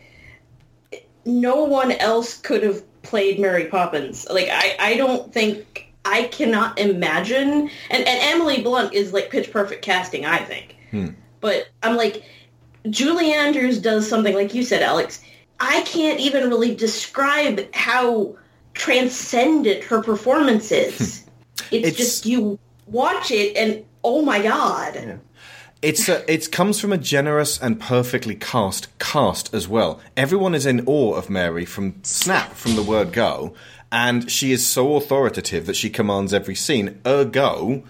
[1.24, 4.26] no one else could have played Mary Poppins.
[4.30, 9.52] Like, I, I don't think, I cannot imagine, and, and Emily Blunt is like pitch
[9.52, 10.76] perfect casting, I think.
[10.90, 11.08] Hmm.
[11.40, 12.24] But I'm like,
[12.90, 15.22] Julie Andrews does something like you said, Alex.
[15.62, 18.34] I can't even really describe how
[18.74, 21.24] transcendent her performance is.
[21.70, 21.76] Hmm.
[21.76, 25.20] it's, just you watch it and oh my god.
[25.80, 30.00] It's a, it comes from a generous and perfectly cast cast as well.
[30.16, 33.54] Everyone is in awe of Mary from snap from the word go,
[33.92, 37.00] and she is so authoritative that she commands every scene.
[37.06, 37.84] Ergo,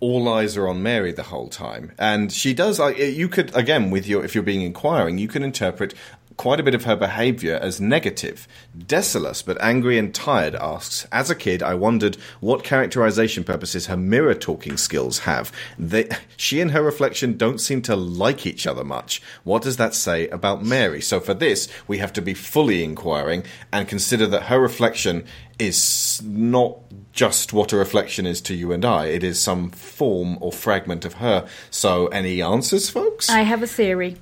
[0.00, 2.78] all eyes are on Mary the whole time, and she does.
[2.78, 5.94] Like you could again with your if you're being inquiring, you can interpret.
[6.36, 8.48] Quite a bit of her behaviour as negative.
[8.76, 13.96] Desolus, but angry and tired, asks, As a kid, I wondered what characterization purposes her
[13.96, 15.52] mirror talking skills have.
[15.78, 19.22] They, she and her reflection don't seem to like each other much.
[19.44, 21.00] What does that say about Mary?
[21.00, 25.24] So for this, we have to be fully inquiring and consider that her reflection
[25.58, 26.78] is not
[27.12, 29.06] just what a reflection is to you and I.
[29.06, 31.46] It is some form or fragment of her.
[31.70, 33.30] So any answers, folks?
[33.30, 34.16] I have a theory.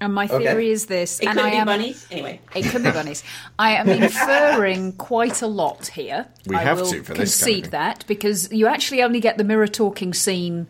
[0.00, 0.38] And my Okay.
[0.44, 1.20] theory is this.
[1.20, 2.06] It and could I be am, bunnies.
[2.10, 2.40] Anyway.
[2.54, 3.22] It could be bunnies.
[3.58, 6.26] I am inferring quite a lot here.
[6.46, 9.20] We I have will to for this kind of concede that because you actually only
[9.20, 10.68] get the mirror talking scene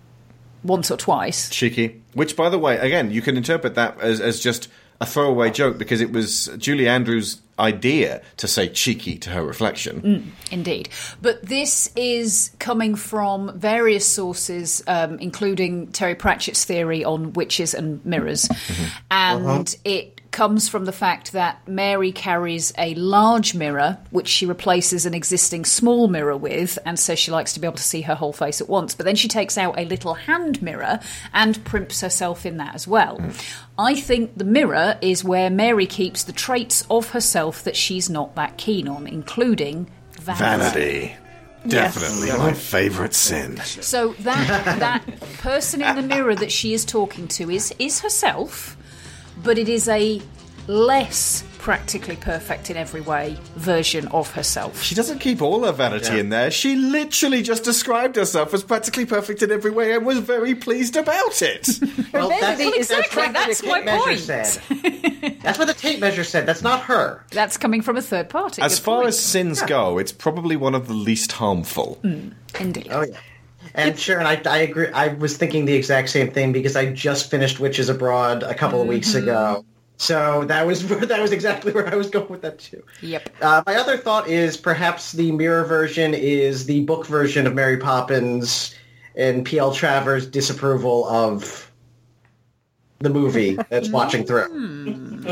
[0.64, 1.48] once or twice.
[1.50, 2.02] cheeky.
[2.14, 4.68] Which, by the way, again, you can interpret that as, as just
[5.00, 10.00] a throwaway joke because it was Julie Andrews' idea to say cheeky to her reflection.
[10.02, 10.88] Mm, indeed.
[11.22, 18.04] But this is coming from various sources, um, including Terry Pratchett's theory on witches and
[18.04, 18.48] mirrors.
[19.10, 19.64] And Uh-huh.
[19.84, 25.14] it comes from the fact that Mary carries a large mirror, which she replaces an
[25.14, 28.32] existing small mirror with, and says she likes to be able to see her whole
[28.32, 28.94] face at once.
[28.94, 31.00] But then she takes out a little hand mirror
[31.32, 33.18] and primps herself in that as well.
[33.18, 33.56] Mm.
[33.78, 38.34] I think the mirror is where Mary keeps the traits of herself that she's not
[38.36, 39.90] that keen on, including
[40.20, 41.14] vanity.
[41.14, 41.16] Vanity.
[41.66, 43.58] Definitely my favourite sin.
[43.58, 48.78] So that that person in the mirror that she is talking to is is herself,
[49.42, 50.20] but it is a
[50.66, 54.82] less practically perfect in every way version of herself.
[54.82, 56.50] She doesn't keep all her vanity in there.
[56.50, 60.96] She literally just described herself as practically perfect in every way and was very pleased
[60.96, 61.68] about it.
[62.12, 64.18] Well, that's, Well, that's exactly, what that's the my tape measure point.
[64.20, 65.38] said.
[65.42, 66.44] that's what the tape measure said.
[66.44, 67.24] That's not her.
[67.30, 68.62] That's coming from a third party.
[68.62, 69.08] As Good far point.
[69.08, 72.00] as sins go, it's probably one of the least harmful.
[72.02, 72.88] Mm, indeed.
[72.90, 73.16] Oh yeah.
[73.74, 74.88] And Sharon, I, I agree.
[74.88, 78.80] I was thinking the exact same thing because I just finished Witches Abroad a couple
[78.80, 79.22] of weeks Mm-hmm.
[79.22, 79.64] ago.
[79.96, 82.82] So that was that was exactly where I was going with that too.
[83.02, 83.28] Yep.
[83.40, 87.76] Uh, my other thought is perhaps the mirror version is the book version of Mary
[87.76, 88.74] Poppins
[89.14, 89.72] and P.L.
[89.72, 91.69] Travers' disapproval of
[93.00, 95.24] the movie that's watching through.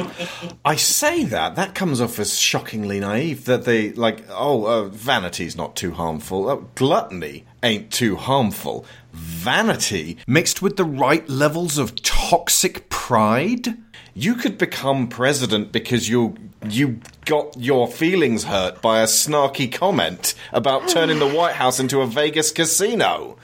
[0.65, 3.45] I say that that comes off as shockingly naive.
[3.45, 6.49] That they like, oh, uh, vanity's not too harmful.
[6.49, 8.87] Oh, gluttony ain't too harmful.
[9.13, 13.77] Vanity mixed with the right levels of toxic pride.
[14.15, 16.37] You could become president because you
[16.67, 22.01] you got your feelings hurt by a snarky comment about turning the White House into
[22.01, 23.37] a Vegas casino.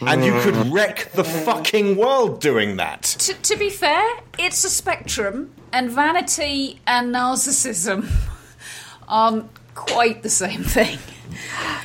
[0.00, 3.02] And you could wreck the fucking world doing that.
[3.02, 4.04] To, to be fair,
[4.38, 8.10] it's a spectrum, and vanity and narcissism
[9.08, 10.98] aren't quite the same thing.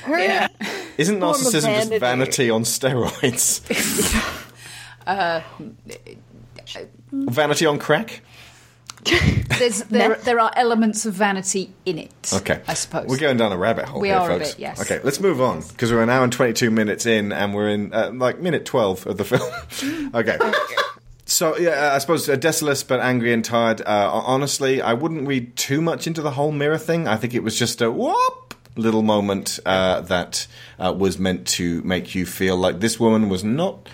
[0.07, 0.47] yeah.
[0.97, 1.99] Isn't Form of narcissism just vanity.
[1.99, 3.61] vanity on steroids?
[5.05, 5.41] Uh,
[7.11, 8.21] Vanity on crack.
[9.59, 12.31] there's there there are elements of vanity in it.
[12.33, 14.81] Okay, I suppose we're going down a rabbit hole We here, are a bit, yes.
[14.81, 17.93] Okay, let's move on because we're an hour and twenty-two minutes in, and we're in
[17.93, 20.11] uh, like minute twelve of the film.
[20.15, 20.37] okay.
[21.25, 23.81] So yeah, I suppose uh, desolate but angry and tired.
[23.81, 27.07] Uh, honestly, I wouldn't read too much into the whole mirror thing.
[27.07, 30.47] I think it was just a whoop little moment uh, that
[30.79, 33.87] uh, was meant to make you feel like this woman was not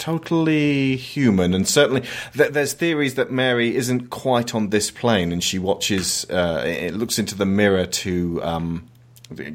[0.00, 2.02] totally human and certainly
[2.32, 6.94] th- there's theories that mary isn't quite on this plane and she watches uh, it
[6.94, 8.88] looks into the mirror to um,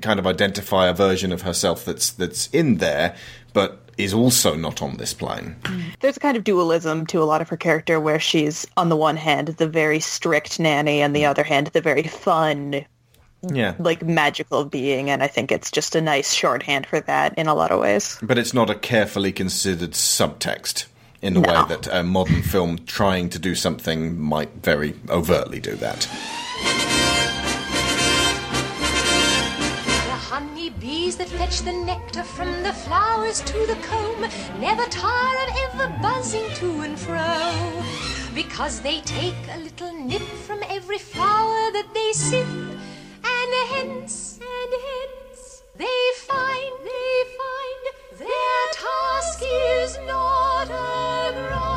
[0.02, 3.16] kind of identify a version of herself that's that's in there
[3.54, 5.56] but is also not on this plane.
[6.02, 8.96] There's a kind of dualism to a lot of her character where she's, on the
[8.98, 12.86] one hand, the very strict nanny, and the other hand, the very fun,
[13.54, 15.10] yeah like magical being.
[15.10, 18.18] And I think it's just a nice shorthand for that in a lot of ways.
[18.22, 20.86] but it's not a carefully considered subtext
[21.22, 21.50] in the No.
[21.50, 26.08] way that a modern film trying to do something might very overtly do that
[30.08, 34.22] The honey bees that fetch the nectar from the flowers to the comb
[34.60, 37.84] never tire of ever buzzing to and fro.
[38.34, 42.48] Because they take a little nip from every flower that they sip,
[43.46, 47.84] and hence, and hence, they find, they find
[48.20, 51.76] their task is not a grind.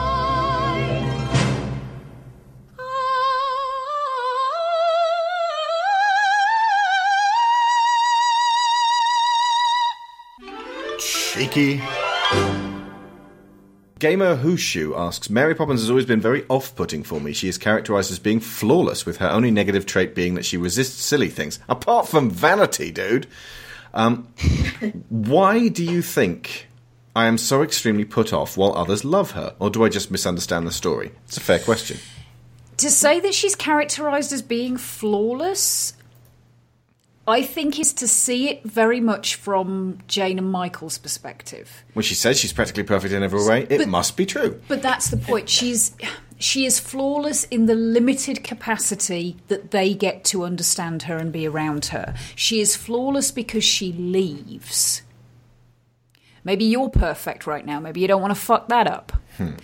[10.99, 11.98] Cheeky.
[13.99, 17.33] Gamer Hushu asks Mary Poppins has always been very off putting for me.
[17.33, 21.03] She is characterized as being flawless, with her only negative trait being that she resists
[21.03, 21.59] silly things.
[21.69, 23.27] Apart from vanity, dude.
[23.95, 24.29] Um,
[25.09, 26.69] why do you think
[27.17, 29.57] I am so extremely put off while others love her?
[29.59, 31.11] Or do I just misunderstand the story?
[31.25, 31.99] It's a fair question.
[32.77, 35.95] To say that she's characterized as being flawless,
[37.29, 41.85] I think is to see it very much from Jane and Michael's perspective.
[41.93, 44.61] When she says she's practically perfect in every way, it But- must be true.
[44.67, 45.49] But that's the point.
[45.49, 45.93] She's
[46.41, 51.47] she is flawless in the limited capacity that they get to understand her and be
[51.47, 52.15] around her.
[52.37, 55.03] She is flawless because she leaves.
[56.45, 57.81] Maybe you're perfect right now.
[57.81, 59.13] Maybe you don't want to fuck that up.
[59.37, 59.55] Hmm.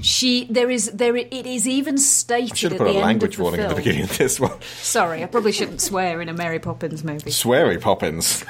[0.00, 3.34] She there is there it is even I stated should have put the a language
[3.34, 4.60] of the warning at the beginning of this one.
[4.76, 7.30] Sorry, I probably shouldn't swear in a Mary Poppins movie.
[7.30, 8.44] Sweary Poppins.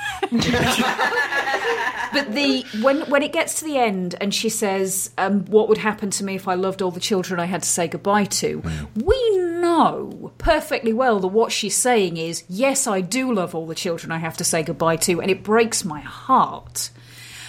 [2.14, 5.78] But the when when it gets to the end and she says, um, "What would
[5.78, 8.58] happen to me if I loved all the children I had to say goodbye to?"
[8.60, 8.84] Hmm.
[9.02, 13.74] We know perfectly well that what she's saying is, "Yes, I do love all the
[13.74, 16.90] children I have to say goodbye to," and it breaks my heart.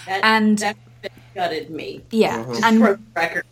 [0.06, 0.78] That, And- that
[1.36, 2.04] gutted me.
[2.12, 2.82] Yeah, Just and-
[3.16, 3.46] record.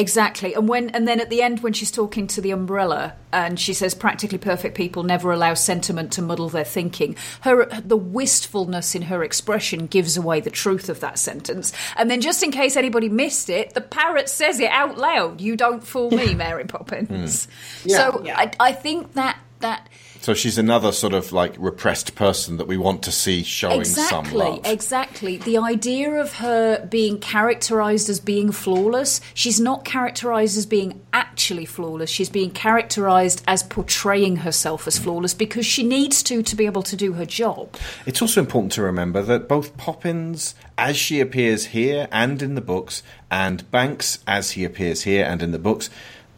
[0.00, 3.60] Exactly, and when and then at the end when she's talking to the umbrella and
[3.60, 7.16] she says practically perfect people never allow sentiment to muddle their thinking.
[7.42, 11.74] Her the wistfulness in her expression gives away the truth of that sentence.
[11.96, 15.42] And then just in case anybody missed it, the parrot says it out loud.
[15.42, 17.44] You don't fool me, Mary Poppins.
[17.44, 17.88] Hmm.
[17.90, 17.96] Yeah.
[17.96, 19.86] So I, I think that that
[20.22, 24.26] So she's another sort of like repressed person that we want to see showing some
[24.26, 24.66] exactly, love.
[24.66, 25.36] exactly.
[25.38, 31.64] The idea of her being characterized as being flawless, she's not characterized as being actually
[31.64, 32.10] flawless.
[32.10, 36.82] She's being characterized as portraying herself as flawless because she needs to to be able
[36.82, 37.76] to do her job.
[38.04, 42.60] It's also important to remember that both Poppins, as she appears here and in the
[42.60, 45.88] books, and Banks, as he appears here and in the books,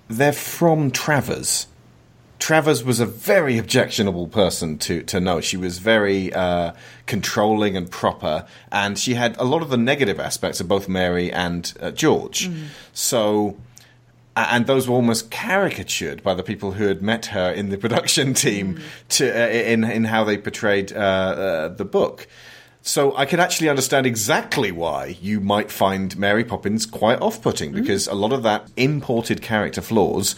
[0.08, 1.66] they're from Travers.
[2.42, 5.40] Travers was a very objectionable person to, to know.
[5.40, 6.72] She was very uh,
[7.06, 11.30] controlling and proper, and she had a lot of the negative aspects of both Mary
[11.30, 12.50] and uh, George.
[12.92, 13.56] So,
[14.34, 18.34] and those were almost caricatured by the people who had met her in the production
[18.34, 22.26] team to uh, in in how they portrayed uh, uh, the book.
[22.84, 28.08] So I can actually understand exactly why you might find Mary Poppins quite off-putting because
[28.08, 30.34] a lot of that imported character flaws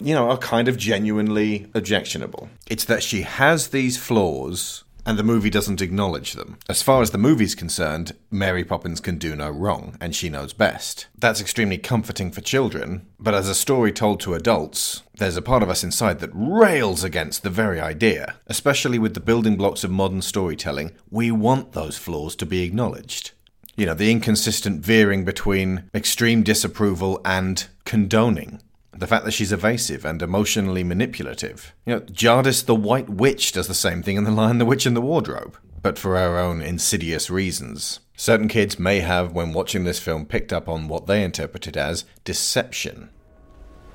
[0.00, 2.48] you know, are kind of genuinely objectionable.
[2.68, 6.58] It's that she has these flaws and the movie doesn't acknowledge them.
[6.68, 10.52] As far as the movie's concerned, Mary Poppins can do no wrong, and she knows
[10.52, 11.06] best.
[11.18, 15.62] That's extremely comforting for children, but as a story told to adults, there's a part
[15.62, 18.36] of us inside that rails against the very idea.
[18.46, 23.32] Especially with the building blocks of modern storytelling, we want those flaws to be acknowledged
[23.74, 28.60] you know, the inconsistent veering between extreme disapproval and condoning.
[28.92, 31.74] The fact that she's evasive and emotionally manipulative.
[31.86, 34.84] You know, Jadis the White Witch does the same thing in The Lion, the Witch,
[34.84, 38.00] and the Wardrobe, but for her own insidious reasons.
[38.16, 42.04] Certain kids may have, when watching this film, picked up on what they interpreted as
[42.24, 43.08] deception.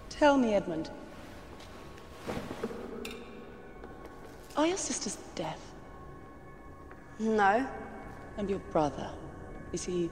[0.09, 0.89] Tell me, Edmund.
[4.57, 5.59] Are your sisters deaf?
[7.19, 7.67] No.
[8.37, 9.11] And your brother?
[9.71, 10.09] Is he.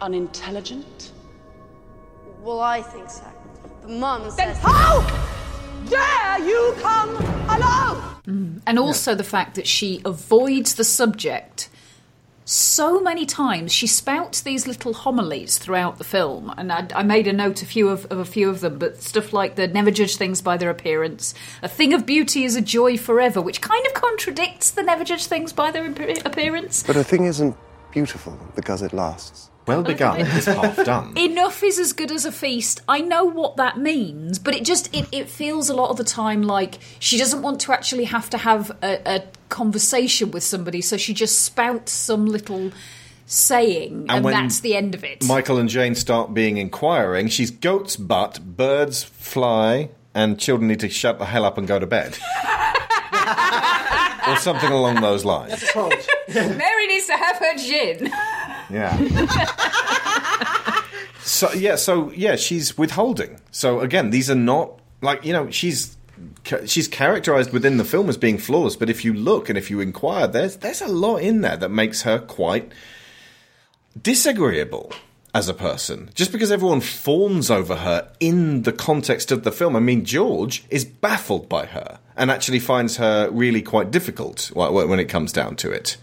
[0.00, 1.12] unintelligent?
[2.44, 3.24] Well, I think so.
[3.80, 4.36] But Mum says.
[4.36, 5.00] Then How
[5.88, 8.02] dare you come alone?
[8.26, 8.58] Mm-hmm.
[8.66, 11.70] And also the fact that she avoids the subject
[12.44, 13.72] so many times.
[13.72, 17.66] She spouts these little homilies throughout the film, and I, I made a note a
[17.66, 18.78] few of, of a few of them.
[18.78, 22.56] But stuff like the "Never judge things by their appearance," "A thing of beauty is
[22.56, 26.96] a joy forever," which kind of contradicts the "Never judge things by their appearance." But
[26.96, 27.56] a thing isn't
[27.90, 29.50] beautiful because it lasts.
[29.66, 31.14] Well begun is half done.
[31.16, 32.82] Enough is as good as a feast.
[32.86, 36.04] I know what that means, but it just it, it feels a lot of the
[36.04, 40.80] time like she doesn't want to actually have to have a, a conversation with somebody,
[40.80, 42.72] so she just spouts some little
[43.26, 45.24] saying, and, when that's the end of it.
[45.24, 47.28] Michael and Jane start being inquiring.
[47.28, 51.78] She's goat's butt, birds fly, and children need to shut the hell up and go
[51.78, 52.18] to bed.
[54.28, 55.64] or something along those lines.
[55.76, 58.12] Mary needs to have her gin.
[58.70, 58.96] Yeah.
[61.20, 63.40] so yeah, so yeah, she's withholding.
[63.50, 65.96] So again, these are not like you know she's
[66.66, 69.80] she's characterized within the film as being flaws, but if you look and if you
[69.80, 72.72] inquire, there's there's a lot in there that makes her quite
[74.00, 74.92] disagreeable
[75.34, 76.10] as a person.
[76.14, 80.64] Just because everyone fawns over her in the context of the film, I mean, George
[80.70, 85.08] is baffled by her and actually finds her really quite difficult wh- wh- when it
[85.08, 85.96] comes down to it.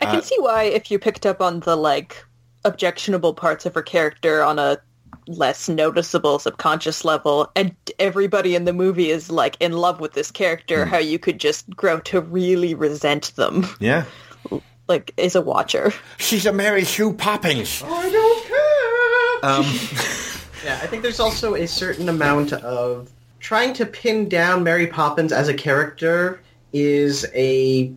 [0.00, 2.24] I can Uh, see why if you picked up on the like
[2.64, 4.78] objectionable parts of her character on a
[5.26, 10.30] less noticeable subconscious level and everybody in the movie is like in love with this
[10.30, 14.04] character how you could just grow to really resent them yeah.
[14.88, 19.50] like as a watcher she's a mary sue poppins I don't care.
[19.50, 19.64] Um,
[20.64, 23.10] yeah, I think there's also a certain amount of
[23.40, 26.40] trying to pin down Mary Poppins as a character
[26.72, 27.92] is a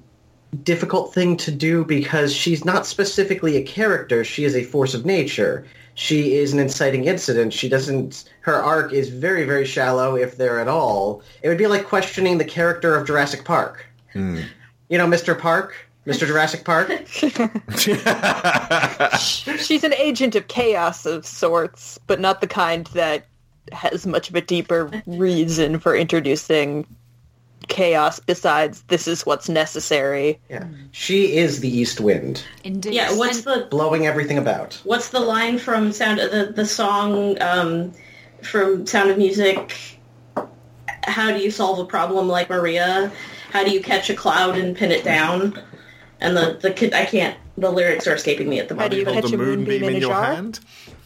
[0.63, 4.23] difficult thing to do because she's not specifically a character.
[4.23, 5.65] She is a force of nature.
[5.95, 7.53] She is an inciting incident.
[7.53, 8.25] She doesn't.
[8.41, 11.23] Her arc is very, very shallow, if there at all.
[11.41, 13.85] It would be like questioning the character of Jurassic Park.
[14.13, 14.41] Hmm.
[14.89, 15.37] You know, Mr.
[15.37, 15.75] Park,
[16.05, 16.25] Mr.
[16.27, 16.89] Jurassic Park.
[19.59, 23.25] she's an agent of chaos of sorts but not the kind that
[23.71, 26.85] has much of a deeper reason for introducing
[27.67, 32.93] chaos besides this is what's necessary yeah she is the east wind Indeed.
[32.93, 37.41] Yeah, what's the blowing everything about what's the line from Sound of the the song
[37.41, 37.93] um,
[38.41, 39.99] from Sound of Music?
[41.03, 43.11] How do you solve a problem like Maria?
[43.51, 45.59] How do you catch a cloud and pin it down?
[46.19, 48.93] And the the kid I can't the lyrics are escaping me at the moment.
[48.93, 49.05] How moment.
[49.05, 50.43] do you but- catch a moonbeam in, a jar?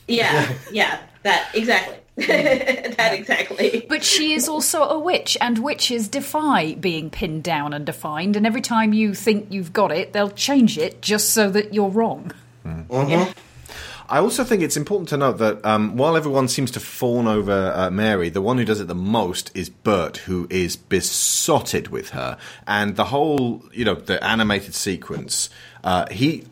[0.08, 1.96] Yeah, yeah, that exactly.
[2.16, 3.86] that exactly.
[3.88, 8.36] But she is also a witch, and witches defy being pinned down and defined.
[8.36, 11.90] And every time you think you've got it, they'll change it just so that you're
[11.90, 12.32] wrong.
[14.12, 17.72] I also think it's important to note that um, while everyone seems to fawn over
[17.74, 22.10] uh, Mary, the one who does it the most is Bert, who is besotted with
[22.10, 25.50] her, and the whole, you know, the animated sequence.
[25.82, 26.44] Uh, he,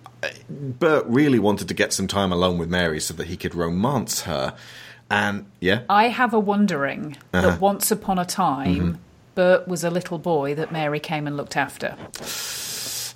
[0.49, 4.21] Bert, really wanted to get some time alone with Mary so that he could romance
[4.21, 4.55] her,
[5.09, 7.41] and yeah, I have a wondering Uh-huh.
[7.51, 8.97] that once upon a time, Mhm.
[9.35, 11.95] Bert was a little boy that Mary came and looked after.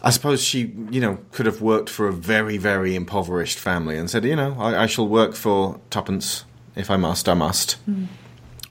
[0.06, 4.10] I suppose she, you know, could have worked for a very, very impoverished family and
[4.10, 6.44] said, you know, I, I shall work for tuppence
[6.76, 7.30] if I must.
[7.30, 7.78] I must.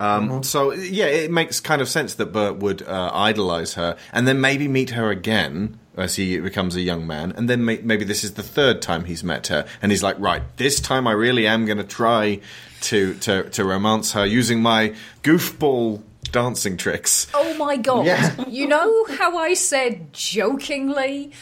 [0.00, 4.26] Um, So yeah, it makes kind of sense that Bert would uh, idolize her, and
[4.28, 8.04] then maybe meet her again as he becomes a young man, and then may- maybe
[8.04, 11.12] this is the third time he's met her, and he's like, right, this time I
[11.12, 12.40] really am going to try
[12.82, 17.26] to to to romance her using my goofball dancing tricks.
[17.34, 18.06] Oh my god!
[18.06, 18.44] Yeah.
[18.48, 21.32] You know how I said jokingly.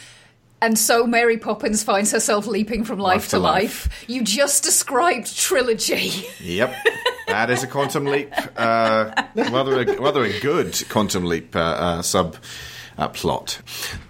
[0.63, 4.05] And so Mary Poppins finds herself leaping from life, Life to to life.
[4.07, 6.11] You just described trilogy.
[6.39, 6.75] Yep,
[7.27, 8.31] that is a quantum leap.
[8.55, 12.37] Uh, rather, a, rather a good quantum leap uh, uh, sub
[12.97, 13.61] uh, plot.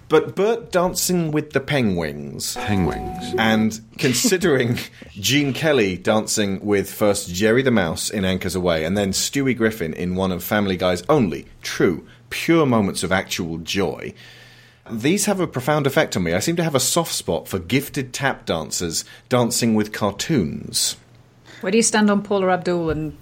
[0.08, 2.54] But Bert dancing with the penguins.
[2.56, 3.34] Penguins.
[3.38, 4.78] And considering
[5.12, 9.94] Gene Kelly dancing with first Jerry the Mouse in Anchors Aweigh and then Stewie Griffin
[9.94, 14.12] in one of Family Guy's only true, pure moments of actual joy.
[14.90, 16.34] These have a profound effect on me.
[16.34, 20.96] I seem to have a soft spot for gifted tap dancers dancing with cartoons.
[21.60, 23.16] Where do you stand on Paula Abdul and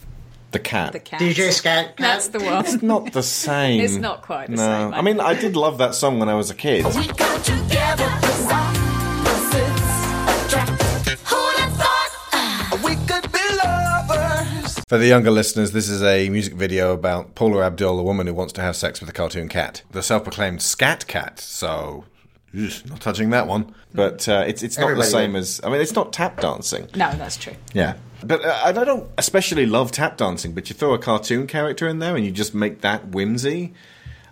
[0.52, 0.92] The cat.
[0.92, 1.20] The cat.
[1.20, 1.94] DJ Scat.
[1.96, 2.64] That's the one.
[2.64, 3.80] It's not the same.
[3.80, 4.62] It's not quite the no.
[4.62, 6.84] same, I I mean, I did love that song when I was a kid.
[6.86, 10.82] We got together 'cause opposites attract.
[11.28, 14.80] Who'd have thought uh, we could be lovers?
[14.88, 18.34] For the younger listeners, this is a music video about Paula Abdul, a woman who
[18.34, 19.82] wants to have sex with a cartoon cat.
[19.92, 21.38] The self-proclaimed scat cat.
[21.38, 22.19] So, ugh,
[22.52, 23.74] not touching that one.
[23.94, 25.38] But uh, it's it's not Everybody the same would.
[25.40, 25.60] as.
[25.64, 26.88] I mean, it's not tap dancing.
[26.94, 27.54] No, that's true.
[27.72, 27.94] Yeah.
[28.22, 31.98] But uh, I don't especially love tap dancing, but you throw a cartoon character in
[32.00, 33.72] there and you just make that whimsy.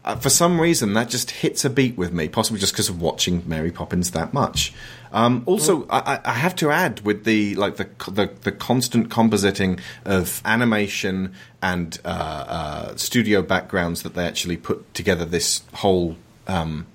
[0.04, 3.00] Uh, for some reason, that just hits a beat with me, possibly just because of
[3.02, 4.72] watching Mary Poppins that much.
[5.12, 9.08] Um, also, I, I- I have to add with the like the the, the constant
[9.08, 16.16] compositing of animation and uh, uh, studio backgrounds that they actually put together this whole
[16.46, 16.86] um,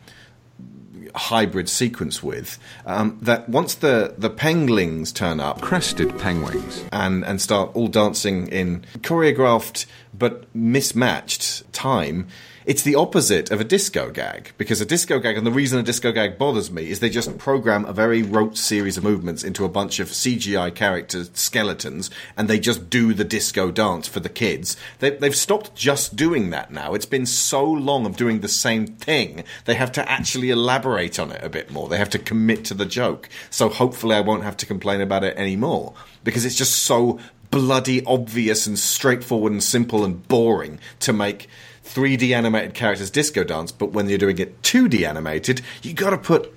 [1.16, 6.84] hybrid sequence with um, that once the the penguins turn up crested penguins.
[6.92, 9.86] and and start all dancing in choreographed
[10.18, 12.28] but mismatched time
[12.66, 15.84] it's the opposite of a disco gag because a disco gag and the reason a
[15.84, 19.66] disco gag bothers me is they just program a very rote series of movements into
[19.66, 24.30] a bunch of CGI character skeletons and they just do the disco dance for the
[24.30, 24.78] kids.
[25.00, 26.94] They, they've stopped just doing that now.
[26.94, 29.44] It's been so long of doing the same thing.
[29.66, 31.90] They have to actually elaborate on it a bit more.
[31.90, 33.28] They have to commit to the joke.
[33.50, 37.20] So hopefully I won't have to complain about it anymore because it's just so
[37.52, 41.48] bloody obvious and straightforward and simple and boring to make
[41.84, 46.18] 3D animated characters disco dance, but when you're doing it 2D animated, you got to
[46.18, 46.54] put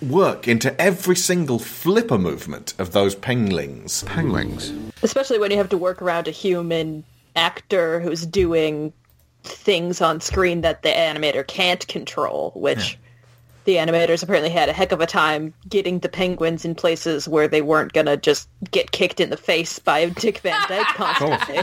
[0.00, 4.04] work into every single flipper movement of those penglings.
[4.04, 4.72] Penglings.
[5.02, 8.92] Especially when you have to work around a human actor who's doing
[9.44, 12.98] things on screen that the animator can't control, which
[13.68, 17.46] the animators apparently had a heck of a time getting the penguins in places where
[17.46, 21.56] they weren't gonna just get kicked in the face by Dick Van Dyke constantly.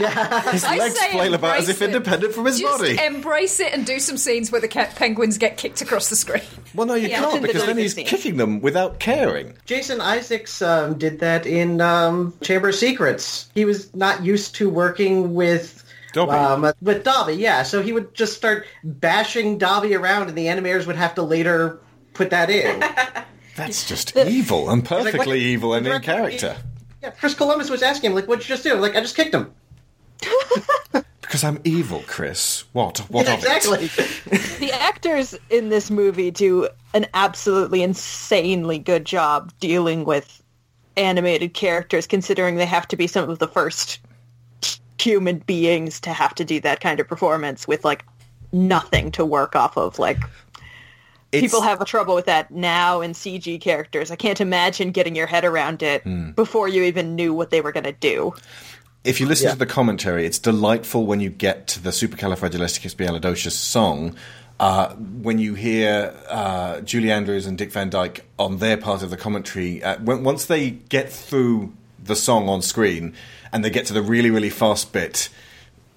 [0.52, 2.96] His I legs say flail about as if independent from his Just body.
[3.04, 6.42] embrace it and do some scenes where the cat penguins get kicked across the screen.
[6.76, 7.22] well, no, you Yeah.
[7.22, 9.54] can't because then he's kicking them without caring.
[9.64, 13.50] Jason Isaacs um, did that in um, Chamber of Secrets.
[13.52, 16.30] He was not used to working with Dobby.
[16.32, 17.64] Um, with Dobby, yeah.
[17.64, 21.80] So he would just start bashing Dobby around, and the animators would have to later
[22.16, 22.80] put that in.
[23.56, 26.56] That's just evil and like, perfectly what- evil and in character.
[27.02, 29.16] yeah, Chris Columbus was asking him, like, "What'd you just do?" I'm like, "I just
[29.16, 29.52] kicked him."
[31.20, 32.62] Because I'm evil, Chris.
[32.72, 32.98] What?
[33.10, 33.56] What Yeah, of it?
[33.56, 33.88] exactly.
[34.64, 40.40] the actors in this movie do an absolutely insanely good job dealing with
[40.96, 43.98] animated characters considering they have to be some of the first
[45.00, 48.04] human beings to have to do that kind of performance with like
[48.52, 50.18] nothing to work off of like
[51.40, 54.10] people have trouble with that now in CG characters.
[54.10, 56.30] I can't imagine getting your head around it Hmm.
[56.32, 58.34] before you even knew what they were going to do.
[59.04, 59.52] If you listen Yeah.
[59.52, 61.90] to the commentary, it's delightful when you get to the
[62.60, 64.16] Supercalifragilisticexpialidocious song.
[64.58, 69.10] Uh, when you hear uh, Julie Andrews and Dick Van Dyke on their part of
[69.10, 71.72] the commentary, uh, when, once they get through
[72.02, 73.12] the song on screen
[73.52, 75.28] and they get to the really, really fast bit,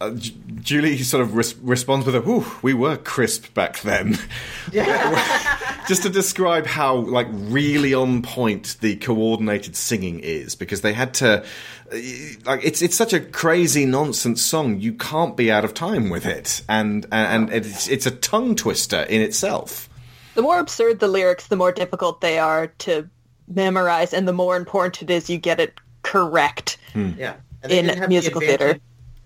[0.02, 4.18] uh, J- Julie sort of res- responds with a "Whew, we were crisp back then."
[5.88, 11.14] Just to describe how like really on point the coordinated singing is, because they had
[11.16, 11.44] to
[11.92, 11.96] uh,
[12.46, 14.80] like it's it's such a crazy nonsense song.
[14.80, 19.02] You can't be out of time with it, and and it's it's a tongue twister
[19.04, 19.90] in itself.
[20.36, 23.10] The more absurd the lyrics, the more difficult they are to
[23.48, 25.74] memorize, and the more important it is you get it
[26.04, 27.36] correct Yeah.
[27.64, 28.80] In didn't the musical theater.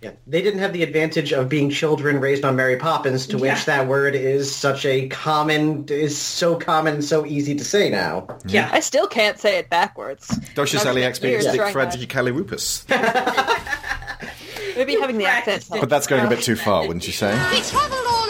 [0.03, 3.53] Yeah, they didn't have the advantage of being children raised on Mary Poppins, to Yeah.
[3.53, 8.27] which that word is such a common, is so common, so easy to say now.
[8.45, 8.69] Yeah.
[8.71, 10.27] I still can't say it backwards.
[10.55, 11.93] Docious Ali Years Expedic trying that.
[11.97, 12.83] Fragicalirupus.
[14.75, 15.67] Maybe having the accent.
[15.69, 17.31] But that's going a bit too far, wouldn't you say?
[17.53, 18.27] He travelled all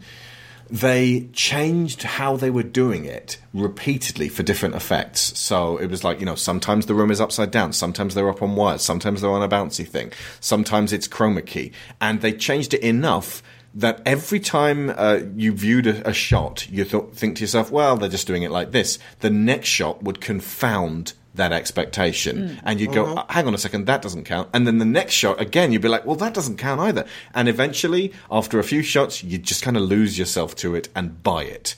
[0.71, 5.39] they changed how they were doing it repeatedly for different effects.
[5.39, 8.43] So it was like, you know, sometimes the room is upside down, sometimes they're up
[8.43, 11.73] on wires, sometimes they're on a bouncy thing, sometimes it's chroma key.
[12.01, 13.43] And they changed it enough
[13.75, 17.97] that every time uh, you viewed a, a shot, you th- think to yourself, well,
[17.97, 18.99] they're just doing it like this.
[19.21, 22.37] The next shot would confound that expectation.
[22.37, 22.61] Mm.
[22.65, 23.19] And you go, Mhm.
[23.19, 24.49] "Uh, hang on a second, that doesn't count.
[24.53, 27.05] And then the next shot, again, you'd be like, well, that doesn't count either.
[27.35, 31.23] And eventually, after a few shots, you just kind of lose yourself to it and
[31.23, 31.75] buy it.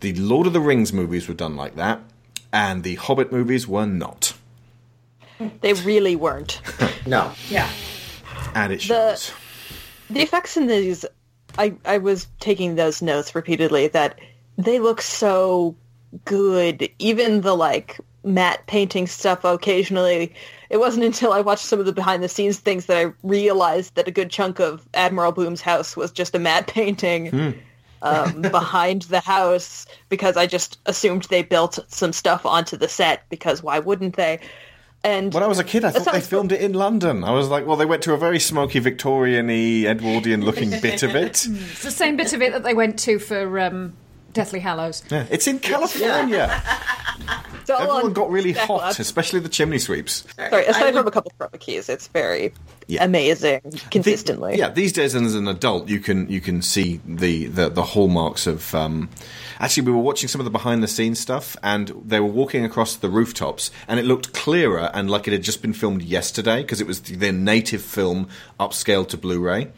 [0.00, 2.00] The Lord of the Rings movies were done like that,
[2.52, 4.34] and the Hobbit movies were not.
[5.60, 6.60] They really weren't.
[7.06, 7.32] no.
[7.48, 7.68] Yeah.
[8.54, 8.84] And it The-
[9.16, 9.32] shows.
[10.10, 11.04] The effects in these,
[11.58, 14.18] I, I was taking those notes repeatedly that
[14.58, 15.74] they look so
[16.24, 16.88] good.
[16.98, 20.34] Even the like matte painting stuff occasionally.
[20.70, 23.94] It wasn't until I watched some of the behind the scenes things that I realized
[23.94, 27.54] that a good chunk of Admiral Boom's house was just a matte painting
[28.02, 33.28] um, behind the house because I just assumed they built some stuff onto the set
[33.28, 34.40] because why wouldn't they?
[35.04, 37.24] And When I was a kid, I thought they Aside filmed it in London.
[37.24, 41.46] I was like, well, they went to a very smoky Victorian-y, Edwardian-looking bit of it.
[41.46, 43.94] It's the same bit of it that they went to for um,
[44.34, 45.02] Deathly Hallows.
[45.10, 46.62] Yeah, it's in California.
[47.68, 50.24] Everyone got really hot, especially the chimney sweeps.
[50.36, 52.52] Sorry, aside from a couple of chroma keys, it's very
[53.00, 54.58] amazing consistently.
[54.58, 58.46] Yeah, these days as an adult, you can you can see the the, the hallmarks
[58.46, 58.74] of.
[58.74, 59.08] Um,
[59.60, 62.64] actually, we were watching some of the behind the scenes stuff, and they were walking
[62.64, 66.60] across the rooftops, and it looked clearer and like it had just been filmed yesterday
[66.62, 68.28] because it was their native film
[68.60, 69.70] upscaled to Blu-ray.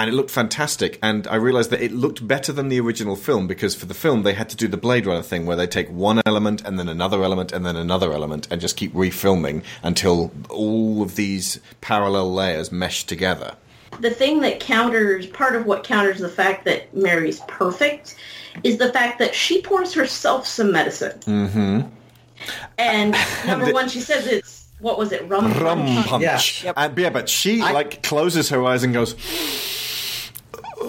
[0.00, 3.46] And it looked fantastic, and I realized that it looked better than the original film
[3.46, 5.88] because for the film they had to do the Blade Runner thing where they take
[5.90, 10.30] one element and then another element and then another element and just keep refilming until
[10.48, 13.56] all of these parallel layers mesh together.
[14.00, 18.16] the thing that counters part of what counters the fact that Mary's perfect
[18.64, 21.18] is the fact that she pours herself some medicine.
[21.26, 21.80] Mm-hmm.
[22.78, 23.14] And
[23.46, 26.06] number The- one, she says it's what was it, rum Rum punch?
[26.06, 26.64] punch.
[26.74, 29.14] And, yeah, but she like closes her eyes and goes.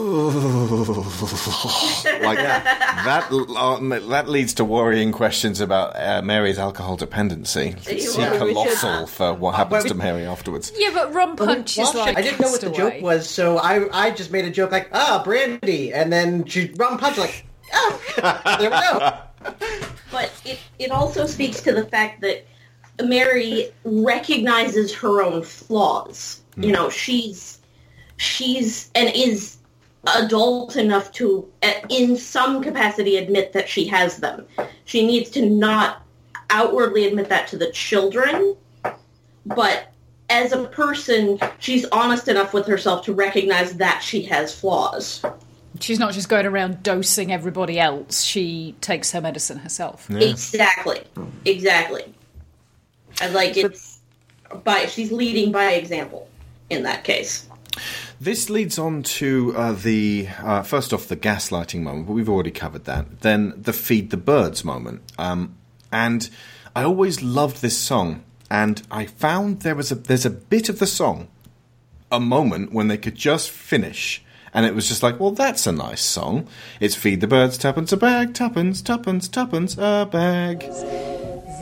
[2.21, 3.05] like that.
[3.05, 7.75] uh, that leads to worrying questions about uh, Mary's alcohol dependency.
[7.87, 10.71] It's Well, should- colossal for what happens to Mary afterwards.
[10.77, 12.91] Yeah, but rum punch is Well, like I didn't know what the Castaway.
[12.93, 16.71] joke was, so I I just made a joke like, ah, brandy, and then she
[16.77, 18.01] rum punch like, oh,
[18.59, 19.17] there we go.
[20.11, 22.45] But it, it also speaks to the fact that
[23.01, 26.41] Mary recognizes her own flaws.
[26.55, 26.63] Hmm.
[26.63, 27.59] You know, she's
[28.17, 29.57] she's and is
[30.15, 34.45] adult enough to, uh, in some capacity, admit that she has them.
[34.85, 36.03] She needs to not
[36.49, 38.55] outwardly admit that to the children,
[39.45, 39.91] but
[40.29, 45.23] as a person, she's honest enough with herself to recognize that she has flaws.
[45.79, 48.23] She's not just going around dosing everybody else.
[48.23, 50.09] She takes her medicine herself.
[50.09, 51.03] Exactly.
[51.45, 52.13] Exactly.
[53.21, 53.99] And like it's
[54.63, 56.29] by she's leading by example
[56.69, 57.47] in that case.
[58.21, 62.51] This leads on to uh, the uh, first off the gaslighting moment, but we've already
[62.51, 63.21] covered that.
[63.21, 65.57] Then the feed the birds moment, um,
[65.91, 66.29] and
[66.75, 68.23] I always loved this song.
[68.47, 71.29] And I found there was a there's a bit of the song,
[72.11, 74.23] a moment when they could just finish,
[74.53, 76.47] and it was just like, well, that's a nice song.
[76.79, 80.59] It's feed the birds, tuppence a bag, tuppence, tuppence, tuppence a bag.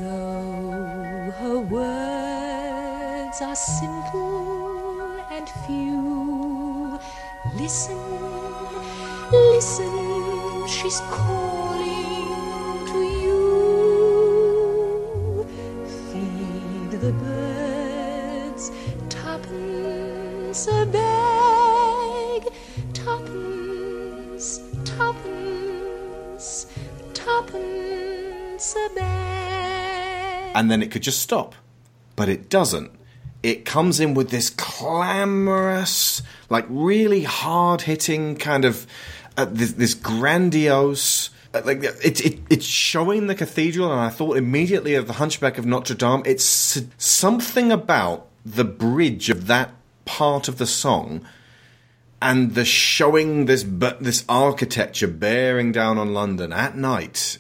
[0.02, 4.60] Though her words are simple
[5.32, 6.09] and few,
[7.60, 7.98] listen,
[9.32, 13.40] listen, she's calling to you.
[16.12, 18.72] Feed the birds,
[19.10, 22.48] tuppence a bag,
[22.94, 26.68] tuppence, tuppence,
[27.14, 30.52] tuppence a bag.
[30.56, 31.56] and then it could just stop.
[32.16, 32.92] But it doesn't.
[33.44, 38.88] It comes in with this clamorous, like really hard hitting kind of
[39.38, 41.30] uh, this, this grandiose.
[41.54, 45.58] uh, Like it, it, it's showing the cathedral, and I thought immediately of the Hunchback
[45.58, 46.24] of Notre Dame.
[46.26, 49.72] It's something about the bridge of that
[50.06, 51.26] part of the song
[52.22, 53.64] and the showing this
[54.02, 57.38] this architecture bearing down on London at night,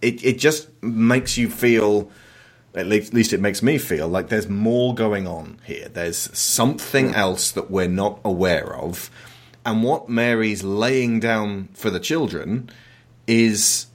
[0.00, 2.10] it it just makes you feel.
[2.74, 5.88] At least, at least it makes me feel like there's more going on here.
[5.88, 9.10] There's something else that we're not aware of,
[9.64, 12.70] and what Mary's laying down for the children
[13.26, 13.86] is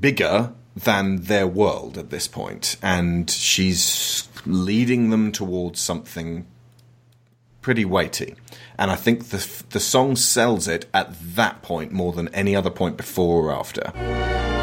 [0.00, 2.76] bigger than their world at this point.
[2.76, 6.46] point, and she's leading them towards something
[7.62, 8.34] pretty weighty.
[8.78, 12.70] And I think the the song sells it at that point more than any other
[12.70, 14.55] point before or after.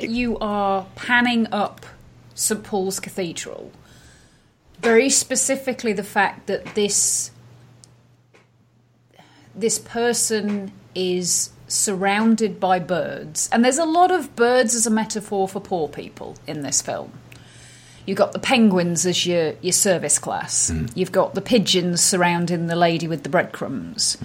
[0.00, 1.86] That you are panning up
[2.34, 3.72] St Paul's Cathedral,
[4.80, 7.30] very specifically the fact that this
[9.54, 15.48] this person is surrounded by birds, and there's a lot of birds as a metaphor
[15.48, 17.10] for poor people in this film.
[18.04, 20.70] You've got the penguins as your, your service class.
[20.94, 24.18] You've got the pigeons surrounding the lady with the breadcrumbs.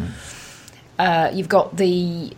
[1.00, 2.36] Uh, you've got the,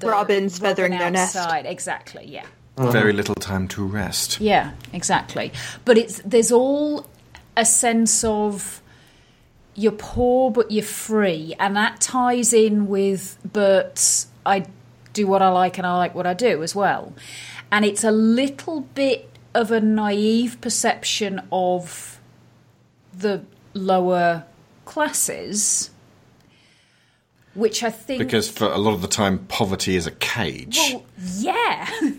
[0.00, 1.36] the Robins feathering their nest.
[1.36, 1.64] outside.
[1.64, 2.44] Exactly, yeah.
[2.76, 2.90] Uh-huh.
[2.90, 4.40] Very little time to rest.
[4.40, 5.52] Yeah, exactly.
[5.84, 7.06] But it's there's all
[7.56, 8.80] a sense of
[9.74, 14.64] you're poor but you're free, and that ties in with Bert's I
[15.12, 17.12] do what I like and I like what I do as well.
[17.70, 22.18] And it's a little bit of a naive perception of
[23.12, 23.44] the
[23.74, 24.44] lower
[24.86, 25.90] classes,
[27.54, 30.78] which I think Because for a lot of the time, poverty is a cage.
[30.78, 31.04] well,
[31.36, 31.88] yeah.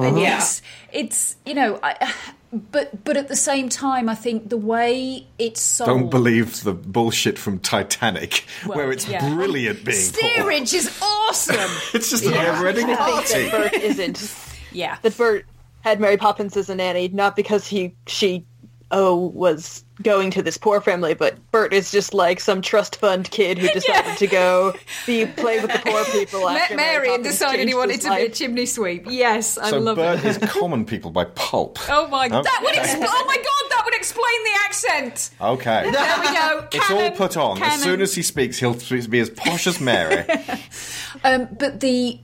[0.00, 0.20] and uh-huh.
[0.20, 0.62] yes,
[0.92, 2.12] it's you know, I,
[2.52, 5.88] but but at the same time, I think the way it's sold.
[5.88, 9.34] Don't believe the bullshit from Titanic, Well, where it's yeah.
[9.34, 10.30] brilliant being poor.
[10.30, 11.56] Steerage is awesome.
[11.94, 12.42] It's just a Yeah.
[12.42, 13.50] never-ending I think party.
[13.50, 14.34] that Bert isn't.
[14.72, 14.98] Yeah.
[15.02, 15.44] That Bert
[15.82, 18.44] had Mary Poppins as a nanny, not because he she
[18.90, 23.30] oh was going to this poor family, but Bert is just like some trust fund
[23.30, 24.74] kid who decided to go
[25.06, 28.04] be play with the poor people after Mary Mary and Poppins decided he wanted his
[28.04, 28.34] to be a life.
[28.34, 29.06] chimney sweep.
[29.08, 30.24] Yes, I so love Bert it.
[30.24, 31.78] is common people by pulp.
[31.90, 32.26] Oh my!
[32.26, 32.40] Okay.
[32.42, 33.70] That would expl- oh my god!
[33.70, 35.30] That would explain the accent.
[35.40, 35.90] Okay.
[35.90, 36.68] There we go.
[36.72, 37.62] It's all put on.
[37.62, 38.74] As soon as he speaks, he'll
[39.08, 40.24] be as posh as Mary.
[41.24, 42.20] Um, but the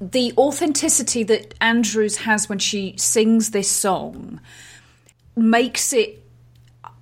[0.00, 4.40] the authenticity that Andrews has when she sings this song
[5.36, 6.23] makes it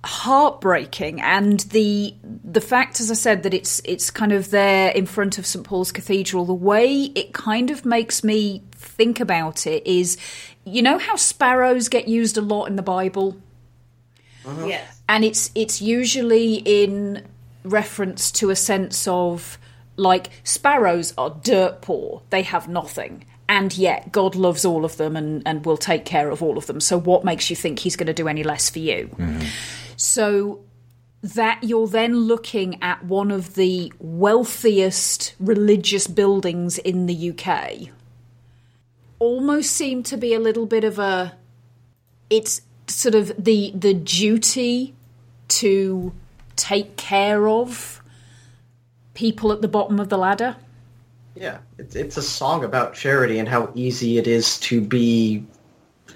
[0.03, 2.13] heartbreaking and the
[2.43, 5.65] the fact as i said that it's it's kind of there in front of st
[5.65, 10.17] paul's cathedral the way it kind of makes me think about it is
[10.65, 13.37] you know how sparrows get used a lot in the bible?
[14.45, 14.65] Uh-huh.
[14.65, 15.01] Yes.
[15.07, 17.25] and it's it's usually in
[17.63, 19.57] reference to a sense of
[19.95, 22.21] like sparrows are dirt poor.
[22.29, 26.29] They have nothing and yet god loves all of them and, and will take care
[26.29, 26.79] of all of them.
[26.79, 29.09] So what makes you think he's going to do any less for you?
[29.17, 29.47] Mm-hmm.
[29.95, 30.61] So
[31.21, 37.89] that you're then looking at one of the wealthiest religious buildings in the UK
[39.19, 41.33] almost seemed to be a little bit of a
[42.29, 44.93] it's sort of the the duty
[45.47, 46.13] to
[46.55, 48.01] take care of
[49.13, 50.55] people at the bottom of the ladder.
[51.35, 55.45] Yeah, it's, it's a song about charity and how easy it is to be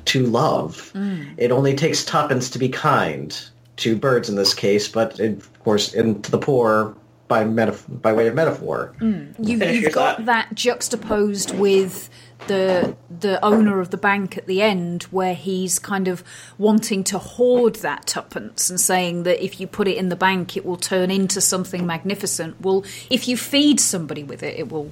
[0.06, 0.92] to love.
[0.94, 1.34] Mm.
[1.38, 3.38] It only takes tuppence to be kind
[3.78, 6.96] to birds in this case, but of course, and to the poor
[7.28, 8.94] by metaf- by way of metaphor.
[9.00, 9.34] Mm.
[9.40, 12.10] you, you've your got that juxtaposed with
[12.48, 16.24] the the owner of the bank at the end, where he's kind of
[16.58, 20.56] wanting to hoard that tuppence and saying that if you put it in the bank,
[20.56, 22.60] it will turn into something magnificent.
[22.62, 24.92] Well, if you feed somebody with it, it will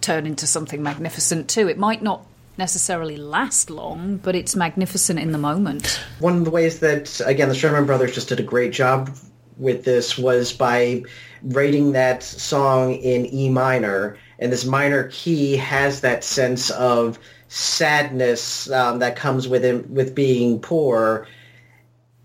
[0.00, 1.68] turn into something magnificent too.
[1.68, 2.24] It might not
[2.58, 6.00] necessarily last long, but it's magnificent in the moment.
[6.20, 9.14] One of the ways that, again, the Sherman Brothers just did a great job
[9.58, 11.02] with this was by
[11.42, 17.18] writing that song in E minor, and this minor key has that sense of
[17.48, 21.26] sadness um, that comes with it, with being poor,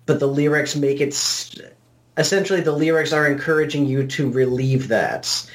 [0.06, 1.10] but the lyrics make it.
[1.10, 1.56] s-
[2.18, 5.50] Essentially, the lyrics are encouraging you to relieve that.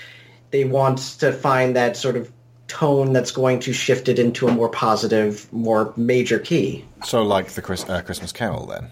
[0.50, 2.32] They want to find that sort of
[2.66, 6.84] tone that's going to shift it into a more positive, more major key.
[7.04, 8.88] So, like the Chris, uh, Christmas Carol, then.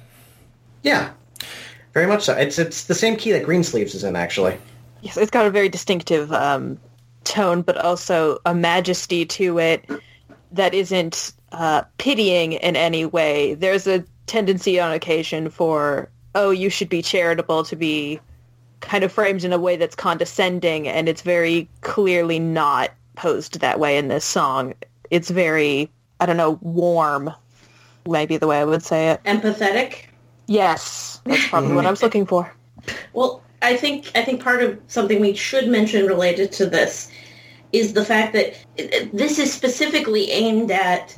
[0.83, 1.13] Yeah,
[1.95, 2.35] very much so.
[2.37, 4.59] It's it's the same key that Greensleeves is in, actually.
[5.01, 6.79] Yes, it's got a very distinctive um,
[7.35, 9.85] tone, but also a majesty to it
[10.53, 13.55] that isn't uh, pitying in any way.
[13.55, 18.21] There's a tendency on occasion for, oh, you should be charitable to be
[18.81, 23.81] kind of framed in a way that's condescending, and it's very clearly not posed that
[23.81, 24.75] way in this song.
[25.11, 25.91] It's very,
[26.21, 27.33] I don't know, warm,
[28.07, 29.23] maybe the way I would say it.
[29.25, 30.05] Empathetic.
[30.47, 32.53] Yes, that's probably what I was looking for.
[33.13, 37.11] Well, I think I think part of something we should mention related to this
[37.75, 41.17] is the fact that uh, this is specifically aimed at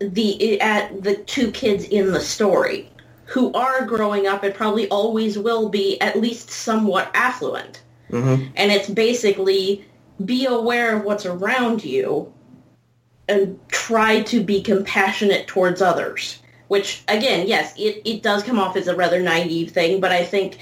[0.00, 2.90] the at the two kids in the story
[3.24, 7.82] who are growing up and probably always will be at least somewhat affluent.
[8.10, 8.50] Mm-hmm.
[8.54, 9.84] And it's basically
[10.24, 12.32] be aware of what's around you
[13.28, 16.40] and try to be compassionate towards others.
[16.68, 20.24] Which, again, yes, it, it does come off as a rather naive thing, but I
[20.24, 20.58] think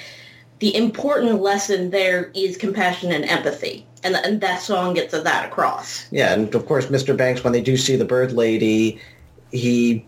[0.65, 3.87] the important lesson there is compassion and empathy.
[4.03, 6.11] And, and that song gets that across.
[6.11, 7.15] Yeah, and of course, Mr.
[7.15, 8.99] Banks, when they do see the bird lady,
[9.53, 10.07] he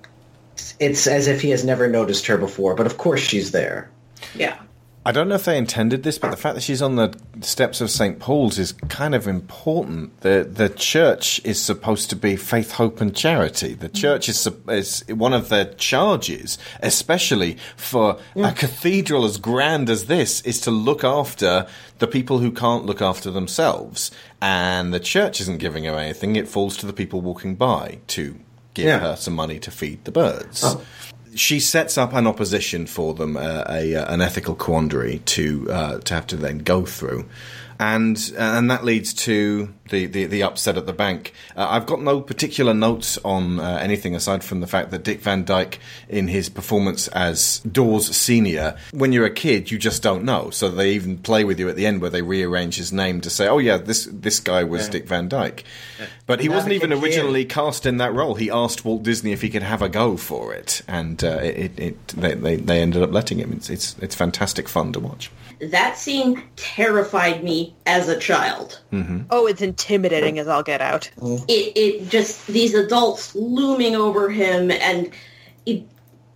[0.80, 3.90] it's as if he has never noticed her before, but of course she's there.
[4.34, 4.58] Yeah.
[5.06, 7.80] I don't know if they intended this, but the fact that she's on the steps
[7.80, 8.18] of St.
[8.18, 10.20] Paul's is kind of important.
[10.22, 13.74] The the church is supposed to be faith, hope, and charity.
[13.74, 13.94] The mm.
[13.94, 18.56] church is is one of their charges, especially for a mm.
[18.56, 21.68] cathedral as grand as this, is to look after
[22.00, 24.10] the people who can't look after themselves.
[24.42, 28.34] And the church isn't giving her anything; it falls to the people walking by to
[28.74, 28.98] give Yeah.
[28.98, 30.82] her some money to feed the birds Oh.
[31.36, 35.98] She sets up an opposition for them, uh, a, uh, an ethical quandary to uh,
[36.00, 37.28] to have to then go through,
[37.78, 41.32] and and that leads to the, the, the upset at the bank.
[41.56, 45.20] Uh, I've got no particular notes on uh, anything aside from the fact that Dick
[45.20, 50.24] Van Dyke, in his performance as Dawes Senior, when you're a kid, you just don't
[50.24, 50.50] know.
[50.50, 53.30] So they even play with you at the end where they rearrange his name to
[53.30, 54.92] say, "Oh yeah, this this guy was Yeah.
[54.92, 55.64] Dick Van Dyke,"
[56.26, 57.04] but he Now wasn't even kid can.
[57.04, 58.34] originally cast in that role.
[58.34, 61.78] He asked Walt Disney if he could have a go for it, and uh, it,
[61.78, 63.52] it they, they they ended up letting him.
[63.52, 65.30] It's, it's it's fantastic fun to watch.
[65.60, 68.80] That scene terrified me as a child.
[68.92, 69.22] Mm-hmm.
[69.30, 71.10] Oh, it's intimidating as I'll get out.
[71.18, 71.44] Mm.
[71.48, 75.10] It, it just, these adults looming over him and
[75.66, 75.86] it,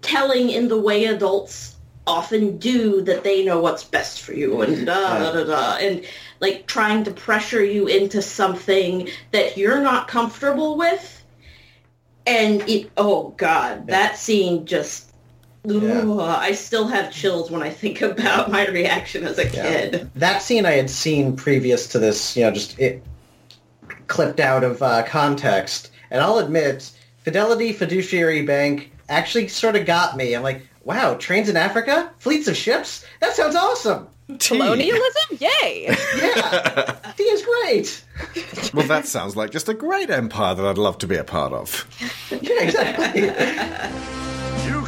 [0.02, 1.76] telling in the way adults
[2.06, 6.04] often do that they know what's best for you and da da da da and
[6.40, 11.22] like trying to pressure you into something that you're not comfortable with.
[12.26, 15.10] And it oh god that scene just
[15.68, 20.10] Ugh, I still have chills when I think about my reaction as a kid.
[20.14, 23.02] That scene I had seen previous to this, you know, just it
[24.10, 26.90] clipped out of uh, context, and I'll admit,
[27.24, 30.34] Fidelity Fiduciary Bank actually sort of got me.
[30.34, 34.08] I'm like, wow, trains in Africa, fleets of ships, that sounds awesome.
[34.38, 35.38] Colonialism?
[35.38, 35.86] Yay!
[36.16, 38.04] yeah, he is great.
[38.74, 41.52] Well, that sounds like just a great empire that I'd love to be a part
[41.52, 41.86] of.
[42.42, 43.28] Yeah, exactly.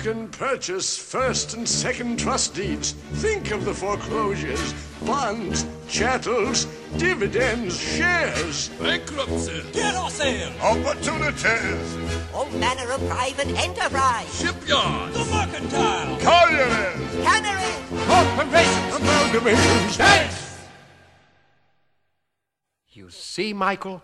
[0.03, 2.91] You can purchase first and second trust deeds.
[3.23, 4.75] Think of the foreclosures,
[5.07, 6.67] bonds, chattels,
[6.99, 8.69] dividends, shares.
[8.81, 9.63] Bankruptcy.
[9.73, 10.51] Get or sale.
[10.61, 12.35] Opportunities.
[12.35, 14.27] All manner of private enterprise.
[14.41, 15.17] Shipyards.
[15.17, 16.19] The mercantile.
[16.19, 17.23] Collieries.
[17.23, 17.79] Canneries.
[18.09, 18.95] Corporations.
[18.99, 20.59] Amalgamations.
[22.89, 24.03] You see, Michael?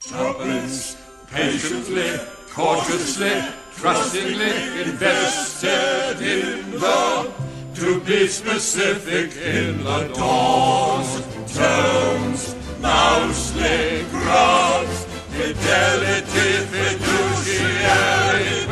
[0.00, 0.96] Tuppence,
[1.30, 2.18] patiently,
[2.50, 3.42] cautiously,
[3.76, 7.32] trustingly invested in the,
[7.74, 11.20] to be specific in the Dawes,
[11.54, 18.64] Tomes, Mousely Grubbs, fidelity, fiduciary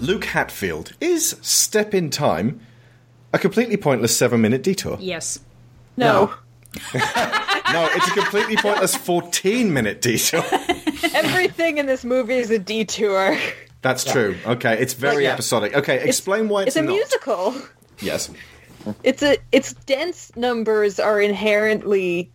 [0.00, 2.60] Luke Hatfield is Step in Time
[3.32, 4.96] a completely pointless seven minute detour?
[5.00, 5.38] Yes.
[5.96, 6.32] No.
[6.32, 6.34] No,
[7.70, 10.42] it's a completely pointless 14 minute detour.
[11.14, 13.38] Everything in this movie is a detour.
[13.82, 14.36] That's true.
[14.44, 15.32] Okay, it's very yeah.
[15.32, 15.74] episodic.
[15.74, 16.92] Okay, It's- explain why it's, It's a not.
[16.92, 17.54] musical.
[18.00, 18.30] Yes.
[19.02, 22.30] It's a its dense numbers are inherently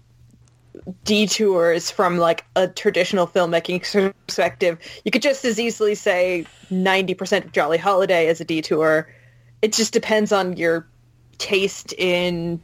[1.06, 4.78] detours from like a traditional filmmaking perspective.
[5.06, 9.08] You could just as easily say 90% of Jolly Holiday is a detour.
[9.62, 10.86] It just depends on your
[11.38, 12.60] taste in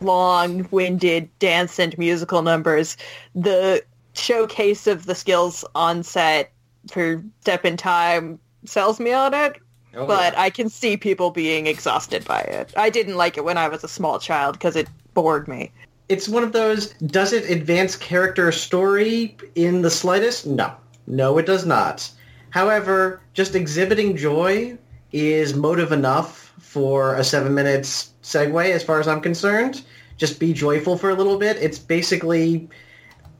[0.00, 2.96] long-winded dance and musical numbers.
[3.34, 6.52] The showcase of the skills on set
[6.90, 9.58] for Step in Time sells me on it.
[9.94, 12.72] Oh, but I can see people being exhausted by it.
[12.76, 15.72] I didn't like it when I was a small child because it bored me.
[16.08, 20.46] It's one of those, does it advance character story in the slightest?
[20.46, 20.74] No.
[21.06, 22.10] No, it does not.
[22.50, 24.76] However, just exhibiting joy
[25.12, 29.82] is motive enough for a seven minutes segue as far as I'm concerned.
[30.16, 31.56] Just be joyful for a little bit.
[31.58, 32.68] It's basically,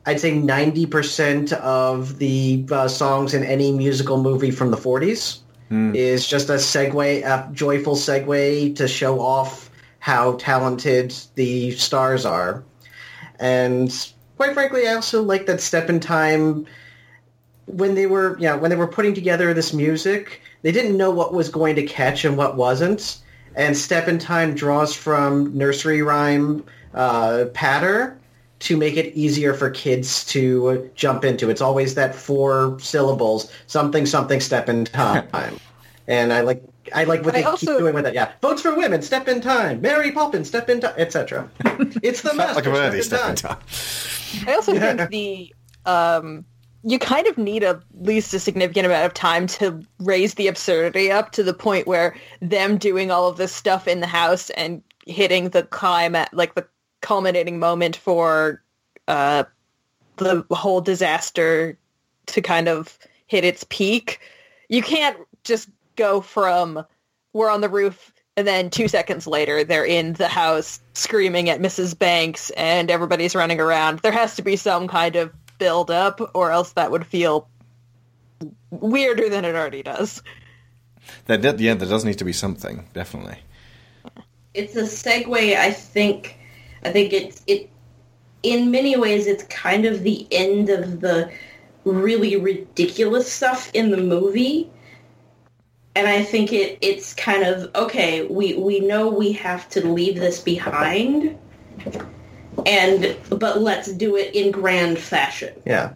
[0.07, 5.41] I'd say 90% of the uh, songs in any musical movie from the 40s
[5.95, 12.63] is just a segue, a joyful segue to show off how talented the stars are.
[13.41, 13.93] And
[14.37, 16.67] quite frankly, I also like that Step in Time
[17.67, 21.33] when they were yeah when they were putting together this music, they didn't know what
[21.35, 23.19] was going to catch and what wasn't.
[23.55, 26.65] And Step in Time draws from nursery rhyme
[26.95, 28.19] uh, patter
[28.59, 31.49] to make it easier for kids to jump into.
[31.51, 35.29] It's always that four syllables, something something step in time.
[36.07, 36.63] and I like
[36.95, 38.15] I like what I they also- keep doing with it.
[38.15, 39.81] Yeah, votes for women, step in time.
[39.81, 41.49] Mary Poppins, step in time, etc.
[42.03, 43.57] It's the Felt master, like a birdie step step in in time.
[43.57, 44.49] time.
[44.49, 45.55] I also think the
[45.85, 46.45] um,
[46.87, 51.11] you kind of need at least a significant amount of time to raise the absurdity
[51.11, 54.81] up to the point where them doing all of this stuff in the house and
[55.05, 56.65] hitting the climax, like the
[57.01, 58.63] culminating moment for
[59.09, 59.43] uh,
[60.19, 61.77] the whole disaster
[62.27, 62.97] to kind of
[63.27, 64.21] hit its peak.
[64.69, 66.87] You can't just go from
[67.33, 71.61] we're on the roof and then two seconds later they're in the house screaming at
[71.61, 71.99] Mrs.
[71.99, 73.99] Banks and everybody's running around.
[74.01, 77.49] There has to be some kind of build up or else that would feel
[78.71, 80.23] weirder than it already does.
[81.27, 83.39] There, do- yeah, there does need to be something, definitely.
[84.55, 86.39] it's a segue i think
[86.83, 87.69] i think it's it
[88.43, 91.31] in many ways it's kind of the end of the
[91.85, 94.71] really ridiculous stuff in the movie
[95.95, 100.17] and i think it it's kind of okay we we know we have to leave
[100.19, 101.37] this behind
[102.65, 105.93] and but let's do it in grand fashion Yeah.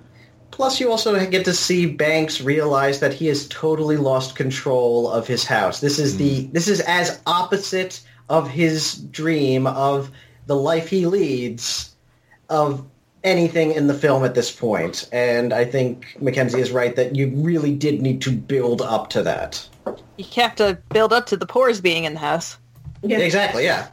[0.51, 5.27] Plus, you also get to see Banks realize that he has totally lost control of
[5.27, 5.81] his house.
[5.81, 6.53] This is the mm.
[6.53, 10.11] this is as opposite of his dream of
[10.47, 11.95] the life he leads
[12.51, 12.87] of
[13.25, 15.09] anything in the film at this point.
[15.13, 19.23] And I think Mackenzie is right that you really did need to build up to
[19.23, 19.67] that.
[20.17, 22.59] You have to build up to the pores being in the house.
[23.03, 23.19] Yeah.
[23.19, 23.65] Exactly.
[23.65, 23.89] Yeah.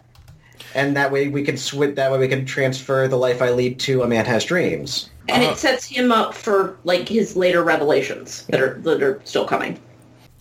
[0.75, 1.95] And that way we can switch.
[1.95, 5.09] That way we can transfer the life I lead to a man has dreams.
[5.29, 5.51] and Uh-huh.
[5.53, 9.77] it sets him up for like his later revelations that are that are still coming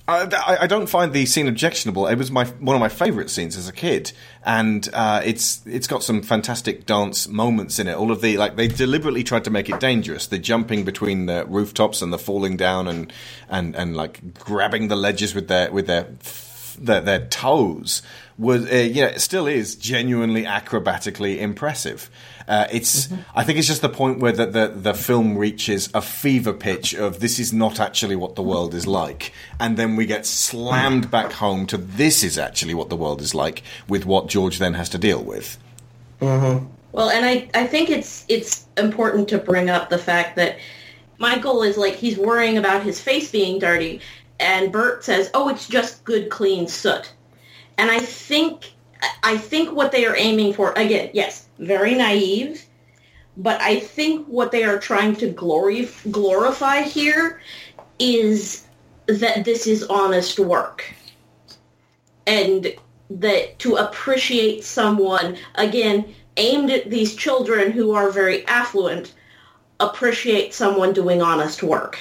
[0.08, 2.06] I, I- I don't find the scene objectionable.
[2.06, 4.12] It was my one of my favourite scenes as a kid,
[4.44, 7.96] and uh, it's it's got some fantastic dance moments in it.
[7.96, 10.28] All of the like they deliberately tried to make it dangerous.
[10.28, 13.12] The jumping between the rooftops and the falling down and
[13.48, 16.04] and and like grabbing the ledges with their with their
[16.76, 18.02] their, their toes
[18.38, 22.10] was uh, you know it still is genuinely acrobatically impressive.
[22.48, 26.00] Uh, it's I think it's just the point where the, the the film reaches a
[26.00, 30.06] fever pitch of this is not actually what the world is like, and then we
[30.06, 34.28] get slammed back home to this is actually what the world is like with what
[34.28, 35.58] George then has to deal with.
[36.20, 36.66] Mm-hmm.
[36.92, 40.58] Well, and I, I think it's it's important to bring up the fact that
[41.18, 44.00] Michael is like he's worrying about his face being dirty,
[44.38, 47.12] and Bert says, "Oh, it's just good, clean soot."
[47.78, 48.72] And I think
[49.22, 52.64] I think what they are aiming for again, yes, very naive,
[53.36, 57.40] but I think what they are trying to glory glorify here
[57.98, 58.64] is
[59.06, 60.84] that this is honest work,
[62.26, 62.74] and
[63.10, 69.12] that to appreciate someone again aimed at these children who are very affluent
[69.80, 71.98] appreciate someone doing honest work.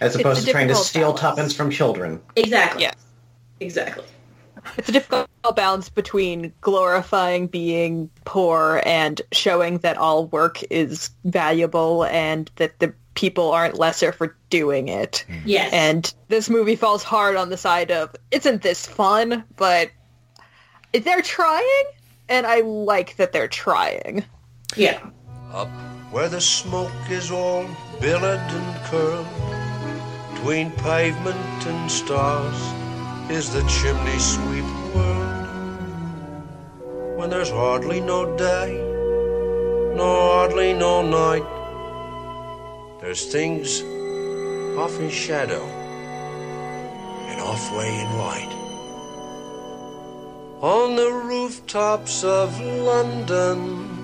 [0.00, 1.20] As opposed to trying to steal balance.
[1.20, 2.20] tuppence from children.
[2.36, 2.82] Exactly.
[2.82, 2.96] Yes.
[3.60, 4.04] Exactly.
[4.76, 12.04] It's a difficult balance between glorifying being poor and showing that all work is valuable
[12.04, 15.24] and that the people aren't lesser for doing it.
[15.26, 15.38] Hmm.
[15.44, 15.72] Yes.
[15.72, 19.44] And this movie falls hard on the side of, isn't this fun?
[19.56, 19.90] But
[20.92, 21.84] they're trying,
[22.28, 24.24] and I like that they're trying.
[24.76, 25.00] Yeah.
[25.52, 25.68] Up
[26.10, 27.66] where the smoke is all
[28.00, 29.26] billowed and curled,
[30.38, 32.54] between pavement and stars,
[33.28, 35.48] is the chimney sweep world.
[37.18, 38.76] When there's hardly no day,
[39.96, 41.44] nor hardly no night,
[43.00, 43.82] there's things
[44.78, 45.64] off in shadow
[47.30, 48.54] and off way in light.
[50.62, 53.97] On the rooftops of London,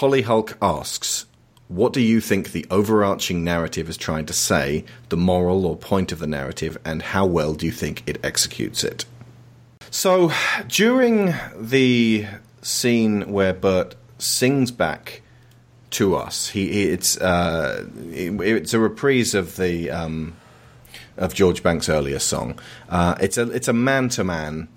[0.00, 1.26] Holly Hulk asks,
[1.68, 6.10] What do you think the overarching narrative is trying to say, the moral or point
[6.10, 9.04] of the narrative, and how well do you think it executes it?
[9.90, 10.32] So,
[10.68, 12.24] during the
[12.62, 15.20] scene where Bert sings back
[15.90, 20.32] to us, he- it's uh, it- it's a reprise of the um,
[21.18, 22.58] of George Banks' earlier song.
[22.88, 24.68] Uh, it's a it's a man to man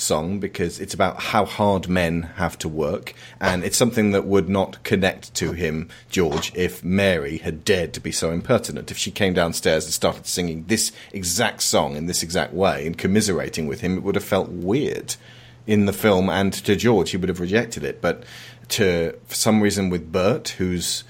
[0.00, 4.48] song because it's about how hard men have to work, and it's something that would
[4.48, 8.90] not connect to him, George, if Mary had dared to be so impertinent.
[8.90, 12.96] If she came downstairs and started singing this exact song in this exact way and
[12.96, 15.16] commiserating with him, it would have felt weird
[15.66, 18.00] in the film, and to George, he would have rejected it.
[18.00, 18.24] But
[18.68, 21.04] to for some reason with Bert, who's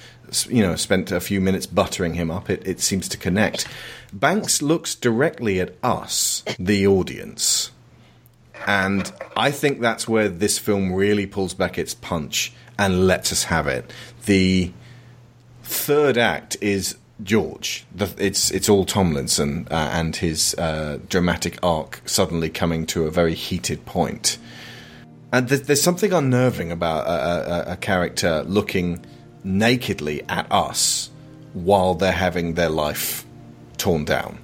[0.49, 3.67] you know spent a few minutes buttering him up, it, it seems to connect.
[4.13, 7.71] Banks looks directly at us, the audience.
[8.69, 13.45] And I think that's where this film really pulls back its punch and lets us
[13.45, 13.91] have it.
[14.27, 14.73] The
[15.63, 17.87] third act is George.
[17.95, 23.11] The, it's it's all Tomlinson uh, and his uh, dramatic arc suddenly coming to a
[23.11, 24.37] very heated point.
[25.33, 29.03] And there's, there's something unnerving about a, a, a character looking
[29.45, 31.09] nakedly at us
[31.55, 33.25] while they're having their life
[33.79, 34.39] torn down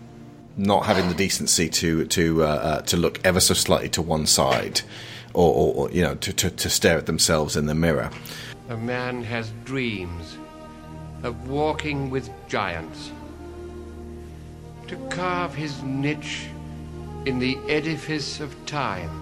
[0.57, 4.27] not having the decency to to uh, uh, to look ever so slightly to one
[4.27, 4.83] side,
[5.33, 8.11] or, or, or you know to, to, to stare at themselves in the mirror.
[8.69, 10.39] A man has dreams
[11.23, 13.11] of walking with giants,
[14.89, 16.47] to carve his niche
[17.27, 19.21] in the edifice of time.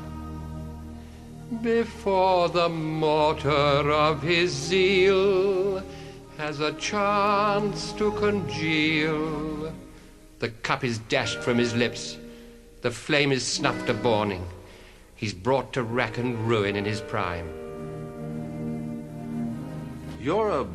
[1.62, 5.82] Before the mortar of his zeal
[6.38, 9.72] has a chance to congeal.
[10.42, 12.18] The cup is dashed from his lips.
[12.80, 14.44] The flame is snuffed a burning.
[15.14, 17.48] He's brought to rack and ruin in his prime.
[20.20, 20.66] You're a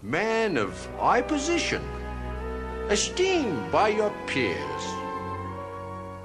[0.00, 1.82] man of high position,
[2.88, 4.84] esteemed by your peers.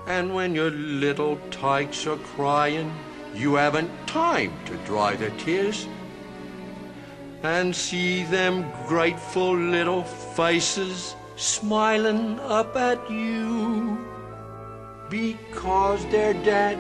[0.06, 2.94] And when your little tykes are crying,
[3.34, 5.88] you haven't time to dry their tears.
[7.41, 13.98] And see them grateful little faces smiling up at you.
[15.10, 16.78] Because their dad,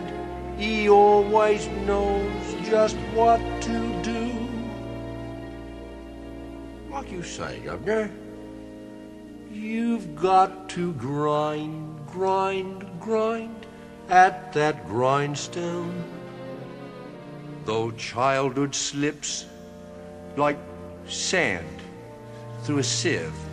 [0.57, 4.31] he always knows just what to do.
[6.91, 8.11] Like you say, Governor,
[9.51, 13.65] you've got to grind, grind, grind
[14.09, 16.03] at that grindstone.
[17.65, 19.45] Though childhood slips
[20.37, 20.57] like
[21.07, 21.67] sand
[22.63, 23.50] through a sieve.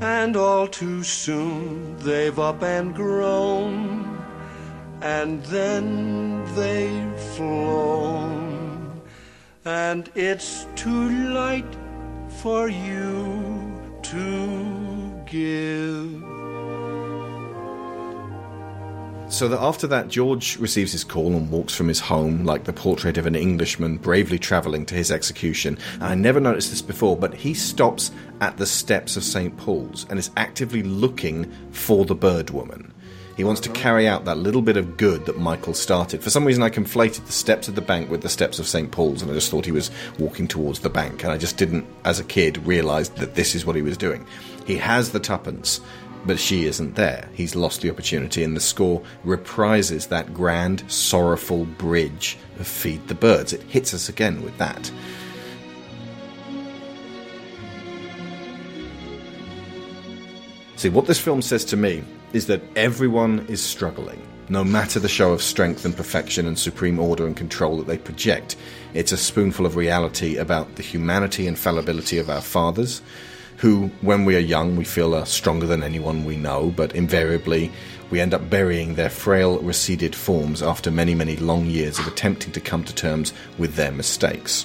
[0.00, 4.08] And all too soon they've up and grown
[5.00, 9.00] and then they've flown,
[9.64, 11.76] and it's too late
[12.28, 16.37] for you to give.
[19.30, 22.72] So that after that, George receives his call and walks from his home like the
[22.72, 25.78] portrait of an Englishman bravely travelling to his execution.
[25.94, 28.10] And I never noticed this before, but he stops
[28.40, 29.56] at the steps of St.
[29.58, 32.92] Paul's and is actively looking for the bird woman.
[33.36, 36.24] He wants to carry out that little bit of good that Michael started.
[36.24, 38.90] For some reason, I conflated the steps of the bank with the steps of St.
[38.90, 41.22] Paul's, and I just thought he was walking towards the bank.
[41.22, 44.26] And I just didn't, as a kid, realise that this is what he was doing.
[44.66, 45.80] He has the tuppence,
[46.26, 47.28] but she isn't there.
[47.32, 53.14] He's lost the opportunity, and the score reprises that grand, sorrowful bridge of Feed the
[53.14, 53.52] Birds.
[53.52, 54.90] It hits us again with that.
[60.76, 64.22] See, what this film says to me is that everyone is struggling.
[64.48, 67.98] No matter the show of strength and perfection and supreme order and control that they
[67.98, 68.56] project,
[68.94, 73.02] it's a spoonful of reality about the humanity and fallibility of our fathers,
[73.58, 77.70] who, when we are young, we feel are stronger than anyone we know, but invariably
[78.10, 82.52] we end up burying their frail, receded forms after many, many long years of attempting
[82.52, 84.64] to come to terms with their mistakes.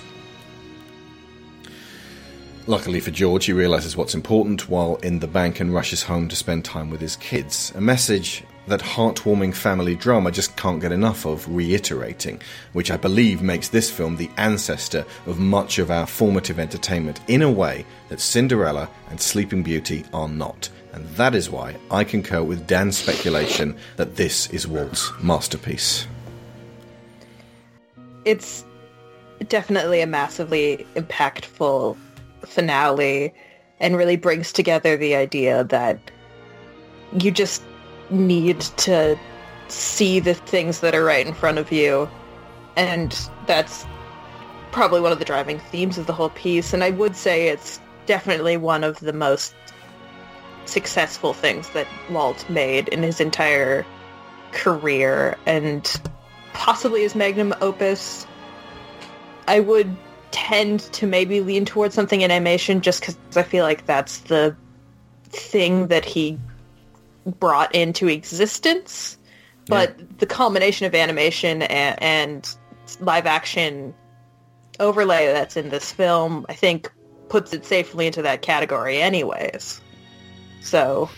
[2.65, 6.35] Luckily for George, he realizes what's important while in the bank and rushes home to
[6.35, 7.73] spend time with his kids.
[7.75, 12.41] A message that heartwarming family drama just can't get enough of reiterating,
[12.73, 17.41] which I believe makes this film the ancestor of much of our formative entertainment in
[17.41, 20.69] a way that Cinderella and Sleeping Beauty are not.
[20.93, 26.07] And that is why I concur with Dan's speculation that this is Walt's masterpiece.
[28.25, 28.63] It's
[29.49, 31.97] definitely a massively impactful
[32.45, 33.33] finale
[33.79, 35.99] and really brings together the idea that
[37.11, 37.63] you just
[38.13, 39.19] need to
[39.67, 42.09] see the things that are right in front of you.
[42.75, 43.85] And that's
[44.71, 46.73] probably one of the driving themes of the whole piece.
[46.73, 49.53] And i would say it's definitely one of the most
[50.65, 53.85] successful things that walt made in his entire
[54.51, 56.01] career and
[56.53, 58.25] possibly his magnum opus.
[59.47, 59.95] I would
[60.31, 64.55] tend to maybe lean towards something in animation just because i feel like that's the
[65.29, 66.39] thing that he
[67.25, 69.17] brought into existence
[69.67, 72.55] but the culmination of animation and, and
[72.99, 73.93] live action
[74.79, 76.91] overlay that's in this film i think
[77.33, 79.81] puts it safely into that category anyways.
[80.61, 81.09] So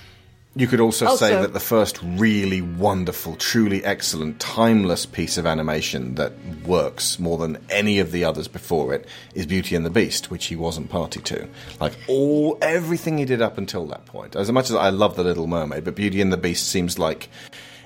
[0.57, 6.15] You could also, say that the first really wonderful, truly excellent, timeless piece of animation
[6.15, 6.31] that
[6.65, 10.45] works more than any of the others before it is Beauty and the Beast, which
[10.45, 11.49] he wasn't party to.
[11.81, 14.37] Like all everything he did up until that point.
[14.37, 17.27] As much as I love The Little Mermaid, but Beauty and the Beast seems like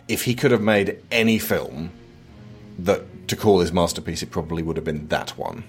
[0.07, 1.89] if he could have made any film
[2.77, 5.63] that to call his masterpiece, it probably would have been that one.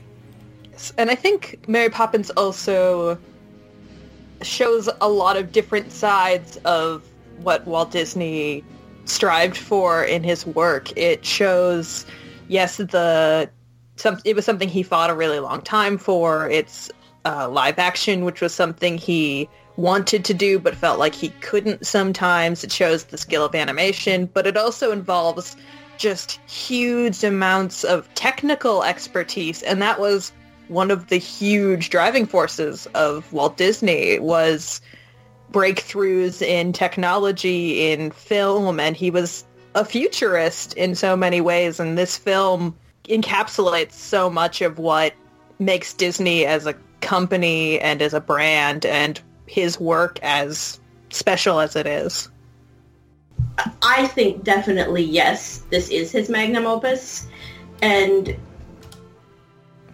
[0.98, 3.18] And I think Mary Poppins also
[4.42, 7.04] shows a lot of different sides of
[7.42, 8.64] what Walt Disney
[9.04, 10.96] strived for in his work.
[10.96, 12.06] It shows,
[12.48, 13.50] yes, the
[13.96, 16.48] some it was something he fought a really long time for.
[16.48, 16.90] It's
[17.24, 21.86] uh, live action, which was something he wanted to do but felt like he couldn't
[21.86, 22.64] sometimes.
[22.64, 25.56] It shows the skill of animation, but it also involves
[25.98, 30.32] just huge amounts of technical expertise, and that was
[30.70, 34.80] one of the huge driving forces of Walt Disney was
[35.50, 39.44] breakthroughs in technology in film and he was
[39.74, 45.12] a futurist in so many ways and this film encapsulates so much of what
[45.58, 50.78] makes Disney as a company and as a brand and his work as
[51.10, 52.28] special as it is.
[53.82, 57.26] I think definitely yes, this is his magnum opus.
[57.82, 58.36] And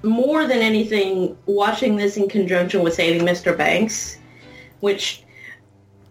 [0.02, 3.56] more than anything, watching this in conjunction with Saving Mr.
[3.56, 4.18] Banks,
[4.80, 5.22] which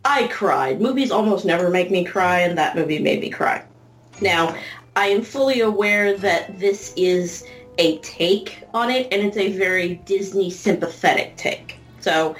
[0.03, 0.81] I cried.
[0.81, 3.63] Movies almost never make me cry, and that movie made me cry.
[4.21, 4.55] Now,
[4.95, 7.45] I am fully aware that this is
[7.77, 11.79] a take on it, and it's a very Disney sympathetic take.
[11.99, 12.35] So,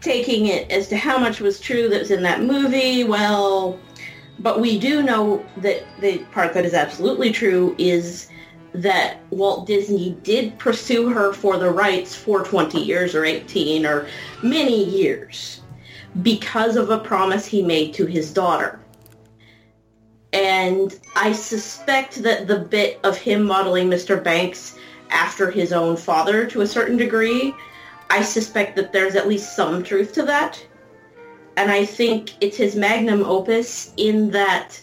[0.00, 3.78] taking it as to how much was true that was in that movie, well,
[4.38, 8.28] but we do know that the part that is absolutely true is
[8.72, 14.06] that Walt Disney did pursue her for the rights for 20 years or 18 or
[14.42, 15.60] many years
[16.22, 18.80] because of a promise he made to his daughter.
[20.32, 24.22] And I suspect that the bit of him modeling Mr.
[24.22, 24.76] Banks
[25.10, 27.54] after his own father to a certain degree,
[28.10, 30.64] I suspect that there's at least some truth to that.
[31.56, 34.80] And I think it's his magnum opus in that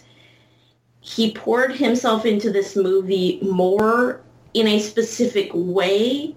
[1.00, 4.20] he poured himself into this movie more
[4.54, 6.34] in a specific way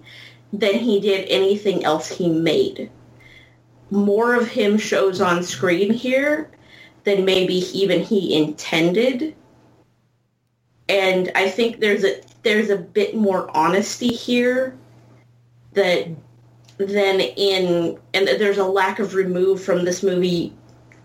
[0.52, 2.90] than he did anything else he made.
[3.90, 6.50] More of him shows on screen here
[7.04, 9.34] than maybe even he intended.
[10.88, 14.76] And I think there's a there's a bit more honesty here
[15.72, 16.08] that
[16.78, 20.52] than in and there's a lack of remove from this movie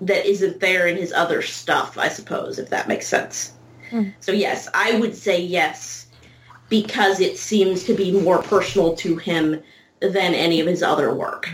[0.01, 3.53] that isn't there in his other stuff, I suppose, if that makes sense.
[4.19, 6.07] So yes, I would say yes
[6.69, 9.61] because it seems to be more personal to him
[9.99, 11.49] than any of his other work.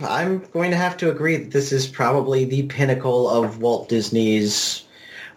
[0.00, 4.84] I'm going to have to agree that this is probably the pinnacle of Walt Disney's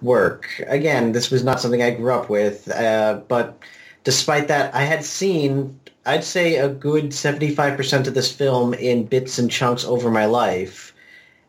[0.01, 0.63] work.
[0.67, 3.59] Again, this was not something I grew up with, uh, but
[4.03, 9.37] despite that, I had seen, I'd say, a good 75% of this film in bits
[9.37, 10.93] and chunks over my life.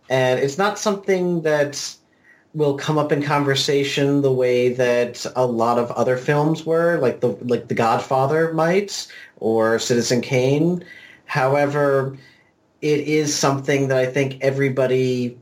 [0.08, 1.96] And it's not something that
[2.54, 7.20] will come up in conversation the way that a lot of other films were, like
[7.20, 9.06] the like The Godfather might
[9.36, 10.84] or Citizen Kane.
[11.26, 12.16] However,
[12.80, 15.38] it is something that I think everybody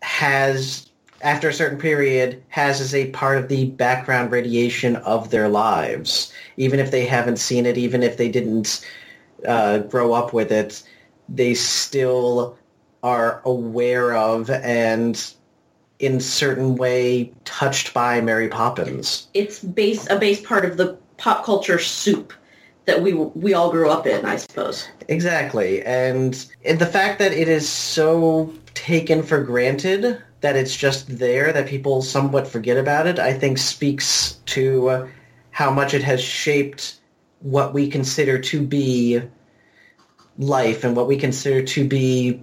[0.00, 0.88] has
[1.20, 6.32] after a certain period has as a part of the background radiation of their lives.
[6.56, 8.86] Even if they haven't seen it, even if they didn't
[9.46, 10.82] uh, grow up with it,
[11.28, 12.56] they still
[13.04, 15.32] are aware of and
[16.00, 19.28] in certain way touched by Mary Poppins.
[19.34, 22.32] It's base a base part of the pop culture soup
[22.86, 24.88] that we we all grew up in, I suppose.
[25.08, 25.82] Exactly.
[25.82, 26.32] And
[26.64, 32.02] the fact that it is so taken for granted that it's just there, that people
[32.02, 35.08] somewhat forget about it, I think speaks to
[35.50, 37.00] how much it has shaped
[37.40, 39.22] what we consider to be
[40.38, 42.42] life and what we consider to be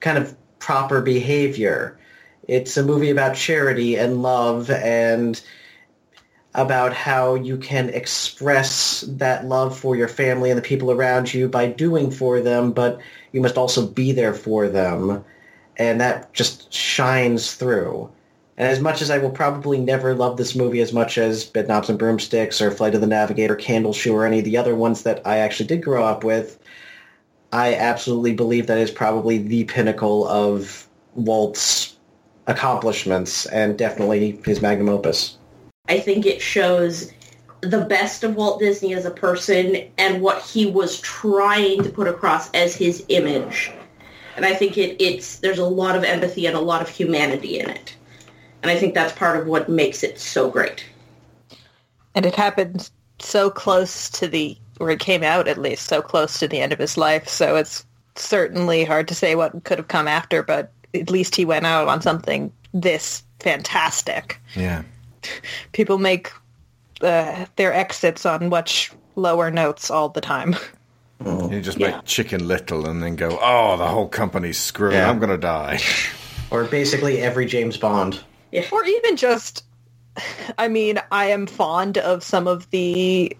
[0.00, 1.98] kind of proper behavior.
[2.46, 5.40] It's a movie about charity and love and
[6.54, 11.48] about how you can express that love for your family and the people around you
[11.48, 12.98] by doing for them, but
[13.32, 15.24] you must also be there for them.
[15.76, 18.10] And that just shines through.
[18.56, 21.88] And as much as I will probably never love this movie as much as Bedknobs
[21.88, 25.04] and Broomsticks or Flight of the Navigator, Candle Shoe, or any of the other ones
[25.04, 26.58] that I actually did grow up with,
[27.52, 31.96] I absolutely believe that is probably the pinnacle of Walt's
[32.46, 35.36] accomplishments and definitely his magnum opus.
[35.88, 37.12] I think it shows
[37.60, 42.06] the best of Walt Disney as a person and what he was trying to put
[42.06, 43.72] across as his image.
[44.36, 47.58] And I think it, it's there's a lot of empathy and a lot of humanity
[47.58, 47.96] in it.
[48.62, 50.84] And I think that's part of what makes it so great.
[52.14, 56.38] And it happened so close to the, or it came out at least so close
[56.38, 57.28] to the end of his life.
[57.28, 57.84] So it's
[58.14, 61.88] certainly hard to say what could have come after, but at least he went out
[61.88, 64.40] on something this fantastic.
[64.54, 64.82] Yeah.
[65.72, 66.32] People make
[67.00, 70.56] uh, their exits on much lower notes all the time.
[71.24, 74.92] You just make Chicken Little and then go, oh, the whole company's screwed.
[74.92, 75.10] Yeah.
[75.10, 75.80] I'm going to die.
[76.50, 78.20] Or basically every James Bond.
[78.52, 78.64] Yeah.
[78.72, 79.66] Or even just,
[80.56, 83.36] I mean, I am fond of some of the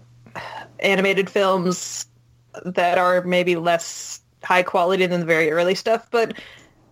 [0.79, 2.05] animated films
[2.65, 6.33] that are maybe less high quality than the very early stuff, but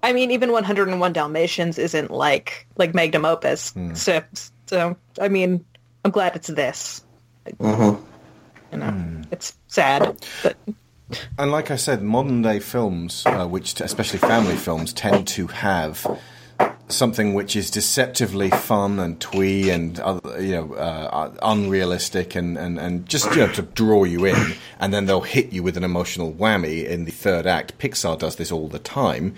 [0.04, 3.74] I mean, even 101 Dalmatians isn't like like magnum opus.
[3.94, 4.22] So,
[4.68, 5.66] so I mean,
[6.06, 7.04] I'm glad it's this.
[7.60, 8.04] Mm-hmm.
[8.72, 10.58] You know, it's sad, but
[11.38, 15.48] And like I said, modern day films, uh, which t- especially family films, tend to
[15.48, 16.06] have
[16.90, 22.80] something which is deceptively fun and twee and other, you know uh, unrealistic and, and,
[22.80, 25.84] and just you know to draw you in, and then they'll hit you with an
[25.84, 27.78] emotional whammy in the third act.
[27.78, 29.36] Pixar does this all the time.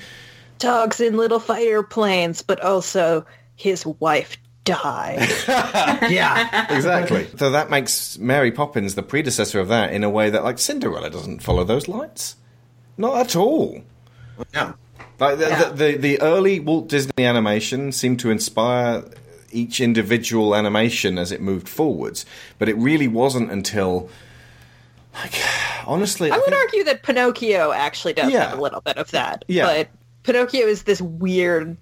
[0.59, 5.27] dogs in little fighter planes, but also his wife died.
[6.11, 7.27] yeah, exactly.
[7.37, 11.09] So that makes Mary Poppins the predecessor of that in a way that, like, Cinderella
[11.09, 12.35] doesn't follow those lines.
[12.97, 13.81] Not at all.
[14.53, 14.73] Yeah.
[15.19, 19.03] Like the, the, the, the early Walt Disney animation seemed to inspire
[19.51, 22.25] each individual animation as it moved forwards,
[22.57, 24.09] but it really wasn't until,
[25.15, 25.33] like,
[25.85, 28.49] honestly, I I would think- argue that Pinocchio actually does Yeah.
[28.49, 29.43] have a little bit of that.
[29.47, 29.65] Yeah.
[29.65, 29.89] But
[30.23, 31.75] Pinocchio is this weird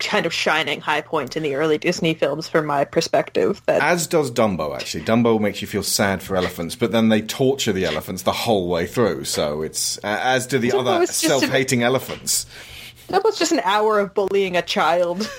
[0.00, 3.62] kind of shining high point in the early Disney films from my perspective.
[3.66, 5.04] That As does Dumbo, actually.
[5.04, 8.68] Dumbo makes you feel sad for elephants, but then they torture the elephants the whole
[8.68, 9.24] way through.
[9.24, 12.46] So it's uh, as do the Dumbo other is just an- self-hating elephants.
[13.08, 15.30] that was just an hour of bullying a child.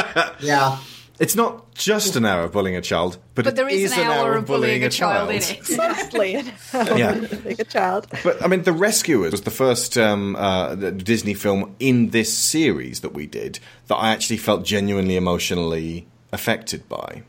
[0.40, 0.78] yeah.
[1.20, 3.98] It's not just an hour of bullying a child, but, But there it is is
[3.98, 5.60] an hour of bullying a child in it.
[5.76, 7.14] Mostly an hour Yeah.
[7.16, 8.06] of bullying a child.
[8.22, 13.00] But I mean, The Rescuers was the first um, uh, Disney film in this series
[13.00, 13.58] that we did
[13.88, 17.22] that I actually felt genuinely emotionally affected by.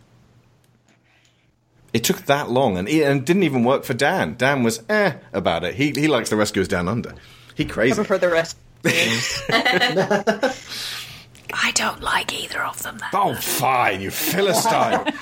[1.92, 4.36] It took that long, and it and didn't even work for Dan.
[4.38, 5.74] Dan was eh about it.
[5.74, 7.16] He he likes the Rescuers Down Under.
[7.56, 7.96] He I crazy.
[7.96, 8.56] prefer the rest.
[11.54, 12.98] I don't like either of them.
[13.00, 15.12] That Oh, fine, you philistine.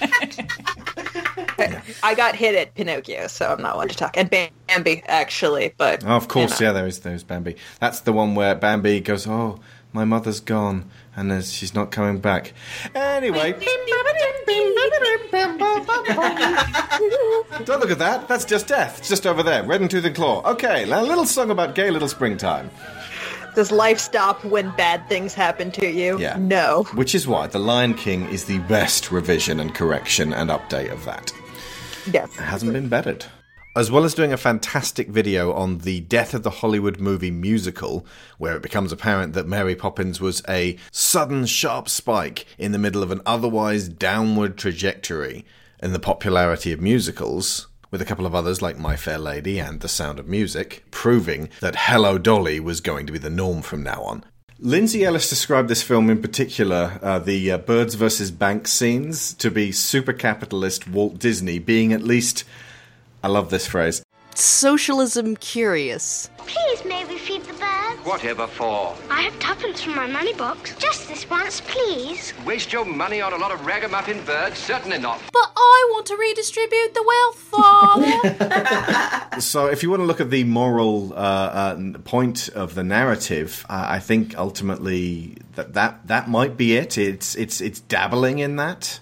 [2.03, 4.15] I got hit at Pinocchio, so I'm not one to talk.
[4.17, 6.69] And Bambi, actually, but Oh, of course, you know.
[6.71, 6.73] yeah.
[6.73, 7.55] There is there's Bambi.
[7.79, 9.59] That's the one where Bambi goes, "Oh,
[9.93, 12.53] my mother's gone, and there's, she's not coming back."
[12.93, 13.53] Anyway,
[17.65, 18.27] don't look at that.
[18.27, 18.99] That's just death.
[18.99, 20.41] It's just over there, red and tooth and claw.
[20.51, 22.69] Okay, now a little song about gay little springtime.
[23.57, 26.19] Does life stop when bad things happen to you?
[26.19, 26.37] Yeah.
[26.37, 26.83] No.
[26.93, 31.03] Which is why The Lion King is the best revision and correction and update of
[31.05, 31.33] that.
[32.05, 32.37] Yes.
[32.37, 33.25] It hasn't been bettered.
[33.75, 38.05] As well as doing a fantastic video on the death of the Hollywood movie musical,
[38.37, 43.01] where it becomes apparent that Mary Poppins was a sudden sharp spike in the middle
[43.01, 45.43] of an otherwise downward trajectory
[45.81, 49.79] in the popularity of musicals, with a couple of others like My Fair Lady and
[49.79, 53.83] The Sound of Music, proving that Hello Dolly was going to be the norm from
[53.83, 54.23] now on.
[54.59, 59.51] Lindsay Ellis described this film in particular, uh, the uh, birds versus banks scenes, to
[59.51, 62.43] be super capitalist Walt Disney being at least.
[63.23, 64.03] I love this phrase.
[64.33, 66.29] Socialism curious.
[66.37, 67.36] Please, may we feed the birds?
[68.07, 68.95] Whatever for?
[69.09, 70.73] I have tuppence from my money box.
[70.77, 72.33] Just this once, please.
[72.45, 74.57] Waste your money on a lot of ragamuffin birds?
[74.59, 75.19] Certainly not.
[75.33, 79.17] But I want to redistribute the wealth, Father.
[79.41, 83.67] So, if you want to look at the moral uh, uh, point of the narrative,
[83.69, 86.97] uh, I think ultimately that, that that might be it.
[86.97, 88.99] It's it's it's dabbling in that.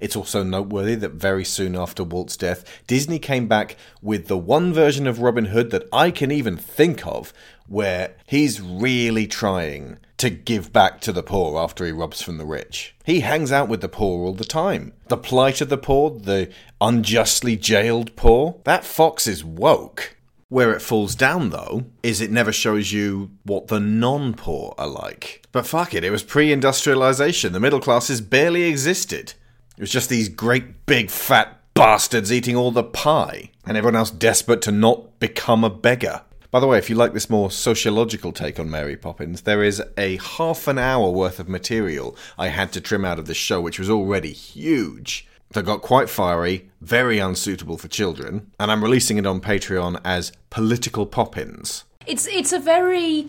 [0.00, 4.72] It's also noteworthy that very soon after Walt's death, Disney came back with the one
[4.72, 7.32] version of Robin Hood that I can even think of,
[7.68, 12.44] where he's really trying to give back to the poor after he robs from the
[12.44, 12.94] rich.
[13.04, 14.92] He hangs out with the poor all the time.
[15.06, 16.50] The plight of the poor, the
[16.80, 18.56] unjustly jailed poor.
[18.64, 20.16] That fox is woke.
[20.50, 24.88] Where it falls down, though, is it never shows you what the non poor are
[24.88, 25.46] like.
[25.52, 27.52] But fuck it, it was pre industrialization.
[27.52, 29.34] The middle classes barely existed.
[29.76, 34.10] It was just these great big fat bastards eating all the pie, and everyone else
[34.10, 36.22] desperate to not become a beggar.
[36.50, 39.82] By the way, if you like this more sociological take on Mary Poppins, there is
[39.98, 43.60] a half an hour worth of material I had to trim out of this show,
[43.60, 45.26] which was already huge.
[45.50, 50.32] That got quite fiery, very unsuitable for children, and I'm releasing it on Patreon as
[50.50, 51.84] Political Poppins.
[52.06, 53.28] It's it's a very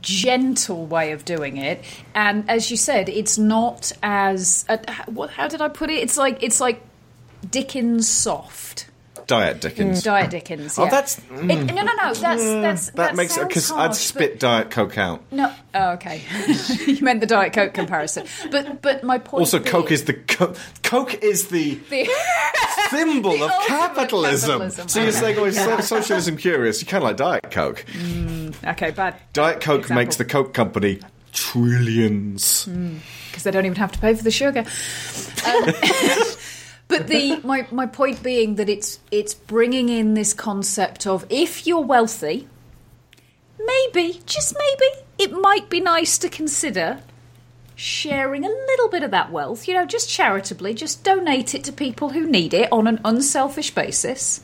[0.00, 1.84] gentle way of doing it,
[2.14, 4.78] and as you said, it's not as uh?
[5.28, 5.94] How did I put it?
[5.94, 6.82] It's like it's like
[7.50, 8.88] Dickens soft.
[9.26, 10.00] Diet Dickens.
[10.00, 10.78] Mm, Diet Dickens.
[10.78, 10.90] Oh, yeah.
[10.90, 11.24] that's- It-
[11.74, 11.92] no, no, no.
[11.92, 12.20] Mm.
[12.20, 15.22] That's that's mm, that, makes sounds because I'd spit but- Diet Coke out.
[15.32, 16.22] No, oh, okay.
[16.86, 19.40] you meant the Diet Coke comparison, but but my point.
[19.40, 20.54] Also, being- Coke is the co-
[20.84, 22.08] Coke is the the
[22.90, 24.60] symbol of capitalism.
[24.60, 24.88] capitalism.
[24.88, 27.84] So you're saying, "Oh, so- socialism curious." You kind of like Diet Coke.
[28.64, 30.04] okay, bad Diet Coke example.
[30.04, 31.00] makes the Coke company
[31.32, 32.64] trillions.
[32.64, 34.64] because they don't even have to pay for the sugar.
[35.46, 35.72] Um,
[36.88, 41.66] but the my my point being that it's it's bringing in this concept of if
[41.66, 42.48] you're wealthy,
[43.58, 47.00] maybe just maybe it might be nice to consider
[47.74, 49.68] sharing a little bit of that wealth.
[49.68, 53.74] You know, just charitably, just donate it to people who need it on an unselfish
[53.74, 54.42] basis.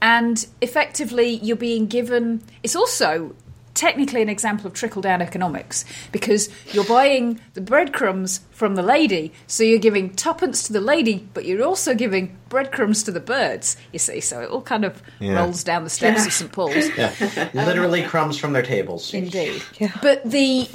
[0.00, 2.42] And effectively, you're being given.
[2.62, 3.34] It's also
[3.74, 9.32] technically an example of trickle down economics because you're buying the breadcrumbs from the lady,
[9.46, 13.76] so you're giving tuppence to the lady, but you're also giving breadcrumbs to the birds,
[13.92, 14.20] you see.
[14.20, 15.34] So it all kind of Yeah.
[15.42, 16.52] rolls down the steps of St.
[16.52, 16.74] Paul's.
[16.96, 17.12] Yeah,
[17.54, 19.12] um, literally crumbs from their tables.
[19.14, 19.62] Indeed.
[20.02, 20.68] But the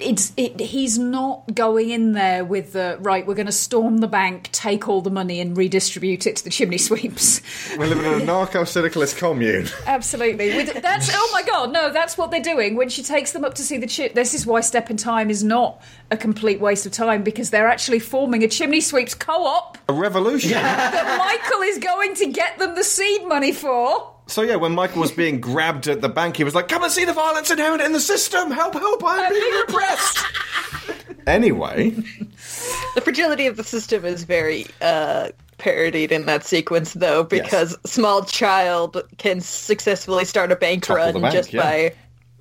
[0.00, 3.26] it's it, he's not going in there with the right.
[3.26, 6.50] We're going to storm the bank, take all the money, and redistribute it to the
[6.50, 7.40] chimney sweeps.
[7.78, 9.68] We're living in a narco-syndicalist commune.
[9.86, 10.56] Absolutely.
[10.56, 13.54] With, that's oh my god, no, that's what they're doing when she takes them up
[13.54, 14.14] to see the chip.
[14.14, 17.68] This is why Step in Time is not a complete waste of time because they're
[17.68, 20.50] actually forming a chimney sweeps co-op A revolution.
[20.52, 24.15] that Michael is going to get them the seed money for.
[24.26, 26.92] So yeah, when Michael was being grabbed at the bank, he was like, "Come and
[26.92, 28.50] see the violence inherent in the system!
[28.50, 28.74] Help!
[28.74, 29.02] Help!
[29.04, 30.18] I'm being repressed."
[31.26, 31.90] anyway,
[32.94, 38.24] The fragility of the system is very uh, parodied in that sequence, though, because small
[38.24, 41.62] child can successfully start a bank Topple run bank, just yeah.
[41.62, 41.94] by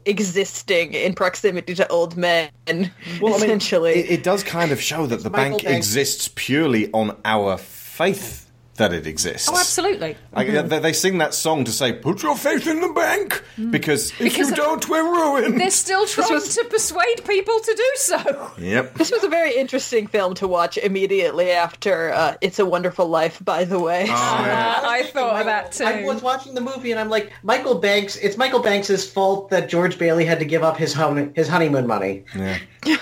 [0.05, 2.49] existing in proximity to old men.
[2.67, 5.77] well, I mean, essentially, it, it does kind of show that the bank Bank.
[5.77, 8.44] exists purely on our faith
[8.75, 9.47] that it exists.
[9.49, 10.17] Oh, absolutely.
[10.33, 10.67] Like, mm-hmm.
[10.67, 13.71] they, they sing that song to say, "Put your faith in the bank," mm.
[13.71, 15.59] because if Because you don't, we're ruined.
[15.59, 18.51] They're still trying to persuade people to do so.
[18.57, 18.95] Yep.
[18.95, 23.43] This was a very interesting film to watch immediately after uh, "It's a Wonderful Life."
[23.43, 25.85] By the way, oh, ah, I thought of that too.
[25.85, 28.17] I was watching the movie and I'm like, Michael Banks.
[28.17, 31.87] It's Michael Banks' fault that George Bailey had to give up his hon- his honeymoon
[31.87, 32.25] money.
[32.35, 32.57] Yeah.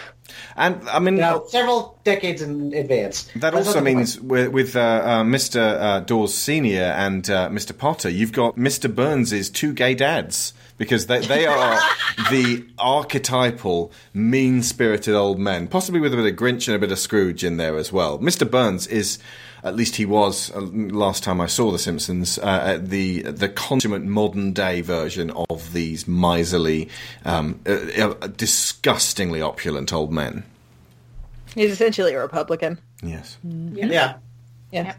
[0.56, 3.24] And I mean, Now, several decades in advance.
[3.36, 5.82] That That's also means with, with uh, uh, Mr.
[5.82, 7.78] Uh, Dawes Senior and uh, Mr.
[7.78, 8.94] Potter, you've got Mr.
[8.94, 11.80] Burns's two gay dads because they, they are
[12.30, 17.00] the archetypal mean-spirited old men, possibly with a bit of Grinch and a bit of
[17.00, 18.20] Scrooge in there as well.
[18.20, 18.50] Mr.
[18.50, 19.20] Burns is.
[19.64, 22.38] At least he was uh, last time I saw The Simpsons.
[22.38, 26.90] Uh, the the consummate modern day version of these miserly,
[27.24, 30.44] um, uh, uh, disgustingly opulent old men.
[31.56, 32.78] he's essentially a Republican.
[33.02, 33.38] Yes.
[33.44, 34.16] Yeah.
[34.72, 34.96] Yeah.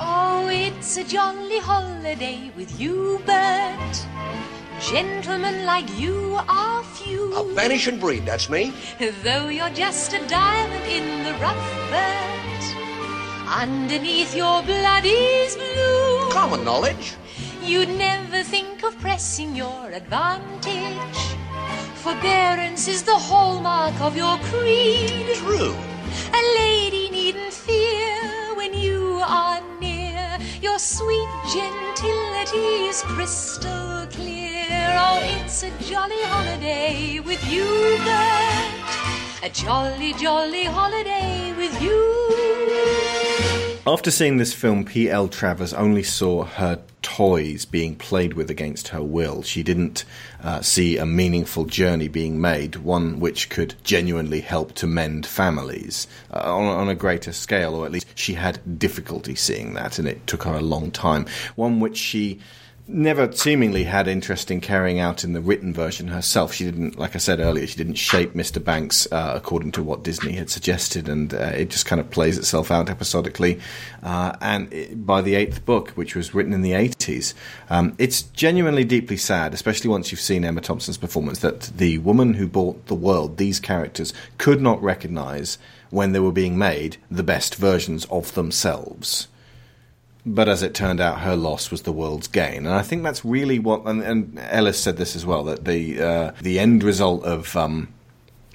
[0.00, 4.06] Oh, it's a jolly holiday with you, Bert.
[4.80, 7.32] Gentlemen like you are few.
[7.34, 8.72] A vanishing breed, that's me.
[9.22, 12.34] Though you're just a diamond in the rough, Bert.
[13.48, 16.30] Underneath your blood is blue.
[16.30, 17.14] Common knowledge.
[17.62, 21.36] You'd never think of pressing your advantage.
[21.94, 25.34] Forbearance is the hallmark of your creed.
[25.36, 25.74] True.
[26.32, 29.93] A lady needn't fear when you are near.
[30.74, 34.66] Your sweet gentility is crystal clear.
[34.98, 37.64] Oh, it's a jolly holiday with you,
[38.04, 39.44] Bert.
[39.44, 42.02] A jolly, jolly holiday with you.
[43.86, 45.28] After seeing this film, P.L.
[45.28, 46.82] Travers only saw her
[47.14, 49.40] toys being played with against her will.
[49.42, 50.04] She didn't
[50.42, 56.08] uh, see a meaningful journey being made, one which could genuinely help to mend families
[56.32, 60.08] uh, on, on a greater scale, or at least she had difficulty seeing that, and
[60.08, 61.26] it took her a long time.
[61.54, 62.40] One which she
[62.86, 66.52] never seemingly had interest in carrying out in the written version herself.
[66.52, 68.62] She didn't, like I said earlier, she didn't shape Mr.
[68.62, 72.36] Banks uh, according to what Disney had suggested, and uh, it just kind of plays
[72.36, 73.58] itself out episodically.
[74.02, 77.32] Uh, and it, by the eighth book, which was written in the 80s,
[77.70, 82.34] um, it's genuinely deeply sad, especially once you've seen Emma Thompson's performance, that the woman
[82.34, 85.58] who bought the world, these characters, could not recognize
[85.90, 89.28] when they were being made the best versions of themselves.
[90.26, 93.24] But as it turned out, her loss was the world's gain, and I think that's
[93.24, 93.84] really what.
[93.84, 97.92] And, and Ellis said this as well that the uh, the end result of um,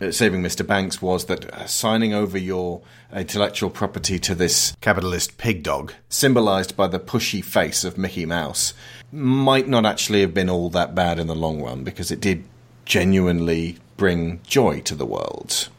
[0.09, 0.65] saving Mr.
[0.65, 2.81] Banks was that uh, signing over your
[3.13, 8.73] intellectual property to this capitalist pig dog, symbolised by the pushy face of Mickey Mouse,
[9.11, 12.45] might not actually have been all that bad in the long run because it did
[12.85, 15.69] genuinely bring joy to the world.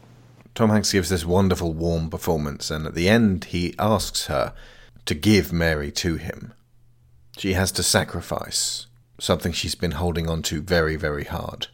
[0.53, 4.53] Tom Hanks gives this wonderful, warm performance, and at the end, he asks her
[5.05, 6.53] to give Mary to him.
[7.37, 8.87] She has to sacrifice
[9.19, 11.67] something she's been holding on to very, very hard.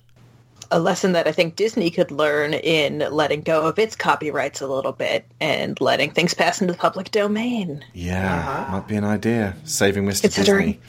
[0.70, 4.68] A lesson that I think Disney could learn in letting go of its copyrights a
[4.68, 7.86] little bit and letting things pass into the public domain.
[7.94, 9.56] Yeah, might be an idea.
[9.64, 10.24] Saving Mr.
[10.24, 10.82] Considering- Disney.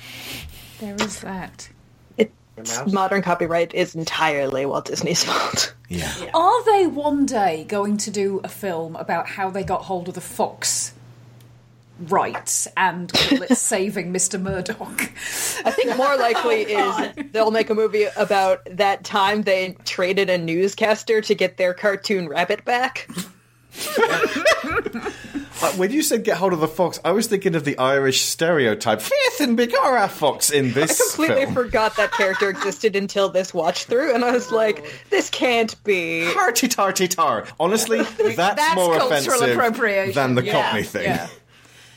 [0.81, 1.69] There is that.
[2.17, 5.75] It's, modern copyright is entirely Walt Disney's fault.
[5.89, 6.13] Yeah.
[6.35, 10.15] Are they one day going to do a film about how they got hold of
[10.15, 10.93] the Fox
[11.99, 14.41] rights and call it Saving Mr.
[14.41, 15.13] Murdoch?
[15.65, 20.39] I think more likely is they'll make a movie about that time they traded a
[20.39, 23.09] newscaster to get their cartoon rabbit back.
[25.61, 28.21] Uh, when you said get hold of the fox, I was thinking of the Irish
[28.21, 31.01] stereotype, Faith and Bigara fox in this.
[31.01, 31.55] I completely film.
[31.55, 36.27] forgot that character existed until this watch through, and I was like, this can't be.
[36.27, 37.45] Hearty tarty tar.
[37.59, 41.03] Honestly, that's, That's more offensive than the Yeah, Cockney thing.
[41.05, 41.27] yeah.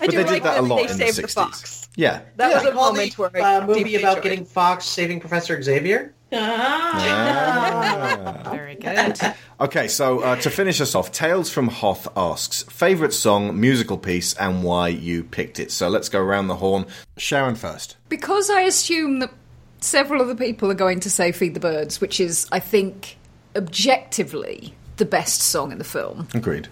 [0.01, 1.33] I But do they did like that a lot they in the saved the 60s.
[1.33, 1.89] fox.
[1.95, 2.21] Yeah.
[2.37, 4.85] That Yeah, was a call moment the, where I uh, movie about enjoyed getting Fox
[4.85, 6.13] saving Professor Xavier.
[6.33, 9.19] Ah, Very good.
[9.61, 14.33] Okay, so uh, to finish us off, Tales from Hoth asks favourite song, musical piece,
[14.33, 15.69] and why you picked it.
[15.69, 16.87] So let's go around the horn.
[17.17, 17.95] Sharon first.
[18.09, 19.31] Because I assume that
[19.79, 23.17] several other people are going to say Feed the Birds, which is, I think,
[23.55, 26.27] objectively the best song in the film.
[26.33, 26.67] Agreed.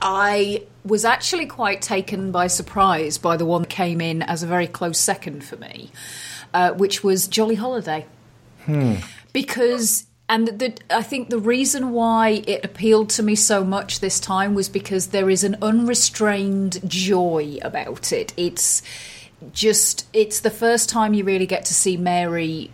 [0.00, 4.46] I was actually quite taken by surprise by the one that came in as a
[4.46, 5.90] very close second for me,
[6.54, 8.06] uh, which was Jolly Holiday.
[8.64, 8.96] Hmm.
[9.32, 14.18] Because, and the, I think the reason why it appealed to me so much this
[14.20, 18.32] time was because there is an unrestrained joy about it.
[18.36, 18.82] It's
[19.52, 22.70] just, it's the first time you really get to see Mary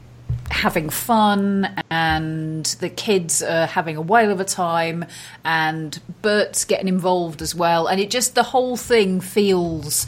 [0.51, 5.05] having fun and the kids are having a whale of a time
[5.45, 10.07] and Bert's getting involved as well and it just the whole thing feels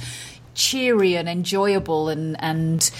[0.54, 2.90] cheery and enjoyable and and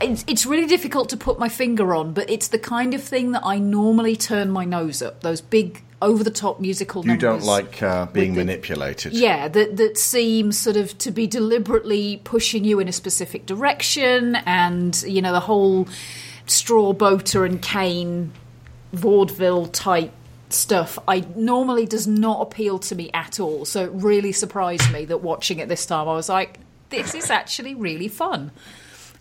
[0.00, 3.32] it's, it's really difficult to put my finger on but it's the kind of thing
[3.32, 7.42] that I normally turn my nose up those big over the top musical You don't
[7.44, 9.14] like uh, being the- manipulated.
[9.14, 14.36] yeah, that that seems sort of to be deliberately pushing you in a specific direction,
[14.44, 15.88] and you know the whole
[16.46, 18.32] straw boater and cane
[18.92, 20.12] vaudeville type
[20.50, 20.98] stuff.
[21.08, 23.64] I normally does not appeal to me at all.
[23.64, 26.58] So it really surprised me that watching it this time, I was like,
[26.90, 28.52] this is actually really fun,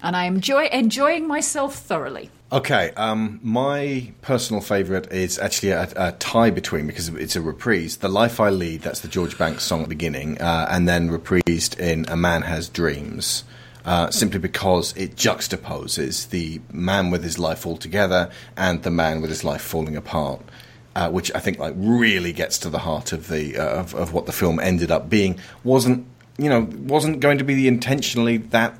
[0.01, 2.29] and I enjoy enjoying myself thoroughly.
[2.51, 7.97] Okay, um, my personal favourite is actually a, a tie between because it's a reprise.
[7.97, 11.09] "The Life I Lead" that's the George Banks song at the beginning, uh, and then
[11.09, 13.43] reprised in "A Man Has Dreams."
[13.85, 19.19] Uh, simply because it juxtaposes the man with his life all together and the man
[19.19, 20.39] with his life falling apart,
[20.95, 24.13] uh, which I think like really gets to the heart of the uh, of, of
[24.13, 25.37] what the film ended up being.
[25.65, 26.05] wasn't
[26.37, 28.79] you know wasn't going to be intentionally that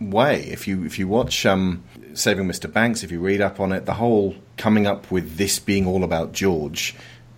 [0.00, 0.42] way.
[0.44, 1.82] If you if you watch um,
[2.14, 2.72] Saving Mr.
[2.72, 6.04] Banks, if you read up on it, the whole coming up with this being all
[6.04, 6.94] about George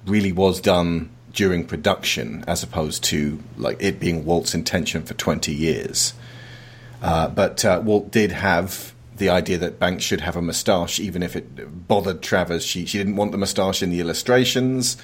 [0.07, 5.55] really was done during production, as opposed to like it being Walt's intention for twenty
[5.55, 6.15] years.
[7.03, 11.23] Uh, but uh, Walt did have the idea that Banks should have a moustache, even
[11.23, 12.65] if it bothered Travers.
[12.65, 14.97] She she didn't want the moustache in the illustrations.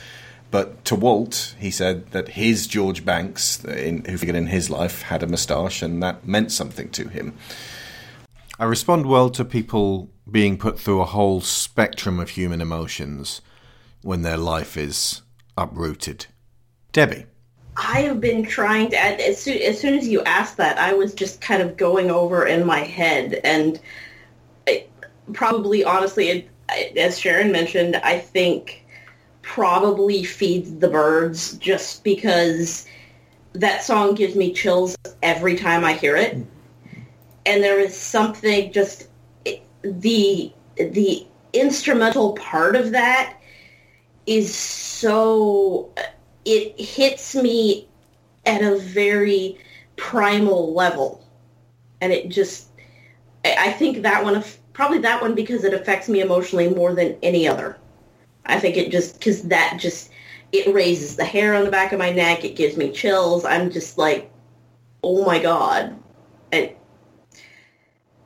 [0.50, 5.02] But to Walt, he said that his George Banks, in, who figured in his life,
[5.02, 7.34] had a moustache, and that meant something to him.
[8.58, 13.42] I respond well to people being put through a whole spectrum of human emotions
[14.02, 15.22] when their life is
[15.58, 16.26] uprooted.
[16.92, 17.26] Debbie.
[17.76, 18.96] I have been trying to.
[18.98, 22.46] As soon, as soon as you asked that, I was just kind of going over
[22.46, 23.78] in my head, and
[24.66, 24.90] it,
[25.32, 26.28] probably, honestly,
[26.68, 28.84] it, as Sharon mentioned, I think
[29.42, 32.86] probably feeds the birds just because
[33.52, 36.34] that song gives me chills every time I hear it,
[37.44, 39.08] and there is something just
[39.82, 43.36] the the instrumental part of that
[44.26, 45.90] is so
[46.46, 47.88] it hits me
[48.46, 49.58] at a very
[49.96, 51.22] primal level.
[52.00, 52.68] And it just
[53.44, 54.42] i think that one
[54.72, 57.76] probably that one because it affects me emotionally more than any other.
[58.46, 60.10] I think it just because that just
[60.52, 62.44] it raises the hair on the back of my neck.
[62.44, 63.44] It gives me chills.
[63.44, 64.30] I'm just like
[65.02, 65.96] oh my god.
[66.52, 66.78] It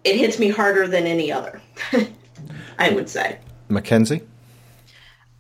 [0.05, 1.61] it hits me harder than any other
[2.79, 3.39] i would say.
[3.69, 4.23] Mackenzie?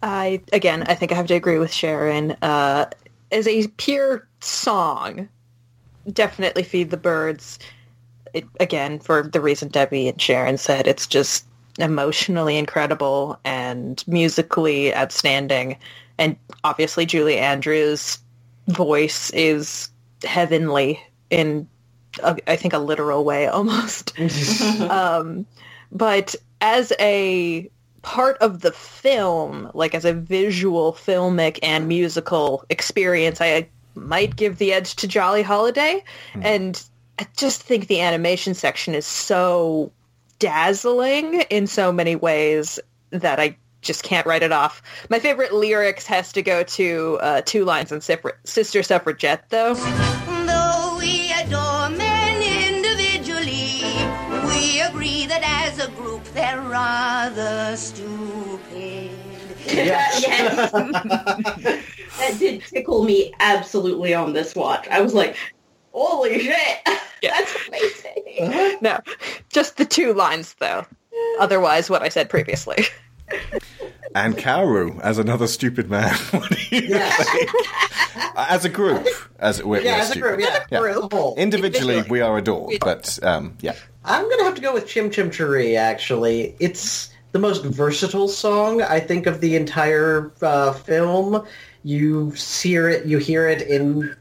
[0.02, 2.32] I again, I think I have to agree with Sharon.
[2.42, 2.86] Uh,
[3.30, 5.28] as a pure song,
[6.12, 7.58] definitely feed the birds.
[8.32, 11.44] It, again, for the reason Debbie and Sharon said, it's just
[11.78, 15.76] emotionally incredible and musically outstanding.
[16.18, 18.18] And obviously, Julie Andrews'
[18.68, 19.90] voice is
[20.24, 21.68] heavenly in,
[22.22, 24.18] a, I think, a literal way almost.
[24.80, 25.46] um,
[25.92, 27.70] but as a
[28.02, 34.58] part of the film, like as a visual, filmic, and musical experience, I might give
[34.58, 36.04] the edge to Jolly Holiday.
[36.40, 36.82] And
[37.18, 39.92] I just think the animation section is so
[40.38, 42.78] dazzling in so many ways
[43.10, 44.82] that I just can't write it off.
[45.08, 49.48] My favorite lyrics has to go to uh, two lines in Sister Suffragette.
[49.50, 49.74] Though
[57.20, 59.10] rather stupid.
[59.66, 60.22] yes.
[60.72, 64.88] that did tickle me absolutely on this watch.
[64.88, 65.36] I was like,
[65.92, 66.78] holy shit.
[67.22, 68.78] That's amazing.
[68.80, 69.00] no,
[69.50, 70.86] just the two lines, though.
[71.38, 72.84] Otherwise, what I said previously.
[74.12, 76.12] And Kaoru as another stupid man.
[76.32, 77.50] what do you think?
[78.34, 79.06] As a group,
[79.38, 80.64] as we're, Yeah, we're as a group, yeah.
[80.68, 81.30] Yeah.
[81.36, 83.76] Individually, we are adored, but um, yeah.
[84.10, 85.78] I'm gonna have to go with Chim Chim Cheree.
[85.78, 91.46] Actually, it's the most versatile song I think of the entire uh, film.
[91.84, 94.16] You hear it, you hear it in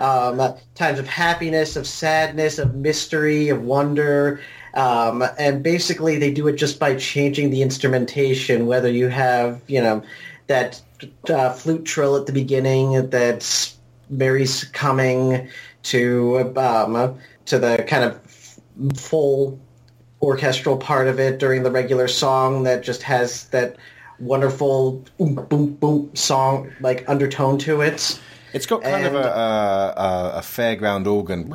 [0.00, 0.42] um,
[0.74, 4.40] times of happiness, of sadness, of mystery, of wonder.
[4.74, 8.66] Um, and basically, they do it just by changing the instrumentation.
[8.66, 10.02] Whether you have, you know,
[10.48, 10.82] that
[11.30, 13.78] uh, flute trill at the beginning, that's
[14.10, 15.48] Mary's coming
[15.84, 18.27] to um, to the kind of
[18.94, 19.58] full
[20.22, 23.76] orchestral part of it during the regular song that just has that
[24.18, 28.20] wonderful boom boom boom song like undertone to it.
[28.52, 31.48] It's got kind of a, a, a, a fairground organ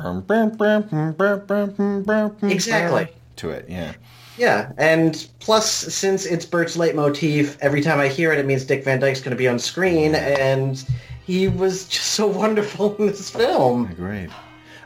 [2.50, 3.08] Exactly.
[3.36, 3.94] to it, yeah.
[4.36, 8.82] Yeah, and plus, since it's Bert's leitmotif, every time I hear it, it means Dick
[8.84, 10.84] Van Dyke's going to be on screen, and
[11.24, 13.90] he was just so wonderful in this film.
[13.90, 14.30] Agreed.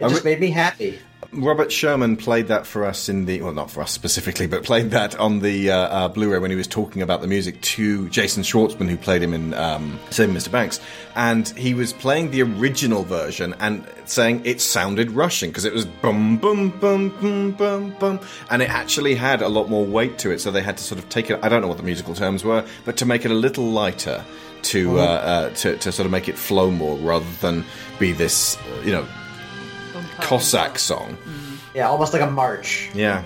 [0.01, 0.99] It just made me happy.
[1.33, 4.93] Robert Sherman played that for us in the well, not for us specifically, but played
[4.93, 8.43] that on the uh, uh, Blu-ray when he was talking about the music to Jason
[8.43, 10.51] Schwartzman, who played him in um, Saving Mr.
[10.51, 10.81] Banks,
[11.17, 15.85] and he was playing the original version and saying it sounded Russian because it was
[15.85, 20.31] bum bum bum bum bum bum, and it actually had a lot more weight to
[20.31, 20.39] it.
[20.39, 21.39] So they had to sort of take it.
[21.43, 24.25] I don't know what the musical terms were, but to make it a little lighter.
[24.61, 27.65] To, uh, uh, to to sort of make it flow more rather than
[28.01, 29.07] be this you know
[30.21, 31.17] Cossack song.
[31.25, 31.59] Mm.
[31.75, 32.91] Yeah, almost like a march.
[32.95, 33.23] Yeah.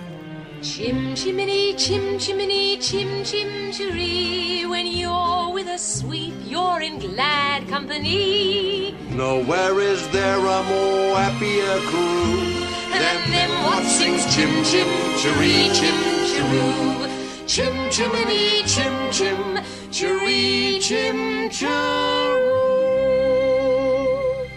[0.62, 4.68] Chim chimney, chim chimney, chim chim cheree.
[4.68, 8.94] When you're with a sweep, you're in glad company.
[9.10, 12.62] Nowhere is there a more happier crew
[12.92, 14.86] than them what sings chim chim
[15.18, 15.98] cheree, chim
[16.30, 17.46] chiroo.
[17.48, 19.58] Chim chimney, chim chim
[19.90, 22.71] chiree, chim chiroo.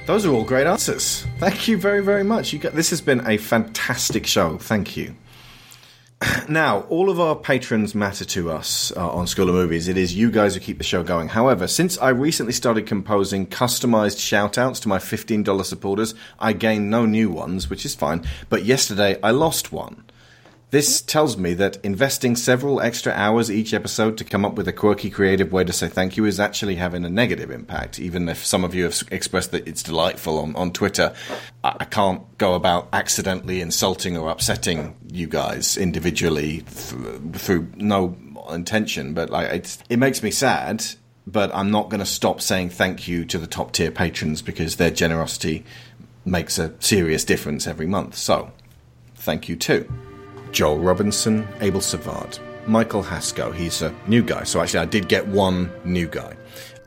[0.06, 1.26] Those are all great answers.
[1.40, 2.54] Thank you very, very much.
[2.54, 4.60] You got, this has been a fantastic show.
[4.60, 5.16] Thank you.
[6.48, 9.88] Now, all of our patrons matter to us uh, on School of Movies.
[9.88, 11.30] It is you guys who keep the show going.
[11.30, 17.08] However, since I recently started composing customized shout-outs to my $15 supporters, I gained no
[17.08, 18.24] new ones, which is fine.
[18.48, 20.04] But yesterday, I lost one.
[20.72, 24.74] This tells me that investing several extra hours each episode to come up with a
[24.74, 28.00] quirky, creative way to say thank you is actually having a negative impact.
[28.00, 31.16] Even if some of you have expressed that it's delightful on, on Twitter,
[31.64, 38.18] I, I can't go about accidentally insulting or upsetting you guys individually th- through no
[38.50, 39.14] intention.
[39.14, 40.84] But like, it makes me sad.
[41.28, 44.76] But I'm not going to stop saying thank you to the top tier patrons because
[44.76, 45.64] their generosity
[46.24, 48.16] makes a serious difference every month.
[48.16, 48.52] So,
[49.16, 49.90] thank you too.
[50.56, 55.28] Joel Robinson, Abel Savard, Michael Haskell, he's a new guy, so actually I did get
[55.28, 56.38] one new guy.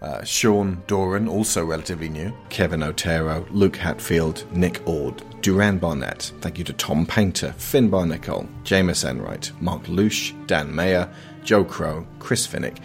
[0.01, 6.57] Uh, Sean Doran, also relatively new, Kevin Otero, Luke Hatfield, Nick Ord, Duran Barnett, thank
[6.57, 11.07] you to Tom Painter, Finn Barnicol, James Enright, Mark Lush, Dan Mayer,
[11.45, 12.79] Joe Crow, Chris Finnick,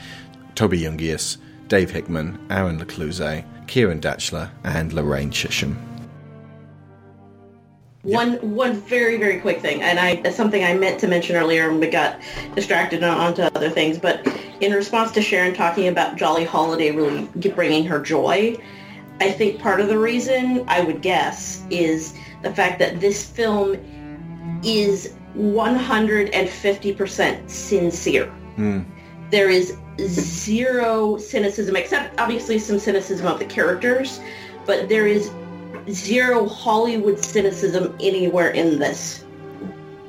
[0.55, 1.37] Toby Jungius,
[1.69, 5.92] Dave Hickman, Aaron Lecluse, Kieran Datchler, and Lorraine Chisholm.
[8.03, 11.79] One one very very quick thing, and I something I meant to mention earlier, and
[11.79, 12.19] we got
[12.53, 13.97] distracted on, onto other things.
[13.97, 14.27] But
[14.59, 18.57] in response to Sharon talking about Jolly Holiday really bringing her joy,
[19.21, 23.77] I think part of the reason I would guess is the fact that this film
[24.65, 28.27] is 150% sincere.
[28.27, 28.81] Hmm.
[29.31, 34.19] There is zero cynicism, except obviously some cynicism of the characters,
[34.65, 35.31] but there is
[35.89, 39.23] zero Hollywood cynicism anywhere in this.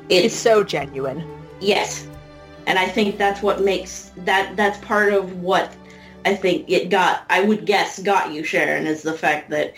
[0.08, 1.26] It's so genuine.
[1.60, 2.06] Yes.
[2.66, 5.74] And I think that's what makes that that's part of what
[6.24, 9.74] I think it got I would guess got you Sharon is the fact that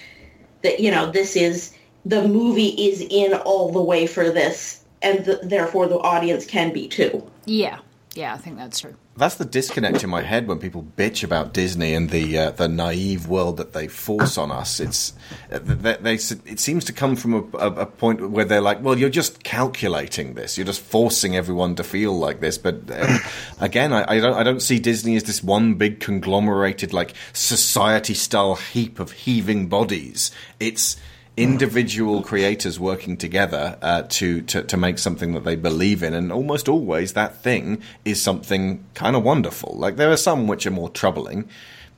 [0.62, 5.24] that you know this is the movie is in all the way for this and
[5.24, 7.28] th- therefore the audience can be too.
[7.44, 7.78] Yeah,
[8.14, 8.94] yeah, I think that's true.
[9.16, 12.68] That's the disconnect in my head when people bitch about Disney and the uh, the
[12.68, 14.78] naive world that they force on us.
[14.78, 15.14] It's
[15.48, 18.98] they, they, it seems to come from a, a, a point where they're like, well,
[18.98, 20.58] you're just calculating this.
[20.58, 22.58] You're just forcing everyone to feel like this.
[22.58, 23.18] But uh,
[23.58, 28.14] again, I, I don't I don't see Disney as this one big conglomerated like society
[28.14, 30.30] style heap of heaving bodies.
[30.60, 30.96] It's
[31.36, 36.32] individual creators working together uh, to, to to make something that they believe in, and
[36.32, 39.74] almost always that thing is something kind of wonderful.
[39.76, 41.48] Like there are some which are more troubling,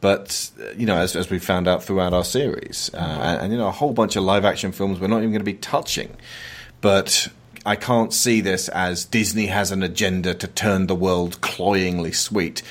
[0.00, 3.58] but you know, as as we found out throughout our series, uh, and, and you
[3.58, 6.17] know, a whole bunch of live action films we're not even going to be touching,
[6.81, 7.28] but.
[7.67, 12.62] I can't see this as Disney has an agenda to turn the world cloyingly sweet.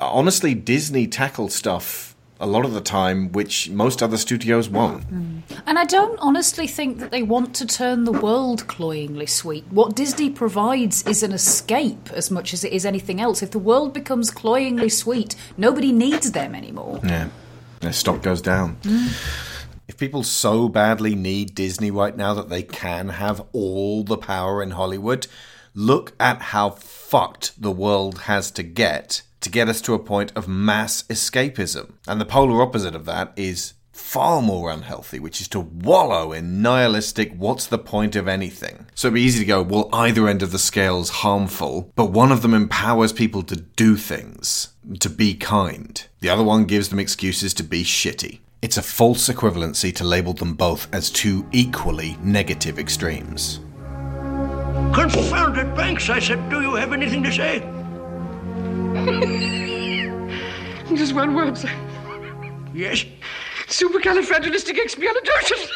[0.00, 2.13] Honestly, Disney tackled stuff
[2.44, 5.02] a lot of the time which most other studios won't.
[5.10, 5.42] Mm.
[5.66, 9.64] And I don't honestly think that they want to turn the world cloyingly sweet.
[9.70, 13.42] What Disney provides is an escape as much as it is anything else.
[13.42, 17.00] If the world becomes cloyingly sweet, nobody needs them anymore.
[17.02, 17.30] Yeah.
[17.80, 18.76] Their stock goes down.
[18.82, 19.08] Mm.
[19.88, 24.62] If people so badly need Disney right now that they can have all the power
[24.62, 25.28] in Hollywood,
[25.74, 30.32] look at how fucked the world has to get to get us to a point
[30.34, 31.92] of mass escapism.
[32.08, 36.60] And the polar opposite of that is far more unhealthy, which is to wallow in
[36.60, 38.86] nihilistic, what's the point of anything?
[38.94, 42.32] So it'd be easy to go, well, either end of the scale's harmful, but one
[42.32, 46.04] of them empowers people to do things, to be kind.
[46.20, 48.40] The other one gives them excuses to be shitty.
[48.62, 53.60] It's a false equivalency to label them both as two equally negative extremes.
[54.94, 56.08] Confounded Banks.
[56.08, 57.83] I said, do you have anything to say?
[60.94, 61.70] Just one word, sir.
[62.72, 63.04] Yes?
[63.66, 65.68] Supercalifragilisticexpialidocious.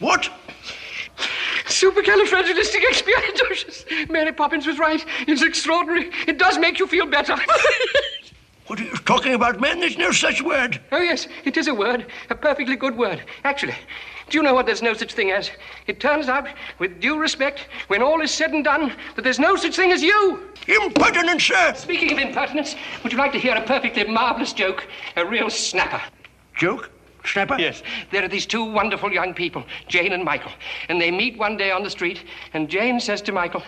[0.00, 0.28] What?
[1.66, 4.10] Supercalifragilisticexpialidocious.
[4.10, 5.04] Mary Poppins was right.
[5.28, 6.10] It's extraordinary.
[6.26, 7.36] It does make you feel better.
[8.66, 9.78] What are you talking about, man?
[9.78, 10.80] There's no such word.
[10.90, 12.06] Oh, yes, it is a word.
[12.30, 13.22] A perfectly good word.
[13.44, 13.76] Actually,
[14.28, 15.50] do you know what there's no such thing as?
[15.86, 16.48] It turns out,
[16.80, 20.02] with due respect, when all is said and done, that there's no such thing as
[20.02, 20.50] you.
[20.66, 21.74] Impertinent, sir.
[21.76, 24.88] Speaking of impertinence, would you like to hear a perfectly marvelous joke?
[25.16, 26.02] A real snapper.
[26.56, 26.90] Joke?
[27.24, 27.56] Snapper?
[27.58, 27.84] Yes.
[28.10, 30.52] There are these two wonderful young people, Jane and Michael,
[30.88, 33.62] and they meet one day on the street, and Jane says to Michael,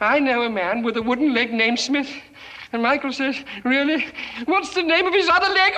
[0.00, 2.10] I know a man with a wooden leg named Smith.
[2.72, 4.06] And Michael says, Really?
[4.46, 5.74] What's the name of his other leg?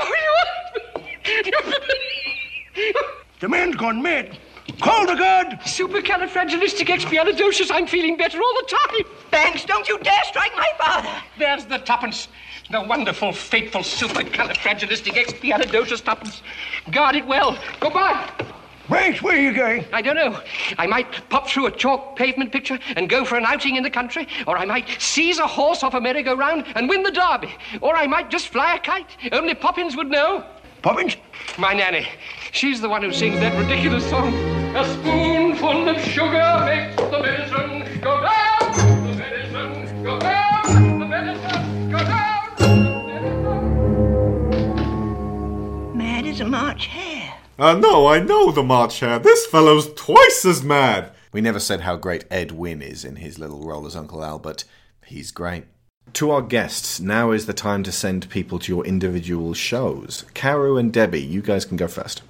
[3.40, 4.38] The man's gone mad.
[4.80, 5.58] Call the guard.
[5.64, 7.70] Supercalifragilisticexpialidocious.
[7.70, 9.04] I'm feeling better all the time.
[9.30, 11.14] Banks, don't you dare strike my father.
[11.38, 12.26] There's the tuppence.
[12.70, 16.40] The wonderful, fateful supercalifragilisticexpialidocious tuppence.
[16.90, 17.58] Guard it well.
[17.80, 18.30] Goodbye.
[18.88, 19.84] Banks, where are you going?
[19.92, 20.40] I don't know.
[20.78, 23.90] I might pop through a chalk pavement picture and go for an outing in the
[23.90, 27.96] country, or I might seize a horse off a merry-go-round and win the derby, or
[27.96, 29.06] I might just fly a kite.
[29.32, 30.44] Only Poppins would know.
[30.84, 31.16] Poppins?
[31.56, 32.06] My nanny.
[32.52, 34.34] She's the one who sings that ridiculous song.
[34.76, 39.08] A spoonful of sugar makes the medicine go down.
[39.08, 41.00] The medicine go down.
[41.00, 42.54] The medicine go down.
[42.58, 42.66] The
[43.06, 45.96] medicine.
[45.96, 47.32] Mad as a March hare.
[47.58, 49.18] Uh, no, I know the March Hare.
[49.18, 51.12] This fellow's twice as mad.
[51.32, 54.64] We never said how great Ed Wynn is in his little role as Uncle Albert.
[55.06, 55.64] he's great.
[56.12, 60.24] To our guests, now is the time to send people to your individual shows.
[60.34, 62.23] Kaoru and Debbie, you guys can go first.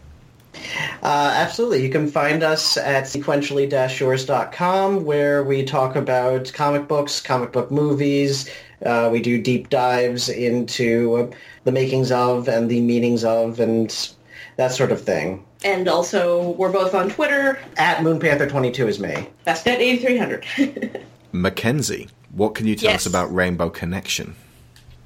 [1.02, 1.82] Uh, absolutely.
[1.82, 8.48] You can find us at sequentially-yours.com where we talk about comic books, comic book movies.
[8.84, 14.14] Uh, we do deep dives into uh, the makings of and the meanings of and
[14.56, 15.44] that sort of thing.
[15.64, 17.58] And also, we're both on Twitter.
[17.76, 19.28] At MoonPanther22 is me.
[19.44, 21.02] That's at 8300.
[21.32, 23.02] Mackenzie, what can you tell Yes.
[23.02, 24.34] us about Rainbow Connection?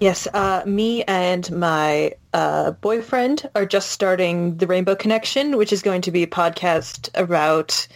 [0.01, 5.83] Yes, uh, me and my uh, boyfriend are just starting the Rainbow Connection, which is
[5.83, 7.87] going to be a podcast about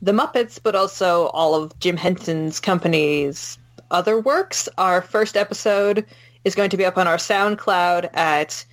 [0.00, 3.58] the Muppets, but also all of Jim Henson's company's
[3.92, 4.68] other works.
[4.76, 6.04] Our first episode
[6.44, 8.64] is going to be up on our SoundCloud at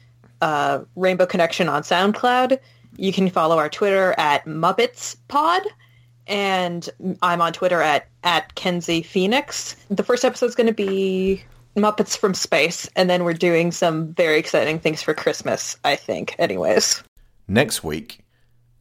[0.42, 2.58] uh, Rainbow Connection on SoundCloud.
[2.98, 5.62] You can follow our Twitter at Muppets Pod,
[6.30, 6.88] and
[7.22, 9.75] I'm on Twitter at at Kenzie Phoenix.
[9.90, 11.43] The first episode's going to be
[11.75, 15.75] Muppets from space, and then we're doing some very exciting things for Christmas.
[15.83, 17.03] I think, anyways.
[17.48, 18.24] Next week,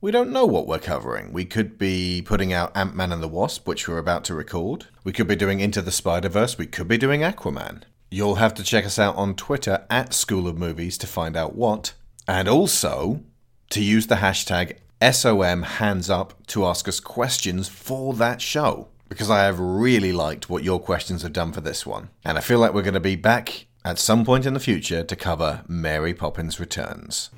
[0.00, 1.32] we don't know what we're covering.
[1.32, 4.86] We could be putting out Ant Man and the Wasp, which we're about to record.
[5.02, 6.58] We could be doing Into the Spider Verse.
[6.58, 7.82] We could be doing Aquaman.
[8.10, 11.54] You'll have to check us out on Twitter at School of Movies to find out
[11.54, 11.94] what.
[12.26, 13.22] And also
[13.70, 18.88] to use the hashtag SOM hands up to ask us questions for that show.
[19.08, 22.10] Because I have really liked what your questions have done for this one.
[22.26, 25.02] And I feel like we're going to be back at some point in the future
[25.02, 27.30] to cover Mary Poppins Returns.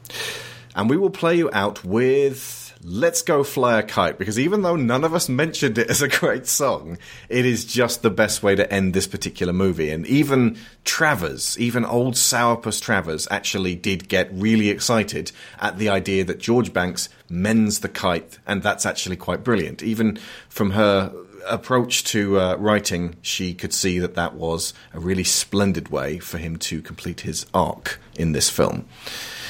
[0.75, 4.75] And we will play you out with Let's Go Fly a Kite, because even though
[4.75, 6.97] none of us mentioned it as a great song,
[7.29, 9.91] it is just the best way to end this particular movie.
[9.91, 15.31] And even Travers, even old Sourpuss Travers, actually did get really excited
[15.61, 19.83] at the idea that George Banks mends the kite, and that's actually quite brilliant.
[19.83, 20.19] Even
[20.49, 21.13] from her
[21.47, 26.39] approach to uh, writing, she could see that that was a really splendid way for
[26.39, 28.87] him to complete his arc in this film.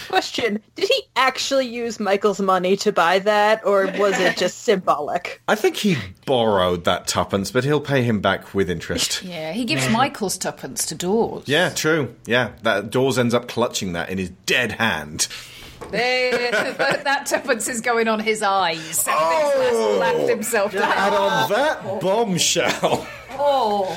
[0.08, 5.40] Question: Did he actually use Michael's money to buy that, or was it just symbolic?
[5.46, 9.22] I think he borrowed that tuppence, but he'll pay him back with interest.
[9.30, 11.44] Yeah, he gives Michael's tuppence to Dawes.
[11.46, 12.16] Yeah, true.
[12.26, 15.28] Yeah, that Dawes ends up clutching that in his dead hand.
[17.04, 19.04] That, tuppence is going on his eyes.
[19.08, 20.82] Oh, laughed himself down.
[20.92, 23.96] And on that bombshell, Oh.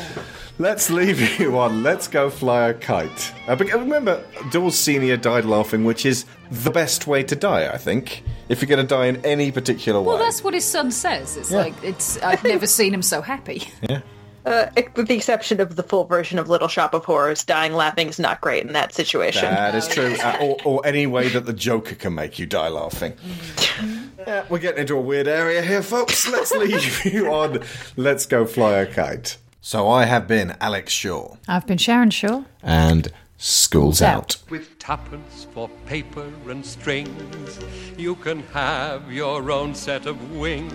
[0.58, 3.34] let's leave you on Let's Go Fly a Kite.
[3.48, 5.18] Uh, but remember, Dawes Sr.
[5.18, 8.24] died laughing, which is the best way to die, I think.
[8.50, 10.08] If you're going to die in any particular way.
[10.08, 11.38] Well, that's what his son says.
[11.38, 11.58] It's Yeah.
[11.60, 12.18] like it's.
[12.22, 13.64] I've never seen him so happy.
[13.90, 14.02] Yeah.
[14.46, 18.10] Uh, with the exception of the full version of Little Shop of Horrors, dying laughing
[18.10, 19.44] is not great in that situation.
[19.44, 20.16] That is true.
[20.22, 23.14] Uh, or, or any way that the Joker can make you die laughing.
[24.20, 26.28] Yeah, we're getting into a weird area here, folks.
[26.30, 27.64] Let's leave you on
[27.96, 29.38] Let's Go Fly a Kite.
[29.62, 31.38] So I have been Alex Shaw.
[31.48, 32.44] I've been Sharon Shaw.
[32.62, 34.36] And school's out.
[34.50, 37.60] With tuppence for paper and strings,
[37.98, 40.74] you can have your own set of wings.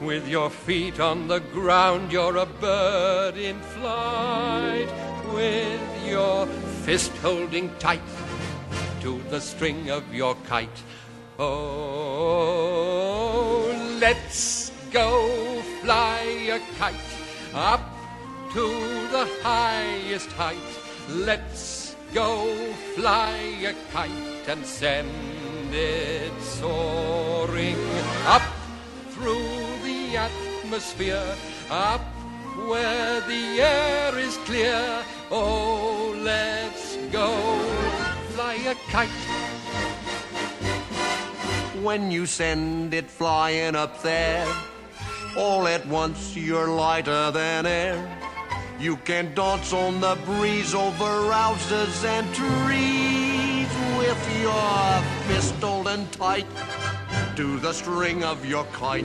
[0.00, 4.88] With your feet on the ground, you're a bird in flight.
[5.34, 6.46] With your
[6.86, 8.00] fist holding tight
[9.02, 10.82] to the string of your kite.
[11.38, 11.50] Oh,
[14.00, 16.94] let's go fly a kite
[17.54, 17.82] up
[18.54, 18.68] to
[19.12, 20.56] the highest height.
[21.10, 22.46] Let's go
[22.96, 25.10] fly a kite and send
[25.74, 27.76] it soaring
[28.24, 28.42] up
[29.10, 31.34] through the atmosphere,
[31.70, 32.00] up
[32.68, 35.04] where the air is clear.
[35.30, 37.30] Oh, let's go
[38.34, 39.08] fly a kite.
[41.82, 44.46] When you send it flying up there,
[45.36, 48.18] all at once you're lighter than air.
[48.80, 56.46] You can dance on the breeze over houses and trees with your fist and tight
[57.36, 59.04] to the string of your kite.